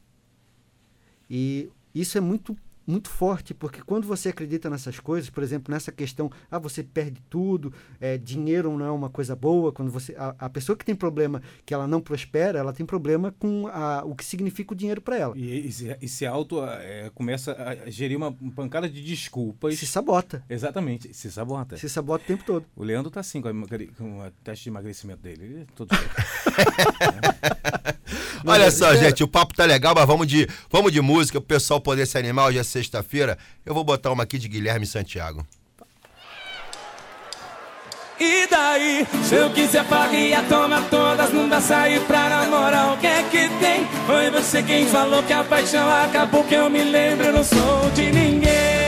E 1.28 1.68
isso 1.92 2.16
é 2.16 2.20
muito 2.20 2.56
muito 2.86 3.08
forte, 3.08 3.54
porque 3.54 3.82
quando 3.82 4.06
você 4.06 4.28
acredita 4.28 4.68
nessas 4.68 5.00
coisas, 5.00 5.30
por 5.30 5.42
exemplo, 5.42 5.72
nessa 5.72 5.90
questão, 5.90 6.30
ah, 6.50 6.58
você 6.58 6.82
perde 6.82 7.20
tudo, 7.28 7.72
é, 8.00 8.18
dinheiro 8.18 8.76
não 8.76 8.86
é 8.86 8.90
uma 8.90 9.08
coisa 9.08 9.34
boa, 9.34 9.72
quando 9.72 9.90
você 9.90 10.14
a, 10.16 10.34
a 10.38 10.50
pessoa 10.50 10.76
que 10.76 10.84
tem 10.84 10.94
problema 10.94 11.42
que 11.64 11.72
ela 11.72 11.86
não 11.86 12.00
prospera, 12.00 12.58
ela 12.58 12.72
tem 12.72 12.84
problema 12.84 13.32
com 13.38 13.66
a, 13.68 14.04
o 14.04 14.14
que 14.14 14.24
significa 14.24 14.72
o 14.72 14.76
dinheiro 14.76 15.00
para 15.00 15.16
ela. 15.16 15.36
E, 15.36 15.68
e, 15.68 15.72
se, 15.72 15.96
e 16.00 16.08
se 16.08 16.26
auto 16.26 16.64
é, 16.64 17.10
começa 17.14 17.52
a 17.52 17.90
gerir 17.90 18.16
uma 18.16 18.32
pancada 18.32 18.88
de 18.88 19.02
desculpas. 19.02 19.78
Se 19.78 19.86
sabota. 19.86 20.44
Exatamente, 20.48 21.12
se 21.14 21.30
sabota. 21.30 21.76
Se 21.76 21.88
sabota 21.88 22.24
o 22.24 22.26
tempo 22.26 22.44
todo. 22.44 22.66
O 22.76 22.82
Leandro 22.82 23.10
tá 23.10 23.20
assim 23.20 23.40
com, 23.40 23.48
a, 23.48 23.52
com 23.96 24.22
a 24.22 24.30
teste 24.42 24.64
de 24.64 24.70
emagrecimento 24.70 25.22
dele. 25.22 25.44
Ele 25.44 25.60
é 25.62 25.66
todo 25.74 25.90
certo. 25.94 26.14
Olha 28.46 28.70
só, 28.70 28.92
espera. 28.92 29.08
gente, 29.08 29.24
o 29.24 29.28
papo 29.28 29.54
tá 29.54 29.64
legal, 29.64 29.94
mas 29.94 30.06
vamos 30.06 30.26
de, 30.26 30.48
vamos 30.70 30.92
de 30.92 31.00
música 31.00 31.40
pro 31.40 31.48
pessoal 31.48 31.80
poder 31.80 32.06
se 32.06 32.18
animar. 32.18 32.46
Hoje 32.48 32.58
é 32.58 32.62
sexta-feira. 32.62 33.38
Eu 33.64 33.74
vou 33.74 33.84
botar 33.84 34.12
uma 34.12 34.22
aqui 34.24 34.38
de 34.38 34.48
Guilherme 34.48 34.86
Santiago. 34.86 35.46
E 38.18 38.46
daí, 38.46 39.06
se 39.24 39.34
eu 39.34 39.50
quiser 39.50 39.84
farria, 39.86 40.40
toma 40.48 40.80
todas, 40.82 41.32
não 41.32 41.48
dá 41.48 41.60
sair 41.60 42.00
pra 42.02 42.28
namorar, 42.28 42.94
o 42.94 42.98
que 42.98 43.08
é 43.08 43.22
que 43.24 43.48
tem? 43.58 43.84
Foi 44.06 44.30
você 44.30 44.62
quem 44.62 44.86
falou 44.86 45.20
que 45.24 45.32
a 45.32 45.42
paixão 45.42 45.88
acabou, 45.90 46.44
que 46.44 46.54
eu 46.54 46.70
me 46.70 46.84
lembro, 46.84 47.26
eu 47.26 47.32
não 47.32 47.42
sou 47.44 47.90
de 47.92 48.12
ninguém. 48.12 48.84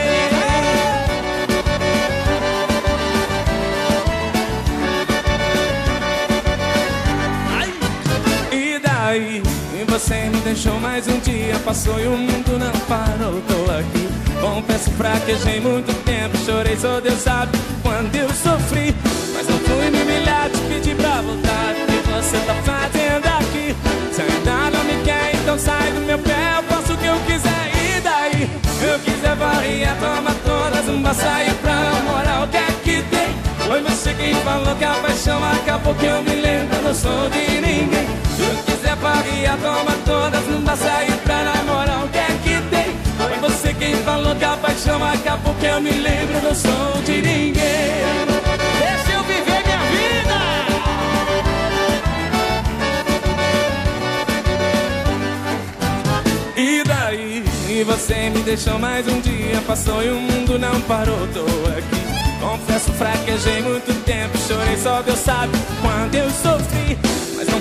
E 8.51 8.79
daí, 8.79 9.43
você 9.99 10.29
me 10.29 10.39
deixou 10.41 10.79
mais 10.79 11.07
um 11.07 11.17
dia, 11.21 11.57
passou 11.65 11.99
e 11.99 12.05
o 12.05 12.15
mundo 12.15 12.59
não 12.59 12.71
parou, 12.81 13.41
tô 13.47 13.71
aqui. 13.71 14.07
Confesso, 14.39 14.91
fraquejei 14.91 15.59
muito 15.59 15.91
tempo, 16.03 16.37
chorei, 16.45 16.77
só 16.77 16.99
Deus 17.01 17.19
sabe 17.19 17.57
quando 17.81 18.15
eu 18.15 18.29
sofri. 18.29 18.95
Mas 19.33 19.47
não 19.47 19.57
fui 19.57 19.89
me 19.89 20.03
humilhar, 20.03 20.51
te 20.51 20.59
pedir 20.71 20.95
pra 20.97 21.19
voltar. 21.21 21.73
O 21.73 21.87
que 21.87 22.11
você 22.11 22.37
tá 22.45 22.53
fazendo 22.63 23.25
aqui? 23.25 23.75
Se 24.13 24.21
ainda 24.21 24.77
não 24.77 24.83
me 24.83 25.03
quer, 25.03 25.31
então 25.33 25.57
sai 25.57 25.91
do 25.91 26.01
meu 26.01 26.19
pé, 26.19 26.57
eu 26.57 26.63
faço 26.63 26.93
o 26.93 26.97
que 26.97 27.05
eu 27.07 27.19
quiser. 27.25 27.71
E 27.97 27.99
daí? 27.99 28.49
Eu 28.83 28.99
quiser 28.99 29.35
varrer, 29.35 29.95
toma 29.99 30.35
todas, 30.45 31.01
vai 31.01 31.15
sair 31.15 31.55
pra 31.55 31.73
namorar, 31.73 32.43
o 32.43 32.47
que 32.49 32.57
é 32.57 32.67
que 32.83 33.01
tem? 33.09 33.29
Foi 33.65 33.81
você 33.81 34.13
quem 34.13 34.35
falou 34.43 34.75
que 34.75 34.85
a 34.85 34.93
paixão 34.93 35.43
acabou, 35.43 35.95
que 35.95 36.05
eu 36.05 36.21
me 36.21 36.35
lembro, 36.35 36.83
não 36.83 36.93
sou 36.93 37.29
de 37.31 37.61
ninguém. 37.61 38.16
Se 38.97 39.03
eu 39.03 39.11
quiser 39.23 39.57
varrer, 39.57 39.57
toma 39.61 39.91
todas, 40.05 40.47
não 40.47 40.61
vai 40.61 40.77
sair 40.77 41.17
pra 41.23 41.43
namorar, 41.43 42.05
o 42.05 42.09
que 42.09 42.17
é 42.17 42.27
que 42.43 42.61
tem? 42.69 42.95
Foi 43.17 43.49
você 43.49 43.73
quem 43.73 43.95
falou 43.97 44.35
que 44.35 44.45
a 44.45 44.57
paixão 44.57 45.03
acabou, 45.03 45.53
que 45.55 45.65
eu 45.65 45.81
me 45.81 45.91
lembro, 45.91 46.41
não 46.41 46.55
sou 46.55 47.01
de 47.05 47.21
ninguém. 47.21 47.53
Deixa 48.79 49.11
eu 49.13 49.23
viver 49.23 49.63
minha 49.65 49.79
vida! 49.91 50.37
E 56.55 56.83
daí? 56.83 57.43
E 57.69 57.83
você 57.83 58.29
me 58.29 58.41
deixou 58.41 58.79
mais 58.79 59.07
um 59.07 59.19
dia, 59.21 59.61
passou 59.67 60.03
e 60.03 60.09
o 60.09 60.19
mundo 60.19 60.57
não 60.57 60.81
parou, 60.81 61.27
tô 61.33 61.45
aqui. 61.77 62.07
Confesso, 62.39 62.91
fraquejei 62.93 63.61
muito 63.61 63.93
tempo, 64.05 64.37
chorei, 64.47 64.77
só 64.77 65.01
Deus 65.01 65.19
sabe 65.19 65.57
quando 65.81 66.15
eu 66.15 66.29
sofri. 66.29 66.97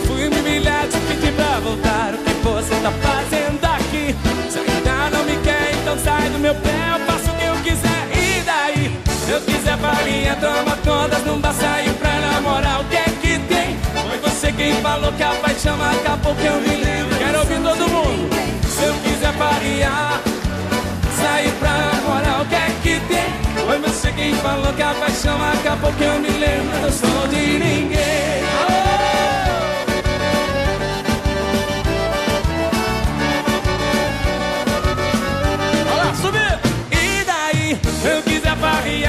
Fui 0.07 0.28
me 0.28 0.36
humilhar, 0.40 0.86
te 0.88 0.98
pedir 1.09 1.32
pra 1.32 1.61
voltar. 1.61 2.14
O 2.14 2.18
que 2.18 2.32
você 2.34 2.74
tá 2.76 2.92
fazendo 3.02 3.64
aqui? 3.64 4.14
Se 4.48 4.59
ainda 4.59 5.16
não 5.16 5.24
me 5.24 5.36
quer, 5.38 5.74
então 5.80 5.98
sai 5.98 6.28
do 6.30 6.38
meu 6.38 6.54
pé, 6.54 6.74
eu 6.92 7.07
faço 7.07 7.30
o 7.30 7.34
que 7.34 7.44
eu 7.44 7.57
quiser. 7.62 8.09
E 8.14 8.40
daí? 8.42 9.00
Se 9.24 9.30
eu 9.32 9.40
quiser 9.40 9.76
farinha, 9.78 10.36
toma 10.36 10.76
todas, 10.84 11.24
não 11.24 11.40
dá 11.40 11.52
sair 11.52 11.92
pra 11.94 12.11
namorar. 12.20 12.80
O 12.80 12.84
que 12.84 12.96
é 12.96 13.04
que 13.20 13.38
tem? 13.40 13.76
Foi 14.09 14.18
você 14.18 14.52
quem 14.52 14.74
falou 14.80 15.12
que 15.12 15.22
a 15.22 15.34
paixão 15.34 15.76
acabou, 15.82 16.34
que 16.36 16.46
eu 16.46 16.61
me 16.61 16.76
lembro. 16.76 17.16
Quero 17.18 17.38
ouvir 17.40 17.61
todo 17.61 17.90
mundo. 17.90 18.30
Se 18.68 18.84
eu 18.84 18.94
quiser 19.02 19.32
variar, 19.32 20.20
sair 21.20 21.52
pra 21.59 21.70
namorar, 21.70 22.42
o 22.42 22.46
que 22.46 22.54
é 22.54 22.70
que 22.82 23.00
tem? 23.07 23.46
Foi 23.66 23.78
você 23.80 24.12
quem 24.12 24.34
falou 24.36 24.72
que 24.72 24.82
a 24.82 24.94
paixão 24.94 25.36
acabou, 25.52 25.92
que 25.94 26.04
eu 26.04 26.20
me 26.20 26.28
lembro, 26.28 26.76
eu 26.84 26.92
sou 26.92 27.26
de 27.28 27.59
ninguém. 27.59 27.95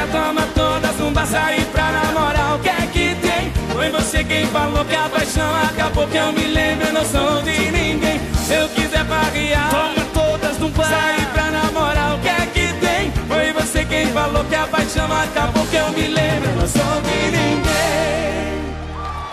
toma 0.08 0.48
todas 0.54 1.00
um 1.00 1.12
bazar 1.12 1.58
e 1.58 1.66
pra 1.66 1.92
namorar 1.92 2.56
o 2.56 2.60
que 2.60 2.70
é 2.70 2.88
que 2.94 3.16
tem? 3.16 3.52
Foi 3.74 3.90
você 3.90 4.24
quem 4.24 4.46
falou 4.48 4.86
que 4.86 4.96
a 4.96 5.10
paixão 5.10 5.56
acabou 5.56 6.08
que 6.08 6.18
eu 6.18 6.32
me 6.32 6.46
lembro, 6.48 6.88
eu 6.88 6.94
não 6.94 7.06
sou 7.06 7.42
de 7.42 7.72
ninguém. 7.72 8.20
Se 8.46 8.54
eu 8.54 8.70
quiser 8.70 9.04
barrear, 9.06 9.70
toma 9.70 10.06
todas 10.14 10.58
num 10.60 10.70
bazar 10.72 11.00
sair 11.00 11.26
pra 11.28 11.52
namorar 11.52 12.16
o 12.16 12.20
que 12.20 12.30
é 12.30 12.46
que 12.54 12.74
tem? 12.80 13.12
Foi 13.28 13.54
você 13.54 13.86
quem 13.86 14.08
falou 14.08 14.44
que 14.46 14.56
a 14.56 14.68
paixão 14.68 15.12
acabou 15.12 15.66
que 15.68 15.76
eu 15.76 15.90
me 15.90 16.08
lembro, 16.08 16.50
eu 16.50 16.56
não 16.56 16.68
sou 16.68 17.02
de 17.02 17.32
ninguém. 17.32 18.76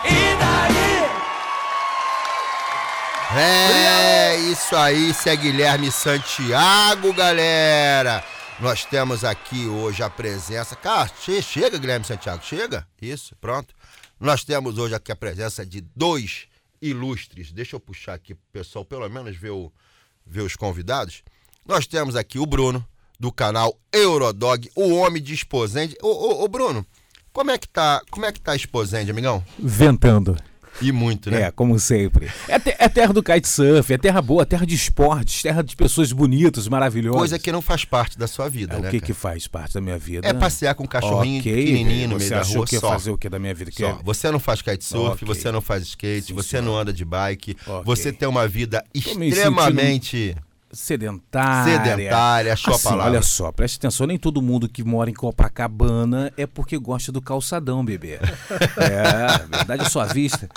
E 0.04 0.36
daí? 0.40 1.06
É 3.36 4.36
isso 4.36 4.76
aí, 4.76 5.14
se 5.14 5.30
é 5.30 5.36
Guilherme 5.36 5.90
Santiago, 5.90 7.12
galera. 7.12 8.33
Nós 8.64 8.82
temos 8.82 9.24
aqui 9.24 9.66
hoje 9.66 10.02
a 10.02 10.08
presença. 10.08 10.74
Cara, 10.74 11.06
che- 11.22 11.42
chega, 11.42 11.76
Guilherme 11.76 12.02
Santiago, 12.06 12.42
chega. 12.42 12.88
Isso, 12.98 13.36
pronto. 13.38 13.74
Nós 14.18 14.42
temos 14.42 14.78
hoje 14.78 14.94
aqui 14.94 15.12
a 15.12 15.16
presença 15.16 15.66
de 15.66 15.82
dois 15.94 16.46
ilustres. 16.80 17.52
Deixa 17.52 17.76
eu 17.76 17.80
puxar 17.80 18.14
aqui 18.14 18.34
pro 18.34 18.42
pessoal, 18.50 18.82
pelo 18.82 19.06
menos 19.10 19.36
ver, 19.36 19.50
o, 19.50 19.70
ver 20.26 20.40
os 20.40 20.56
convidados. 20.56 21.22
Nós 21.68 21.86
temos 21.86 22.16
aqui 22.16 22.38
o 22.38 22.46
Bruno, 22.46 22.82
do 23.20 23.30
canal 23.30 23.78
Eurodog, 23.92 24.70
o 24.74 24.94
homem 24.94 25.22
de 25.22 25.34
Esposende. 25.34 25.94
Ô, 26.00 26.08
ô, 26.08 26.44
ô, 26.44 26.48
Bruno, 26.48 26.86
como 27.34 27.50
é 27.50 27.58
que 27.58 27.68
tá, 27.68 28.00
como 28.10 28.24
é 28.24 28.32
que 28.32 28.40
tá 28.40 28.56
Esposende, 28.56 29.10
amigão? 29.10 29.44
Ventando. 29.58 30.38
E 30.82 30.90
muito, 30.90 31.30
né? 31.30 31.42
É, 31.42 31.50
como 31.50 31.78
sempre. 31.78 32.28
É, 32.48 32.58
te- 32.58 32.74
é 32.78 32.88
terra 32.88 33.12
do 33.12 33.22
kitesurf, 33.22 33.92
é 33.92 33.98
terra 33.98 34.20
boa, 34.20 34.44
terra 34.44 34.66
de 34.66 34.74
esportes, 34.74 35.42
terra 35.42 35.62
de 35.62 35.76
pessoas 35.76 36.10
bonitas, 36.12 36.66
maravilhosas. 36.68 37.18
Coisa 37.18 37.38
que 37.38 37.52
não 37.52 37.62
faz 37.62 37.84
parte 37.84 38.18
da 38.18 38.26
sua 38.26 38.48
vida, 38.48 38.74
É, 38.76 38.80
né? 38.80 38.88
o 38.88 38.90
que 38.90 38.98
cara? 39.00 39.06
que 39.06 39.12
faz 39.14 39.46
parte 39.46 39.74
da 39.74 39.80
minha 39.80 39.98
vida? 39.98 40.26
É 40.26 40.32
passear 40.34 40.74
com 40.74 40.84
um 40.84 40.86
cachorrinho 40.86 41.40
Ok, 41.40 41.54
pequenininho 41.54 42.08
no 42.08 42.18
você 42.20 42.30
meio 42.34 42.42
da 42.42 42.48
rua 42.48 42.66
só. 42.66 42.88
fazer 42.88 43.10
o 43.10 43.18
que 43.18 43.28
da 43.28 43.38
minha 43.38 43.54
vida? 43.54 43.70
Que 43.70 43.84
é- 43.84 43.96
Você 44.04 44.30
não 44.30 44.38
faz 44.40 44.60
kitesurf, 44.62 45.22
Ok. 45.24 45.26
você 45.28 45.50
não 45.52 45.60
faz 45.60 45.82
skate, 45.84 46.26
Sim, 46.28 46.34
você 46.34 46.48
senhor. 46.48 46.62
não 46.64 46.76
anda 46.76 46.92
de 46.92 47.04
bike, 47.04 47.56
Ok. 47.66 47.82
você 47.84 48.12
tem 48.12 48.28
uma 48.28 48.46
vida 48.48 48.84
extremamente 48.92 50.36
Sedentária. 50.74 51.78
sedentária, 51.84 52.52
a 52.52 52.56
sua 52.56 52.74
Assim, 52.74 52.88
palavra. 52.88 53.12
Olha 53.12 53.22
só, 53.22 53.50
preste 53.52 53.76
atenção, 53.76 54.06
nem 54.06 54.18
todo 54.18 54.42
mundo 54.42 54.68
que 54.68 54.82
mora 54.84 55.08
em 55.10 55.14
Copacabana 55.14 56.32
é 56.36 56.46
porque 56.46 56.76
gosta 56.78 57.10
do 57.12 57.20
calçadão, 57.22 57.84
bebê. 57.84 58.18
é, 58.78 59.56
verdade 59.56 59.82
é 59.84 59.88
sua 59.88 60.04
vista. 60.06 60.48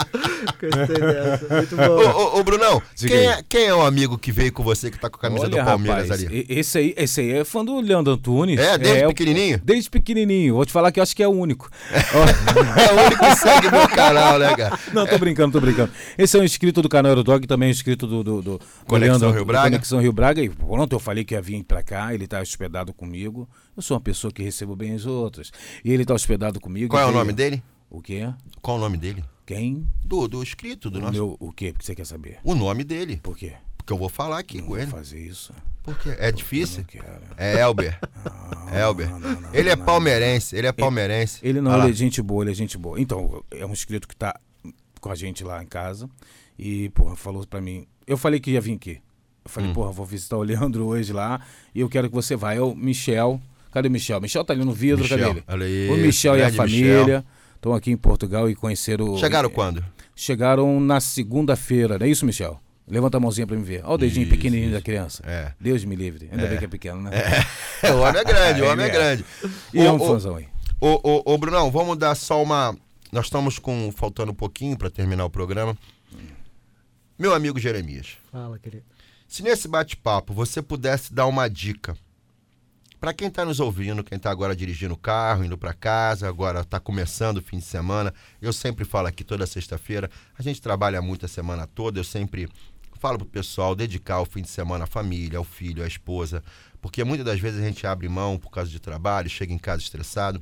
Gostei 0.62 1.00
dessa. 1.00 1.56
Muito 1.56 1.76
Ô, 1.76 1.78
bom. 1.78 2.20
ô, 2.36 2.40
ô, 2.40 2.44
Brunão, 2.44 2.82
Diga 2.96 3.14
quem 3.16 3.28
aí. 3.28 3.34
é, 3.34 3.44
quem 3.48 3.66
é 3.66 3.74
o 3.74 3.82
amigo 3.86 4.18
que 4.18 4.32
veio 4.32 4.52
com 4.52 4.64
você 4.64 4.90
que 4.92 5.00
tá 5.00 5.10
com 5.10 5.18
a 5.18 5.20
camisa 5.20 5.44
Olha, 5.46 5.62
do 5.62 5.66
Palmeiras 5.66 6.04
rapaz, 6.10 6.26
ali? 6.26 6.46
Esse 6.50 6.78
aí, 6.78 6.94
esse 6.98 7.22
aí 7.22 7.32
é 7.34 7.44
fã 7.46 7.64
do 7.64 7.80
Leandro 7.80 8.14
Antunes. 8.14 8.60
É, 8.60 8.78
desde 8.78 9.06
o- 9.06 9.10
pequenininho? 9.10 9.62
Desde 9.64 9.90
pequenininho. 9.90 10.56
Vou 10.56 10.66
te 10.66 10.72
falar 10.72 10.92
que 10.92 11.00
eu 11.00 11.04
acho 11.04 11.16
que 11.16 11.24
é 11.24 11.28
o 11.28 11.32
único. 11.32 11.70
É 12.78 12.94
o 12.94 13.06
único 13.06 13.20
que 13.26 13.36
segue 13.36 13.70
meu 13.72 13.88
canal, 13.90 14.40
né, 14.40 14.56
cara? 14.56 14.80
Não, 14.94 15.06
tô 15.06 15.18
brincando, 15.18 15.52
tô 15.54 15.60
brincando. 15.62 15.92
Esse 16.18 16.38
é 16.38 16.40
um 16.40 16.44
inscrito 16.44 16.82
do 16.82 16.90
canal 16.90 17.12
Eurodog, 17.12 17.46
também 17.48 17.68
é 17.68 17.72
um 17.72 17.72
inscrito 17.72 18.08
do, 18.08 18.24
do, 18.24 18.42
do 18.42 18.58
do 18.58 18.62
Conexão 18.86 19.18
Leandro- 19.20 19.32
Rio 19.32 19.46
Braga. 19.46 19.70
Conexão 19.70 20.00
Rio 20.00 20.07
Braga. 20.14 20.42
E 20.42 20.50
pronto, 20.50 20.94
eu 20.94 21.00
falei 21.00 21.24
que 21.24 21.34
ia 21.34 21.42
vir 21.42 21.64
pra 21.64 21.84
cá, 21.84 22.14
ele 22.14 22.28
tá 22.28 22.40
hospedado 22.42 22.94
comigo. 22.94 23.48
Eu 23.76 23.82
sou 23.82 23.96
uma 23.96 24.02
pessoa 24.02 24.32
que 24.32 24.42
recebo 24.44 24.76
bem 24.76 24.94
as 24.94 25.06
outras. 25.06 25.52
E 25.84 25.92
ele 25.92 26.06
tá 26.06 26.14
hospedado 26.14 26.60
comigo. 26.60 26.90
Qual 26.90 27.02
é 27.02 27.06
o 27.06 27.12
nome 27.12 27.34
dele? 27.34 27.62
O 27.90 28.02
quê? 28.02 28.32
Qual 28.62 28.78
o 28.78 28.80
nome 28.80 28.98
dele? 28.98 29.24
Quem? 29.46 29.88
Do, 30.04 30.28
do 30.28 30.44
inscrito, 30.44 30.90
do 30.90 31.00
O 31.00 31.02
nosso. 31.02 31.14
meu, 31.14 31.38
o 31.40 31.52
quê 31.54 31.72
que 31.72 31.86
você 31.86 31.96
quer 31.96 32.06
saber? 32.06 32.38
O 32.44 32.54
nome 32.54 32.84
dele. 32.84 33.18
Por 33.24 33.38
quê? 33.38 33.54
Porque 33.78 33.94
eu 33.94 33.98
vou 33.98 34.10
falar 34.10 34.40
aqui 34.40 34.58
Não 34.58 34.66
com 34.66 34.70
vou 34.72 34.78
ele. 34.80 34.92
fazer 34.92 35.20
isso. 35.20 35.54
Por 35.84 35.98
quê? 35.98 36.14
É 36.20 36.30
difícil? 36.34 36.80
Não 36.80 36.86
quero. 36.86 37.22
É 37.38 37.62
Elber. 37.62 37.98
Elber. 38.78 39.10
Ele 39.54 39.70
é 39.70 39.76
palmeirense, 39.78 40.54
ele 40.58 40.68
é 40.68 40.74
palmeirense. 40.74 41.40
Ele 41.42 41.62
não, 41.62 41.72
lá. 41.72 41.84
ele 41.84 41.92
é 41.92 41.94
gente 41.96 42.22
boa, 42.22 42.44
ele 42.44 42.52
é 42.52 42.54
gente 42.54 42.78
boa. 42.78 43.00
Então, 43.00 43.42
é 43.52 43.66
um 43.66 43.72
inscrito 43.72 44.06
que 44.06 44.16
tá 44.18 44.38
com 45.00 45.10
a 45.10 45.16
gente 45.16 45.46
lá 45.46 45.64
em 45.64 45.68
casa. 45.68 46.10
E, 46.60 46.90
porra, 46.90 47.16
falou 47.16 47.48
pra 47.48 47.62
mim. 47.62 47.88
Eu 48.06 48.18
falei 48.18 48.42
que 48.42 48.52
ia 48.52 48.60
vir 48.60 48.74
aqui. 48.76 49.00
Eu 49.48 49.50
Hum. 49.50 49.54
falei, 49.54 49.74
porra, 49.74 49.92
vou 49.92 50.06
visitar 50.06 50.38
o 50.38 50.44
Leandro 50.44 50.86
hoje 50.86 51.14
lá. 51.14 51.40
E 51.74 51.80
eu 51.80 51.90
quero 51.90 52.10
que 52.10 52.16
você 52.16 52.36
vá. 52.36 52.54
É 52.54 52.62
o 52.62 52.76
Michel. 52.76 53.42
Cadê 53.72 53.88
o 53.88 53.92
Michel? 53.92 54.20
Michel 54.22 54.44
tá 54.44 54.54
ali 54.54 54.64
no 54.66 54.74
vidro, 54.74 55.02
Michel, 55.04 55.18
cadê 55.18 55.30
ele? 55.32 55.44
olha 55.48 55.66
aí, 55.66 55.90
o 55.90 55.98
Michel 55.98 56.38
e 56.38 56.42
a 56.44 56.52
família 56.52 57.24
estão 57.56 57.74
aqui 57.74 57.92
em 57.92 57.98
Portugal 57.98 58.50
e 58.50 58.56
conheceram. 58.56 59.18
Chegaram 59.18 59.50
quando? 59.50 59.84
Chegaram 60.16 60.80
na 60.80 61.00
segunda-feira, 61.00 61.98
não 62.00 62.06
é 62.06 62.10
isso, 62.10 62.26
Michel? 62.26 62.60
Levanta 62.88 63.18
a 63.18 63.20
mãozinha 63.20 63.46
pra 63.46 63.56
me 63.58 63.64
ver. 63.64 63.82
Olha 63.84 63.94
o 63.96 63.98
dedinho 63.98 64.24
Isso, 64.24 64.32
pequenininho 64.32 64.70
isso. 64.70 64.76
da 64.78 64.82
criança. 64.82 65.22
É. 65.28 65.52
Deus 65.60 65.84
me 65.84 65.94
livre. 65.96 66.30
Ainda 66.32 66.48
bem 66.48 66.58
que 66.58 66.64
é 66.66 66.68
pequeno, 66.70 67.02
né? 67.02 67.12
É, 67.84 67.92
o 67.92 68.00
homem 68.00 68.22
é 68.22 68.24
grande, 68.24 68.62
o 68.62 68.72
homem 68.72 68.86
é 68.86 68.88
é. 68.90 68.92
grande. 68.92 69.26
E 69.74 69.80
é 69.82 69.92
um 69.92 70.00
fãzão 70.00 70.38
aí. 70.38 70.48
Ô, 70.80 71.00
ô, 71.04 71.34
ô, 71.34 71.38
Brunão, 71.38 71.70
vamos 71.70 71.98
dar 71.98 72.16
só 72.16 72.42
uma. 72.42 72.76
Nós 73.12 73.26
estamos 73.26 73.60
com 73.60 73.92
faltando 73.94 74.32
um 74.32 74.36
pouquinho 74.36 74.78
para 74.78 74.90
terminar 74.90 75.26
o 75.26 75.30
programa. 75.30 75.78
Meu 77.20 77.34
amigo 77.34 77.60
Jeremias, 77.60 78.18
Fala, 78.32 78.58
querido. 78.60 78.84
Se 79.28 79.44
nesse 79.44 79.68
bate-papo 79.68 80.34
você 80.34 80.62
pudesse 80.62 81.14
dar 81.14 81.26
uma 81.26 81.50
dica 81.50 81.96
para 83.00 83.14
quem 83.14 83.28
está 83.28 83.46
nos 83.46 83.60
ouvindo, 83.60 84.04
quem 84.04 84.16
está 84.16 84.32
agora 84.32 84.56
dirigindo 84.56 84.96
o 84.96 84.98
carro, 84.98 85.44
indo 85.44 85.56
para 85.56 85.72
casa, 85.72 86.28
agora 86.28 86.62
está 86.62 86.80
começando 86.80 87.38
o 87.38 87.42
fim 87.44 87.60
de 87.60 87.66
semana. 87.66 88.12
Eu 88.42 88.52
sempre 88.52 88.86
falo 88.86 89.08
aqui 89.08 89.24
toda 89.24 89.46
sexta-feira, 89.46 90.10
a 90.38 90.42
gente 90.42 90.60
trabalha 90.60 91.00
muito 91.00 91.24
a 91.24 91.30
semana 91.30 91.68
toda, 91.68 92.00
eu 92.00 92.04
sempre 92.04 92.50
falo 93.00 93.20
pro 93.20 93.28
pessoal 93.28 93.76
dedicar 93.76 94.20
o 94.20 94.26
fim 94.26 94.42
de 94.42 94.50
semana 94.50 94.86
à 94.86 94.88
família, 94.88 95.38
ao 95.38 95.44
filho, 95.44 95.84
à 95.84 95.88
esposa, 95.88 96.44
porque 96.82 97.04
muitas 97.04 97.26
das 97.26 97.40
vezes 97.40 97.62
a 97.62 97.64
gente 97.64 97.86
abre 97.86 98.10
mão 98.10 98.40
por 98.40 98.50
causa 98.50 98.72
de 98.72 98.80
trabalho, 98.80 99.30
chega 99.30 99.54
em 99.54 99.60
casa 99.60 99.84
estressado 99.84 100.42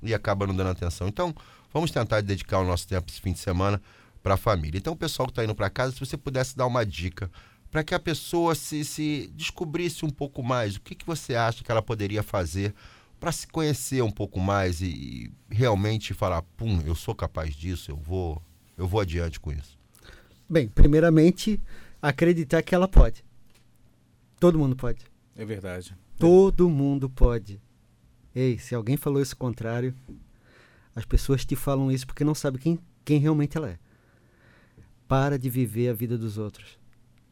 e 0.00 0.14
acaba 0.14 0.46
não 0.46 0.54
dando 0.54 0.70
atenção. 0.70 1.08
Então, 1.08 1.34
vamos 1.72 1.90
tentar 1.90 2.20
dedicar 2.20 2.60
o 2.60 2.64
nosso 2.64 2.86
tempo 2.86 3.10
esse 3.10 3.20
fim 3.20 3.32
de 3.32 3.40
semana 3.40 3.82
para 4.22 4.34
a 4.34 4.36
família. 4.36 4.78
Então, 4.78 4.92
o 4.92 4.96
pessoal 4.96 5.26
que 5.26 5.32
está 5.32 5.42
indo 5.42 5.56
para 5.56 5.68
casa, 5.68 5.92
se 5.92 5.98
você 5.98 6.16
pudesse 6.16 6.56
dar 6.56 6.66
uma 6.66 6.86
dica 6.86 7.28
para 7.76 7.84
que 7.84 7.94
a 7.94 8.00
pessoa 8.00 8.54
se, 8.54 8.82
se 8.86 9.30
descobrisse 9.34 10.06
um 10.06 10.08
pouco 10.08 10.42
mais, 10.42 10.76
o 10.76 10.80
que, 10.80 10.94
que 10.94 11.04
você 11.04 11.34
acha 11.34 11.62
que 11.62 11.70
ela 11.70 11.82
poderia 11.82 12.22
fazer 12.22 12.74
para 13.20 13.30
se 13.30 13.46
conhecer 13.46 14.02
um 14.02 14.10
pouco 14.10 14.40
mais 14.40 14.80
e, 14.80 14.86
e 14.86 15.32
realmente 15.50 16.14
falar, 16.14 16.40
pum, 16.56 16.80
eu 16.86 16.94
sou 16.94 17.14
capaz 17.14 17.54
disso, 17.54 17.90
eu 17.90 17.96
vou, 17.98 18.40
eu 18.78 18.88
vou 18.88 18.98
adiante 18.98 19.38
com 19.38 19.52
isso. 19.52 19.78
Bem, 20.48 20.68
primeiramente, 20.68 21.60
acreditar 22.00 22.62
que 22.62 22.74
ela 22.74 22.88
pode. 22.88 23.22
Todo 24.40 24.58
mundo 24.58 24.74
pode. 24.74 25.04
É 25.36 25.44
verdade. 25.44 25.94
Todo 26.18 26.70
mundo 26.70 27.10
pode. 27.10 27.60
Ei, 28.34 28.58
se 28.58 28.74
alguém 28.74 28.96
falou 28.96 29.20
isso 29.20 29.36
contrário, 29.36 29.94
as 30.94 31.04
pessoas 31.04 31.44
te 31.44 31.54
falam 31.54 31.92
isso 31.92 32.06
porque 32.06 32.24
não 32.24 32.34
sabem 32.34 32.58
quem, 32.58 32.78
quem 33.04 33.20
realmente 33.20 33.58
ela 33.58 33.68
é. 33.68 33.78
Para 35.06 35.38
de 35.38 35.50
viver 35.50 35.90
a 35.90 35.92
vida 35.92 36.16
dos 36.16 36.38
outros. 36.38 36.78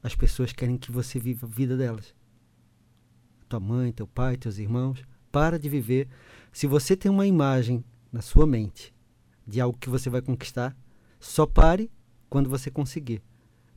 As 0.04 0.14
pessoas 0.14 0.52
querem 0.52 0.76
que 0.76 0.92
você 0.92 1.18
viva 1.18 1.46
a 1.46 1.48
vida 1.48 1.78
delas. 1.78 2.14
Tua 3.48 3.58
mãe, 3.58 3.90
teu 3.90 4.06
pai, 4.06 4.36
teus 4.36 4.58
irmãos. 4.58 5.02
Para 5.32 5.58
de 5.58 5.66
viver. 5.66 6.08
Se 6.52 6.66
você 6.66 6.94
tem 6.94 7.10
uma 7.10 7.26
imagem 7.26 7.82
na 8.12 8.20
sua 8.20 8.46
mente 8.46 8.94
de 9.46 9.62
algo 9.62 9.78
que 9.78 9.88
você 9.88 10.10
vai 10.10 10.20
conquistar, 10.20 10.76
só 11.18 11.46
pare 11.46 11.90
quando 12.28 12.50
você 12.50 12.70
conseguir. 12.70 13.22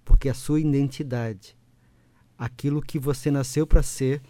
Porque 0.03 0.27
a 0.27 0.33
sua 0.33 0.59
identidade, 0.59 1.57
aquilo 2.37 2.81
que 2.81 2.99
você 2.99 3.31
nasceu 3.31 3.65
para 3.65 3.81
ser, 3.81 4.21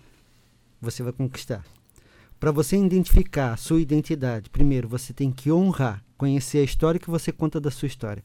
você 0.79 1.01
vai 1.01 1.11
conquistar. 1.11 1.65
Para 2.39 2.51
você 2.51 2.77
identificar 2.77 3.53
a 3.53 3.57
sua 3.57 3.81
identidade, 3.81 4.51
primeiro 4.51 4.87
você 4.87 5.13
tem 5.13 5.31
que 5.31 5.51
honrar, 5.51 6.05
conhecer 6.15 6.59
a 6.59 6.63
história 6.63 6.99
que 6.99 7.09
você 7.09 7.31
conta 7.31 7.59
da 7.59 7.71
sua 7.71 7.87
história. 7.87 8.23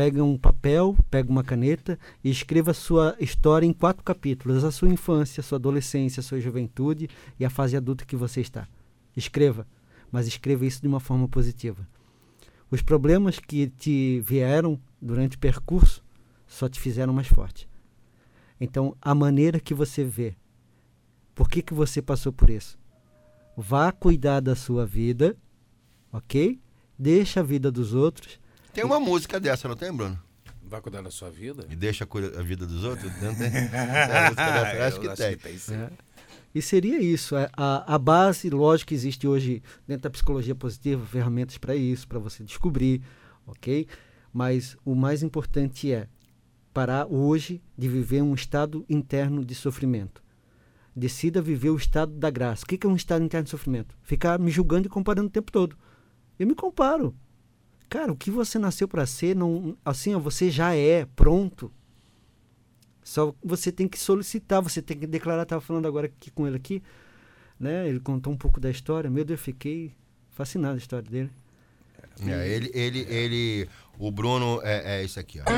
Pega 0.00 0.24
um 0.24 0.38
papel, 0.38 0.96
pega 1.10 1.30
uma 1.30 1.44
caneta 1.44 1.98
e 2.24 2.30
escreva 2.30 2.70
a 2.70 2.74
sua 2.74 3.14
história 3.20 3.66
em 3.66 3.72
quatro 3.74 4.02
capítulos: 4.02 4.64
a 4.64 4.70
sua 4.70 4.88
infância, 4.88 5.42
a 5.42 5.44
sua 5.44 5.58
adolescência, 5.58 6.22
a 6.22 6.22
sua 6.22 6.40
juventude 6.40 7.06
e 7.38 7.44
a 7.44 7.50
fase 7.50 7.76
adulta 7.76 8.06
que 8.06 8.16
você 8.16 8.40
está. 8.40 8.66
Escreva, 9.14 9.66
mas 10.10 10.26
escreva 10.26 10.64
isso 10.64 10.80
de 10.80 10.88
uma 10.88 11.00
forma 11.00 11.28
positiva. 11.28 11.86
Os 12.70 12.80
problemas 12.80 13.38
que 13.38 13.68
te 13.68 14.20
vieram 14.20 14.80
durante 15.02 15.36
o 15.36 15.38
percurso 15.38 16.02
só 16.46 16.66
te 16.66 16.80
fizeram 16.80 17.12
mais 17.12 17.28
forte. 17.28 17.68
Então, 18.58 18.96
a 19.02 19.14
maneira 19.14 19.60
que 19.60 19.74
você 19.74 20.02
vê, 20.02 20.34
por 21.34 21.46
que, 21.46 21.60
que 21.60 21.74
você 21.74 22.00
passou 22.00 22.32
por 22.32 22.48
isso? 22.48 22.78
Vá 23.54 23.92
cuidar 23.92 24.40
da 24.40 24.56
sua 24.56 24.86
vida, 24.86 25.36
ok? 26.10 26.58
Deixa 26.98 27.40
a 27.40 27.42
vida 27.42 27.70
dos 27.70 27.92
outros. 27.92 28.39
Tem 28.72 28.84
uma 28.84 29.00
música 29.00 29.40
dessa, 29.40 29.68
não 29.68 29.76
tem, 29.76 29.92
Bruno? 29.92 30.18
Vai 30.62 30.80
cuidar 30.80 31.02
da 31.02 31.10
sua 31.10 31.30
vida? 31.30 31.66
E 31.68 31.74
deixa 31.74 32.04
a 32.04 32.42
vida 32.42 32.64
dos 32.64 32.84
outros? 32.84 33.10
Não 33.20 33.34
tem? 33.34 33.50
Tem 33.50 33.68
uma 33.68 34.22
música 34.26 34.52
dessa? 34.52 34.76
Eu 34.76 34.84
acho 34.84 35.00
que 35.00 35.06
Eu 35.06 35.14
tem. 35.16 35.58
sim. 35.58 35.72
né? 35.72 35.90
E 36.54 36.62
seria 36.62 37.00
isso. 37.00 37.34
A, 37.36 37.48
a, 37.56 37.94
a 37.94 37.98
base, 37.98 38.48
lógico, 38.50 38.88
que 38.88 38.94
existe 38.94 39.26
hoje 39.26 39.62
dentro 39.86 40.04
da 40.04 40.10
psicologia 40.10 40.54
positiva, 40.54 41.04
ferramentas 41.06 41.58
para 41.58 41.74
isso, 41.74 42.06
para 42.06 42.18
você 42.18 42.44
descobrir, 42.44 43.02
ok? 43.46 43.86
Mas 44.32 44.76
o 44.84 44.94
mais 44.94 45.22
importante 45.24 45.92
é 45.92 46.06
parar 46.72 47.06
hoje 47.06 47.60
de 47.76 47.88
viver 47.88 48.22
um 48.22 48.34
estado 48.34 48.84
interno 48.88 49.44
de 49.44 49.54
sofrimento. 49.54 50.22
Decida 50.94 51.40
viver 51.42 51.70
o 51.70 51.76
estado 51.76 52.12
da 52.12 52.30
graça. 52.30 52.64
O 52.64 52.66
que 52.66 52.78
que 52.78 52.86
é 52.86 52.90
um 52.90 52.96
estado 52.96 53.24
interno 53.24 53.44
de 53.44 53.50
sofrimento? 53.50 53.96
Ficar 54.02 54.38
me 54.38 54.50
julgando 54.50 54.86
e 54.86 54.90
comparando 54.90 55.28
o 55.28 55.32
tempo 55.32 55.50
todo. 55.50 55.76
Eu 56.38 56.46
me 56.46 56.54
comparo. 56.54 57.14
Cara, 57.90 58.12
o 58.12 58.16
que 58.16 58.30
você 58.30 58.56
nasceu 58.56 58.86
para 58.86 59.04
ser, 59.04 59.34
não, 59.34 59.76
assim, 59.84 60.14
ó, 60.14 60.18
você 60.20 60.48
já 60.48 60.74
é, 60.76 61.04
pronto. 61.04 61.72
Só 63.02 63.34
você 63.42 63.72
tem 63.72 63.88
que 63.88 63.98
solicitar, 63.98 64.62
você 64.62 64.80
tem 64.80 64.96
que 64.96 65.08
declarar. 65.08 65.42
Estava 65.42 65.60
falando 65.60 65.88
agora 65.88 66.06
aqui 66.06 66.30
com 66.30 66.46
ele 66.46 66.56
aqui, 66.56 66.80
né? 67.58 67.88
Ele 67.88 67.98
contou 67.98 68.32
um 68.32 68.36
pouco 68.36 68.60
da 68.60 68.70
história. 68.70 69.10
Meu 69.10 69.24
Deus, 69.24 69.40
eu 69.40 69.44
fiquei 69.44 69.92
fascinado 70.30 70.74
a 70.74 70.78
história 70.78 71.10
dele. 71.10 71.30
É, 72.28 72.48
ele, 72.48 72.70
ele, 72.74 73.06
ele. 73.08 73.68
O 73.98 74.10
Bruno 74.10 74.60
é, 74.64 75.00
é 75.00 75.04
esse 75.04 75.18
aqui, 75.20 75.40
ó. 75.46 75.50
É 75.50 75.54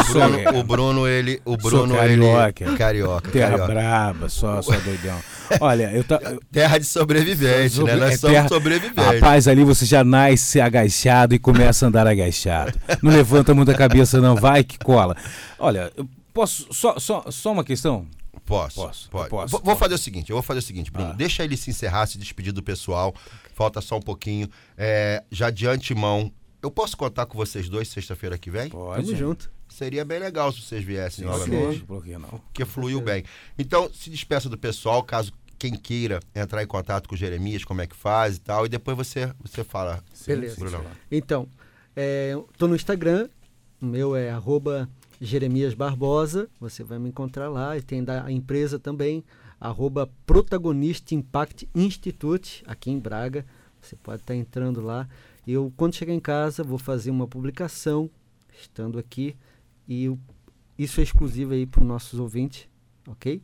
isso 0.00 0.12
Bruno- 0.12 0.36
aí. 0.36 0.46
o 0.58 0.62
Bruno, 0.64 1.06
ele. 1.08 1.40
O 1.44 1.60
Sou 1.60 1.70
Bruno, 1.70 1.94
carioca. 1.94 2.64
ele. 2.64 2.76
Carioca. 2.76 3.30
Terra 3.30 3.50
carioca. 3.50 3.72
braba, 3.72 4.28
só, 4.28 4.60
só 4.62 4.72
doidão. 4.80 5.18
Olha, 5.60 5.90
eu 5.92 6.02
tá. 6.04 6.20
Terra 6.50 6.78
de 6.78 6.86
sobrevivente, 6.86 7.82
né? 7.82 7.96
Nós 7.96 8.14
é 8.14 8.16
somos 8.16 8.34
terra- 8.34 8.48
sobreviventes. 8.48 9.04
Rapaz, 9.20 9.48
ali 9.48 9.64
você 9.64 9.84
já 9.84 10.02
nasce 10.04 10.60
agachado 10.60 11.34
e 11.34 11.38
começa 11.38 11.84
a 11.84 11.88
andar 11.88 12.06
agachado. 12.06 12.78
Não 13.02 13.12
levanta 13.12 13.54
muito 13.54 13.70
a 13.70 13.74
cabeça, 13.74 14.20
não. 14.20 14.34
Vai 14.36 14.64
que 14.64 14.78
cola. 14.78 15.16
Olha, 15.58 15.92
eu 15.96 16.08
posso. 16.32 16.66
Só, 16.72 16.98
só, 16.98 17.24
só 17.30 17.52
uma 17.52 17.64
questão? 17.64 18.06
Posso, 18.46 18.76
Posso, 18.82 19.08
pode. 19.10 19.30
posso, 19.30 19.50
vou, 19.52 19.60
vou 19.60 19.64
posso. 19.72 19.78
fazer 19.78 19.94
o 19.94 19.98
seguinte, 19.98 20.28
eu 20.28 20.36
vou 20.36 20.42
fazer 20.42 20.58
o 20.58 20.62
seguinte, 20.62 20.90
Bruno. 20.90 21.10
Ah. 21.12 21.16
Deixa 21.16 21.42
ele 21.42 21.56
se 21.56 21.70
encerrar, 21.70 22.04
se 22.06 22.18
despedir 22.18 22.52
do 22.52 22.62
pessoal. 22.62 23.14
Falta 23.54 23.80
só 23.80 23.96
um 23.96 24.02
pouquinho. 24.02 24.48
É, 24.76 25.22
já 25.30 25.48
de 25.48 25.66
antemão, 25.66 26.30
eu 26.62 26.70
posso 26.70 26.96
contar 26.96 27.26
com 27.26 27.38
vocês 27.38 27.68
dois 27.68 27.88
sexta-feira 27.88 28.36
que 28.36 28.50
vem? 28.50 28.68
Pode. 28.68 29.04
Tamo 29.04 29.16
junto. 29.16 29.50
Seria 29.68 30.04
bem 30.04 30.18
legal 30.18 30.52
se 30.52 30.60
vocês 30.60 30.84
viessem 30.84 31.24
Sim, 31.24 31.30
novamente. 31.30 31.78
sim. 31.78 31.84
Por 31.86 32.04
que 32.04 32.18
não? 32.18 32.28
Porque 32.28 32.64
fluiu 32.64 33.00
bem. 33.00 33.24
Então, 33.58 33.90
se 33.92 34.10
despeça 34.10 34.48
do 34.48 34.58
pessoal, 34.58 35.02
caso 35.02 35.32
quem 35.58 35.72
queira 35.74 36.20
entrar 36.34 36.62
em 36.62 36.66
contato 36.66 37.08
com 37.08 37.14
o 37.14 37.18
Jeremias, 37.18 37.64
como 37.64 37.80
é 37.80 37.86
que 37.86 37.96
faz 37.96 38.36
e 38.36 38.40
tal. 38.40 38.66
E 38.66 38.68
depois 38.68 38.96
você, 38.96 39.32
você 39.42 39.64
fala. 39.64 40.02
Beleza. 40.26 40.56
Brunão. 40.56 40.84
Então, 41.10 41.48
é, 41.96 42.30
eu 42.32 42.48
tô 42.58 42.68
no 42.68 42.76
Instagram, 42.76 43.28
o 43.80 43.86
meu 43.86 44.14
é 44.16 44.30
arroba 44.30 44.88
Jeremias 45.20 45.74
Barbosa, 45.74 46.48
você 46.60 46.82
vai 46.82 46.98
me 46.98 47.08
encontrar 47.08 47.48
lá, 47.48 47.76
e 47.76 47.82
tem 47.82 48.02
da 48.02 48.30
empresa 48.30 48.78
também, 48.78 49.24
arroba 49.60 50.10
Protagonista 50.26 51.14
Impact 51.14 51.68
Institute, 51.74 52.62
aqui 52.66 52.90
em 52.90 52.98
Braga, 52.98 53.44
você 53.80 53.96
pode 53.96 54.22
estar 54.22 54.34
entrando 54.34 54.80
lá. 54.80 55.08
Eu, 55.46 55.72
quando 55.76 55.94
chegar 55.94 56.12
em 56.12 56.20
casa, 56.20 56.64
vou 56.64 56.78
fazer 56.78 57.10
uma 57.10 57.28
publicação, 57.28 58.10
estando 58.52 58.98
aqui, 58.98 59.36
e 59.86 60.04
eu- 60.04 60.18
isso 60.78 61.00
é 61.00 61.02
exclusivo 61.02 61.52
aí 61.52 61.66
para 61.66 61.82
os 61.82 61.86
nossos 61.86 62.18
ouvintes, 62.18 62.68
ok? 63.06 63.42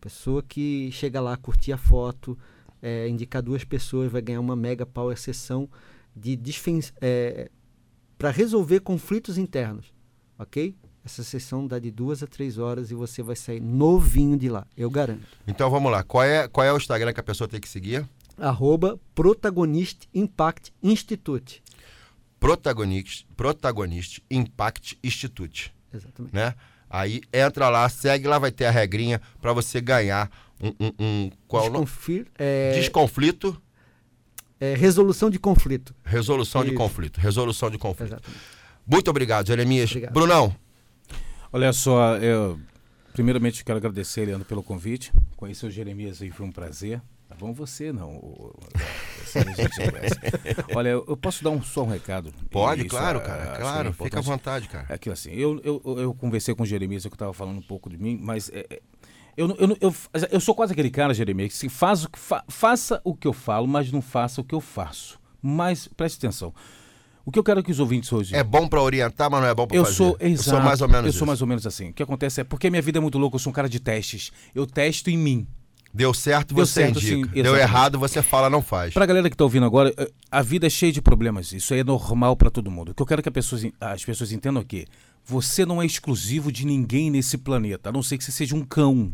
Pessoa 0.00 0.42
que 0.42 0.90
chega 0.92 1.20
lá, 1.20 1.36
curtir 1.36 1.72
a 1.72 1.76
foto, 1.76 2.38
é, 2.80 3.08
indicar 3.08 3.42
duas 3.42 3.64
pessoas, 3.64 4.10
vai 4.10 4.22
ganhar 4.22 4.40
uma 4.40 4.56
mega 4.56 4.86
power 4.86 5.18
sessão 5.18 5.68
de 6.16 6.38
para 8.16 8.30
resolver 8.30 8.80
conflitos 8.80 9.38
internos, 9.38 9.92
ok? 10.38 10.74
Essa 11.04 11.22
sessão 11.24 11.66
dá 11.66 11.78
de 11.78 11.90
duas 11.90 12.22
a 12.22 12.26
três 12.26 12.58
horas 12.58 12.90
e 12.90 12.94
você 12.94 13.22
vai 13.22 13.34
sair 13.34 13.60
novinho 13.60 14.36
de 14.38 14.48
lá, 14.50 14.66
eu 14.76 14.90
garanto. 14.90 15.22
Então 15.46 15.70
vamos 15.70 15.90
lá. 15.90 16.02
Qual 16.02 16.22
é, 16.22 16.46
qual 16.46 16.66
é 16.66 16.72
o 16.72 16.76
Instagram 16.76 17.12
que 17.12 17.20
a 17.20 17.22
pessoa 17.22 17.48
tem 17.48 17.58
que 17.60 17.68
seguir? 17.68 18.06
Arroba 18.36 18.98
Protagonist 19.14 20.06
Impact 20.14 20.72
Institute. 20.82 21.62
Protagonist, 22.38 23.26
Protagonist 23.36 24.20
Impact 24.30 24.98
Institute. 25.02 25.72
Exatamente. 25.92 26.34
né? 26.34 26.54
Aí 26.88 27.20
entra 27.32 27.68
lá, 27.68 27.88
segue 27.88 28.26
lá, 28.26 28.38
vai 28.38 28.50
ter 28.50 28.64
a 28.66 28.70
regrinha 28.70 29.20
para 29.40 29.52
você 29.52 29.80
ganhar 29.80 30.30
um, 30.60 30.68
um, 30.80 30.92
um- 30.98 31.30
qual? 31.46 31.64
Desconfir, 31.64 32.26
é, 32.38 32.72
Desconflito, 32.74 33.60
é, 34.60 34.74
resolução 34.74 35.30
de 35.30 35.38
conflito. 35.38 35.94
resolução 36.04 36.62
de 36.62 36.68
Isso. 36.70 36.76
conflito, 36.78 37.18
resolução 37.20 37.70
de 37.70 37.78
conflito. 37.78 38.08
Exatamente. 38.12 38.42
Muito 38.86 39.08
obrigado, 39.08 39.46
Jeremias. 39.46 39.90
Obrigado. 39.90 40.12
Brunão, 40.12 40.54
Olha 41.52 41.72
só, 41.72 42.16
eu 42.16 42.58
primeiramente 43.12 43.64
quero 43.64 43.78
agradecer, 43.78 44.24
Leandro, 44.26 44.46
pelo 44.46 44.62
convite. 44.62 45.12
Conhecer 45.36 45.66
o 45.66 45.70
Jeremias 45.70 46.22
aí 46.22 46.30
foi 46.30 46.46
um 46.46 46.52
prazer. 46.52 47.00
Tá 47.28 47.36
bom? 47.38 47.52
Você 47.52 47.92
não. 47.92 48.10
o- 48.10 48.54
o-. 48.56 48.60
Olha, 50.74 50.88
eu 50.90 51.16
posso 51.16 51.44
dar 51.44 51.50
um, 51.50 51.62
só 51.62 51.84
um 51.84 51.88
recado? 51.88 52.32
pode, 52.50 52.80
Isso, 52.82 52.90
claro, 52.90 53.18
ah, 53.18 53.22
cara, 53.22 53.46
que 53.46 53.52
é 53.52 53.56
claro, 53.60 53.92
fica 53.92 54.18
à 54.18 54.22
vontade, 54.22 54.68
cara. 54.68 54.86
É 54.88 54.94
aquilo 54.94 55.12
assim, 55.12 55.30
eu, 55.30 55.60
eu, 55.62 55.80
eu 55.98 56.14
conversei 56.14 56.54
com 56.54 56.64
o 56.64 56.66
Jeremias, 56.66 57.04
eu 57.04 57.10
que 57.10 57.14
estava 57.14 57.32
falando 57.32 57.58
um 57.58 57.62
pouco 57.62 57.88
de 57.88 57.96
mim, 57.96 58.18
mas 58.20 58.50
é, 58.52 58.66
é, 58.68 58.82
eu, 59.36 59.48
eu, 59.58 59.76
eu, 59.80 59.94
eu 60.32 60.40
sou 60.40 60.54
quase 60.54 60.72
aquele 60.72 60.90
cara, 60.90 61.14
Jeremias, 61.14 61.52
que 61.52 61.58
se 61.58 61.68
faz 61.68 62.04
o 62.04 62.10
que 62.10 62.18
fa- 62.18 62.44
faça 62.48 63.00
o 63.04 63.14
que 63.14 63.28
eu 63.28 63.32
falo, 63.32 63.68
mas 63.68 63.92
não 63.92 64.02
faça 64.02 64.40
o 64.40 64.44
que 64.44 64.54
eu 64.54 64.60
faço. 64.60 65.20
Mas 65.40 65.86
preste 65.86 66.16
atenção. 66.18 66.52
O 67.30 67.32
que 67.32 67.38
eu 67.38 67.44
quero 67.44 67.62
que 67.62 67.70
os 67.70 67.78
ouvintes 67.78 68.12
hoje. 68.12 68.34
É 68.34 68.42
bom 68.42 68.66
pra 68.66 68.82
orientar, 68.82 69.30
mas 69.30 69.40
não 69.40 69.48
é 69.48 69.54
bom 69.54 69.64
pra 69.64 69.76
Eu 69.76 69.84
fazer. 69.84 69.96
sou, 69.96 70.16
eu 70.18 70.28
exato, 70.30 70.50
sou 70.50 70.60
mais 70.60 70.80
ou 70.82 70.88
menos 70.88 71.06
Eu 71.06 71.12
sou 71.12 71.18
isso. 71.18 71.26
mais 71.26 71.40
ou 71.40 71.46
menos 71.46 71.64
assim. 71.64 71.90
O 71.90 71.92
que 71.92 72.02
acontece 72.02 72.40
é 72.40 72.44
porque 72.44 72.68
minha 72.68 72.82
vida 72.82 72.98
é 72.98 73.00
muito 73.00 73.18
louca, 73.18 73.36
eu 73.36 73.38
sou 73.38 73.50
um 73.50 73.54
cara 73.54 73.68
de 73.68 73.78
testes. 73.78 74.32
Eu 74.52 74.66
testo 74.66 75.10
em 75.10 75.16
mim. 75.16 75.46
Deu 75.94 76.12
certo, 76.12 76.52
Deu 76.54 76.66
você 76.66 76.82
certo, 76.82 76.98
indica. 76.98 77.32
sim, 77.32 77.42
Deu 77.42 77.54
errado, 77.56 78.00
você 78.00 78.20
fala, 78.20 78.50
não 78.50 78.60
faz. 78.60 78.92
Pra 78.94 79.06
galera 79.06 79.30
que 79.30 79.36
tá 79.36 79.44
ouvindo 79.44 79.64
agora, 79.64 79.94
eh, 79.96 80.10
a 80.28 80.42
vida 80.42 80.66
é 80.66 80.70
cheia 80.70 80.90
de 80.92 81.00
problemas. 81.00 81.52
Isso 81.52 81.72
aí 81.72 81.80
é 81.80 81.84
normal 81.84 82.36
pra 82.36 82.50
todo 82.50 82.68
mundo. 82.68 82.90
O 82.90 82.94
que 82.94 83.02
eu 83.02 83.06
quero 83.06 83.22
que 83.22 83.28
as 83.28 83.32
pessoas, 83.32 83.62
en- 83.62 83.72
as 83.80 84.04
pessoas 84.04 84.32
entendam 84.32 84.60
aqui, 84.60 84.86
você 85.24 85.64
não 85.64 85.80
é 85.80 85.86
exclusivo 85.86 86.50
de 86.50 86.66
ninguém 86.66 87.10
nesse 87.12 87.38
planeta, 87.38 87.90
a 87.90 87.92
não 87.92 88.02
ser 88.02 88.18
que 88.18 88.24
você 88.24 88.32
seja 88.32 88.56
um 88.56 88.64
cão. 88.64 89.12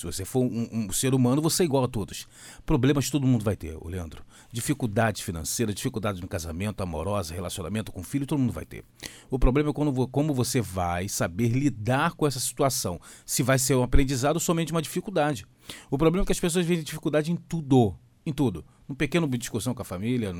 Se 0.00 0.06
você 0.06 0.24
for 0.24 0.40
um, 0.40 0.68
um 0.72 0.92
ser 0.92 1.12
humano, 1.12 1.42
você 1.42 1.62
é 1.62 1.66
igual 1.66 1.84
a 1.84 1.88
todos. 1.88 2.26
Problemas 2.64 3.10
todo 3.10 3.26
mundo 3.26 3.44
vai 3.44 3.54
ter, 3.54 3.76
Leandro. 3.84 4.24
Dificuldades 4.50 5.20
financeiras, 5.20 5.74
dificuldades 5.74 6.22
no 6.22 6.26
casamento, 6.26 6.82
amorosa, 6.82 7.34
relacionamento 7.34 7.92
com 7.92 8.02
filho, 8.02 8.26
todo 8.26 8.38
mundo 8.38 8.52
vai 8.52 8.64
ter. 8.64 8.82
O 9.28 9.38
problema 9.38 9.68
é 9.68 9.72
quando, 9.74 10.08
como 10.08 10.32
você 10.32 10.60
vai 10.62 11.06
saber 11.06 11.48
lidar 11.48 12.14
com 12.14 12.26
essa 12.26 12.40
situação. 12.40 12.98
Se 13.26 13.42
vai 13.42 13.58
ser 13.58 13.74
um 13.74 13.82
aprendizado 13.82 14.36
ou 14.36 14.40
somente 14.40 14.72
uma 14.72 14.80
dificuldade. 14.80 15.46
O 15.90 15.98
problema 15.98 16.24
é 16.24 16.26
que 16.26 16.32
as 16.32 16.40
pessoas 16.40 16.64
veem 16.64 16.82
dificuldade 16.82 17.30
em 17.30 17.36
tudo. 17.36 17.94
Em 18.30 18.32
tudo. 18.32 18.64
Num 18.88 18.94
pequeno 18.94 19.26
discussão 19.28 19.74
com 19.74 19.82
a 19.82 19.84
família, 19.84 20.32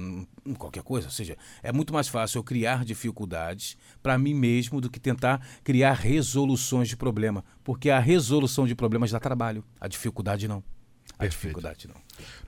em 0.47 0.55
qualquer 0.55 0.82
coisa. 0.84 1.09
Ou 1.09 1.12
seja, 1.12 1.36
é 1.61 1.72
muito 1.72 1.93
mais 1.93 2.07
fácil 2.07 2.38
eu 2.38 2.45
criar 2.45 2.84
dificuldades 2.84 3.76
para 4.01 4.16
mim 4.16 4.32
mesmo 4.32 4.80
do 4.80 4.88
que 4.88 5.01
tentar 5.01 5.45
criar 5.64 5.95
resoluções 5.95 6.88
de 6.88 6.97
problema. 6.97 7.45
Porque 7.64 7.91
a 7.91 7.99
resolução 7.99 8.66
de 8.66 8.74
problemas 8.76 9.11
dá 9.11 9.18
trabalho. 9.18 9.64
A 9.80 9.88
dificuldade 9.88 10.47
não. 10.47 10.59
A 11.18 11.22
Perfeito. 11.22 11.41
dificuldade 11.43 11.88
não. 11.88 11.97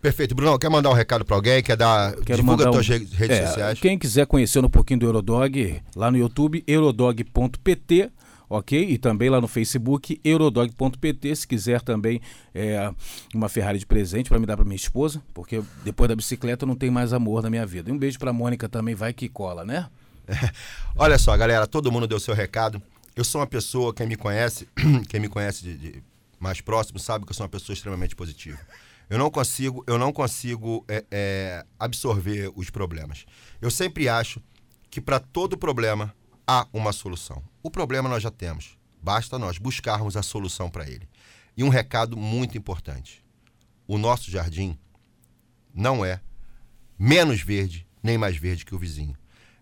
Perfeito. 0.01 0.35
Brunão, 0.35 0.57
quer 0.59 0.71
mandar 0.71 0.91
um 0.91 0.95
recado 0.95 1.25
pra 1.25 1.35
alguém? 1.37 1.61
Quer 1.61 1.77
dar. 1.77 2.13
Quero 2.23 2.41
divulga 2.41 2.69
um- 2.69 2.73
tuas 2.73 2.87
redes 2.89 3.21
É, 3.21 3.47
sociais. 3.49 3.81
Quem 3.81 3.99
quiser 3.99 4.25
conhecer 4.27 4.65
um 4.65 4.71
pouquinho 4.71 5.01
do 5.01 5.07
Eurodog, 5.07 5.83
lá 5.97 6.09
no 6.11 6.17
YouTube, 6.19 6.63
eurodog.pt, 6.67 8.11
ok? 8.53 8.91
E 8.91 8.99
também 8.99 9.31
lá 9.31 9.41
no 9.41 9.49
Facebook, 9.49 10.21
eurodog.pt. 10.23 11.37
Se 11.37 11.47
quiser 11.47 11.81
também 11.81 12.21
é, 12.55 12.93
uma 13.35 13.49
Ferrari 13.49 13.79
de 13.79 13.87
presente 13.87 14.29
para 14.29 14.39
me 14.39 14.47
dar 14.47 14.57
para 14.57 14.65
minha 14.65 14.77
esposa, 14.77 15.23
porque 15.33 15.63
depois 15.85 16.09
da 16.09 16.15
bicicleta 16.15 16.67
não 16.67 16.77
tem 16.77 16.91
mais 16.91 17.13
amor 17.13 17.43
na 17.43 17.49
minha 17.49 17.65
vida. 17.65 17.91
E 17.91 17.93
um 17.93 17.99
beijo 17.99 18.19
para 18.19 18.33
Mônica 18.33 18.69
também, 18.69 18.95
vai 18.95 19.13
que 19.13 19.29
cola, 19.29 19.65
né? 19.65 19.89
Olha 20.97 21.19
só, 21.19 21.37
galera, 21.37 21.67
todo 21.67 21.91
mundo 21.91 22.07
deu 22.07 22.21
seu 22.21 22.35
recado. 22.35 22.81
Eu 23.17 23.25
sou 23.25 23.41
uma 23.41 23.47
pessoa, 23.47 23.93
quem 23.95 24.07
me 24.07 24.17
conhece, 24.17 24.69
quem 25.09 25.19
me 25.19 25.29
conhece 25.29 25.63
de, 25.65 25.77
de 25.77 26.03
mais 26.39 26.61
próximo, 26.61 26.99
sabe 26.99 27.25
que 27.25 27.31
eu 27.31 27.35
sou 27.35 27.45
uma 27.45 27.51
pessoa 27.51 27.75
extremamente 27.75 28.15
positiva. 28.15 28.59
Eu 29.09 29.19
não 29.19 29.31
consigo, 29.31 29.85
eu 29.87 29.99
não 29.99 30.13
consigo 30.13 30.85
é, 30.89 31.05
é, 31.11 31.67
absorver 31.79 32.51
os 32.55 32.71
problemas. 32.71 33.25
Eu 33.61 33.71
sempre 33.71 34.09
acho 34.09 34.41
que 34.91 35.01
para 35.01 35.19
todo 35.19 35.57
problema 35.57 36.15
há 36.47 36.67
uma 36.73 36.93
solução. 36.93 37.43
O 37.63 37.71
problema 37.71 38.09
nós 38.09 38.23
já 38.23 38.31
temos. 38.31 38.77
Basta 39.01 39.39
nós 39.39 39.59
buscarmos 39.59 40.17
a 40.17 40.23
solução 40.23 40.71
para 40.71 40.89
ele. 40.89 41.09
E 41.57 41.65
um 41.65 41.69
recado 41.69 42.17
muito 42.17 42.57
importante: 42.57 43.25
o 43.87 43.99
nosso 43.99 44.31
jardim 44.31 44.79
não 45.75 46.05
é 46.05 46.21
menos 46.99 47.41
verde 47.41 47.87
nem 48.03 48.19
mais 48.19 48.37
verde 48.37 48.65
que 48.65 48.75
o 48.75 48.79
vizinho. 48.79 49.17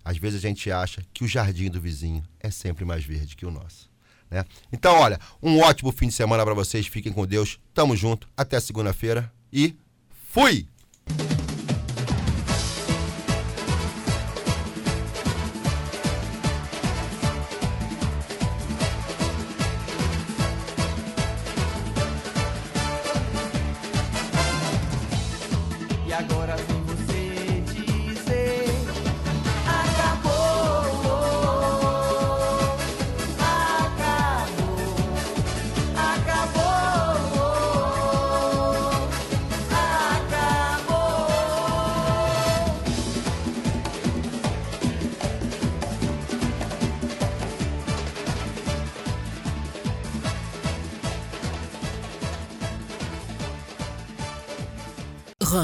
Às 0.05 0.17
vezes 0.17 0.43
a 0.43 0.49
gente 0.49 0.71
acha 0.71 1.05
que 1.13 1.25
o 1.25 1.29
jardim 1.29 1.69
do 1.71 1.81
vizinho 1.81 2.23
é 2.39 2.51
sempre 2.51 2.85
mais 2.85 3.05
verde 3.05 3.37
que 3.37 3.45
o 3.45 3.51
nosso. 3.51 3.91
Né? 4.31 4.45
Então, 4.73 4.95
olha, 4.95 5.21
um 5.43 5.59
ótimo 5.61 5.93
fim 5.93 6.09
de 6.09 6.15
semana 6.15 6.45
para 6.45 6.55
vocês. 6.55 6.87
Fiquem 6.87 7.13
com 7.13 7.27
Deus. 7.27 7.61
Tamo 7.75 7.95
junto. 7.95 8.29
Até 8.37 8.59
segunda-feira 8.61 9.31
e 9.53 9.77
fui! 10.31 10.67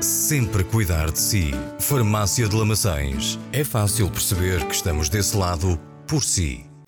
sempre 0.00 0.64
cuidar 0.64 1.10
de 1.10 1.18
si. 1.18 1.52
Farmácia 1.80 2.48
de 2.48 2.56
Lamaçães. 2.56 3.38
É 3.52 3.64
fácil 3.64 4.10
perceber 4.10 4.64
que 4.66 4.74
estamos 4.74 5.08
desse 5.08 5.36
lado 5.36 5.78
por 6.06 6.22
si. 6.22 6.67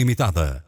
Limitada. 0.00 0.64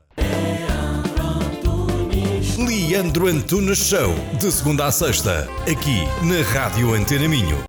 Leandro 2.58 3.28
Antunes 3.28 3.78
Show, 3.78 4.14
de 4.38 4.52
segunda 4.52 4.84
a 4.84 4.92
sexta, 4.92 5.48
aqui 5.62 6.04
na 6.22 6.42
Rádio 6.52 6.92
Antena 6.92 7.26
Minho. 7.26 7.64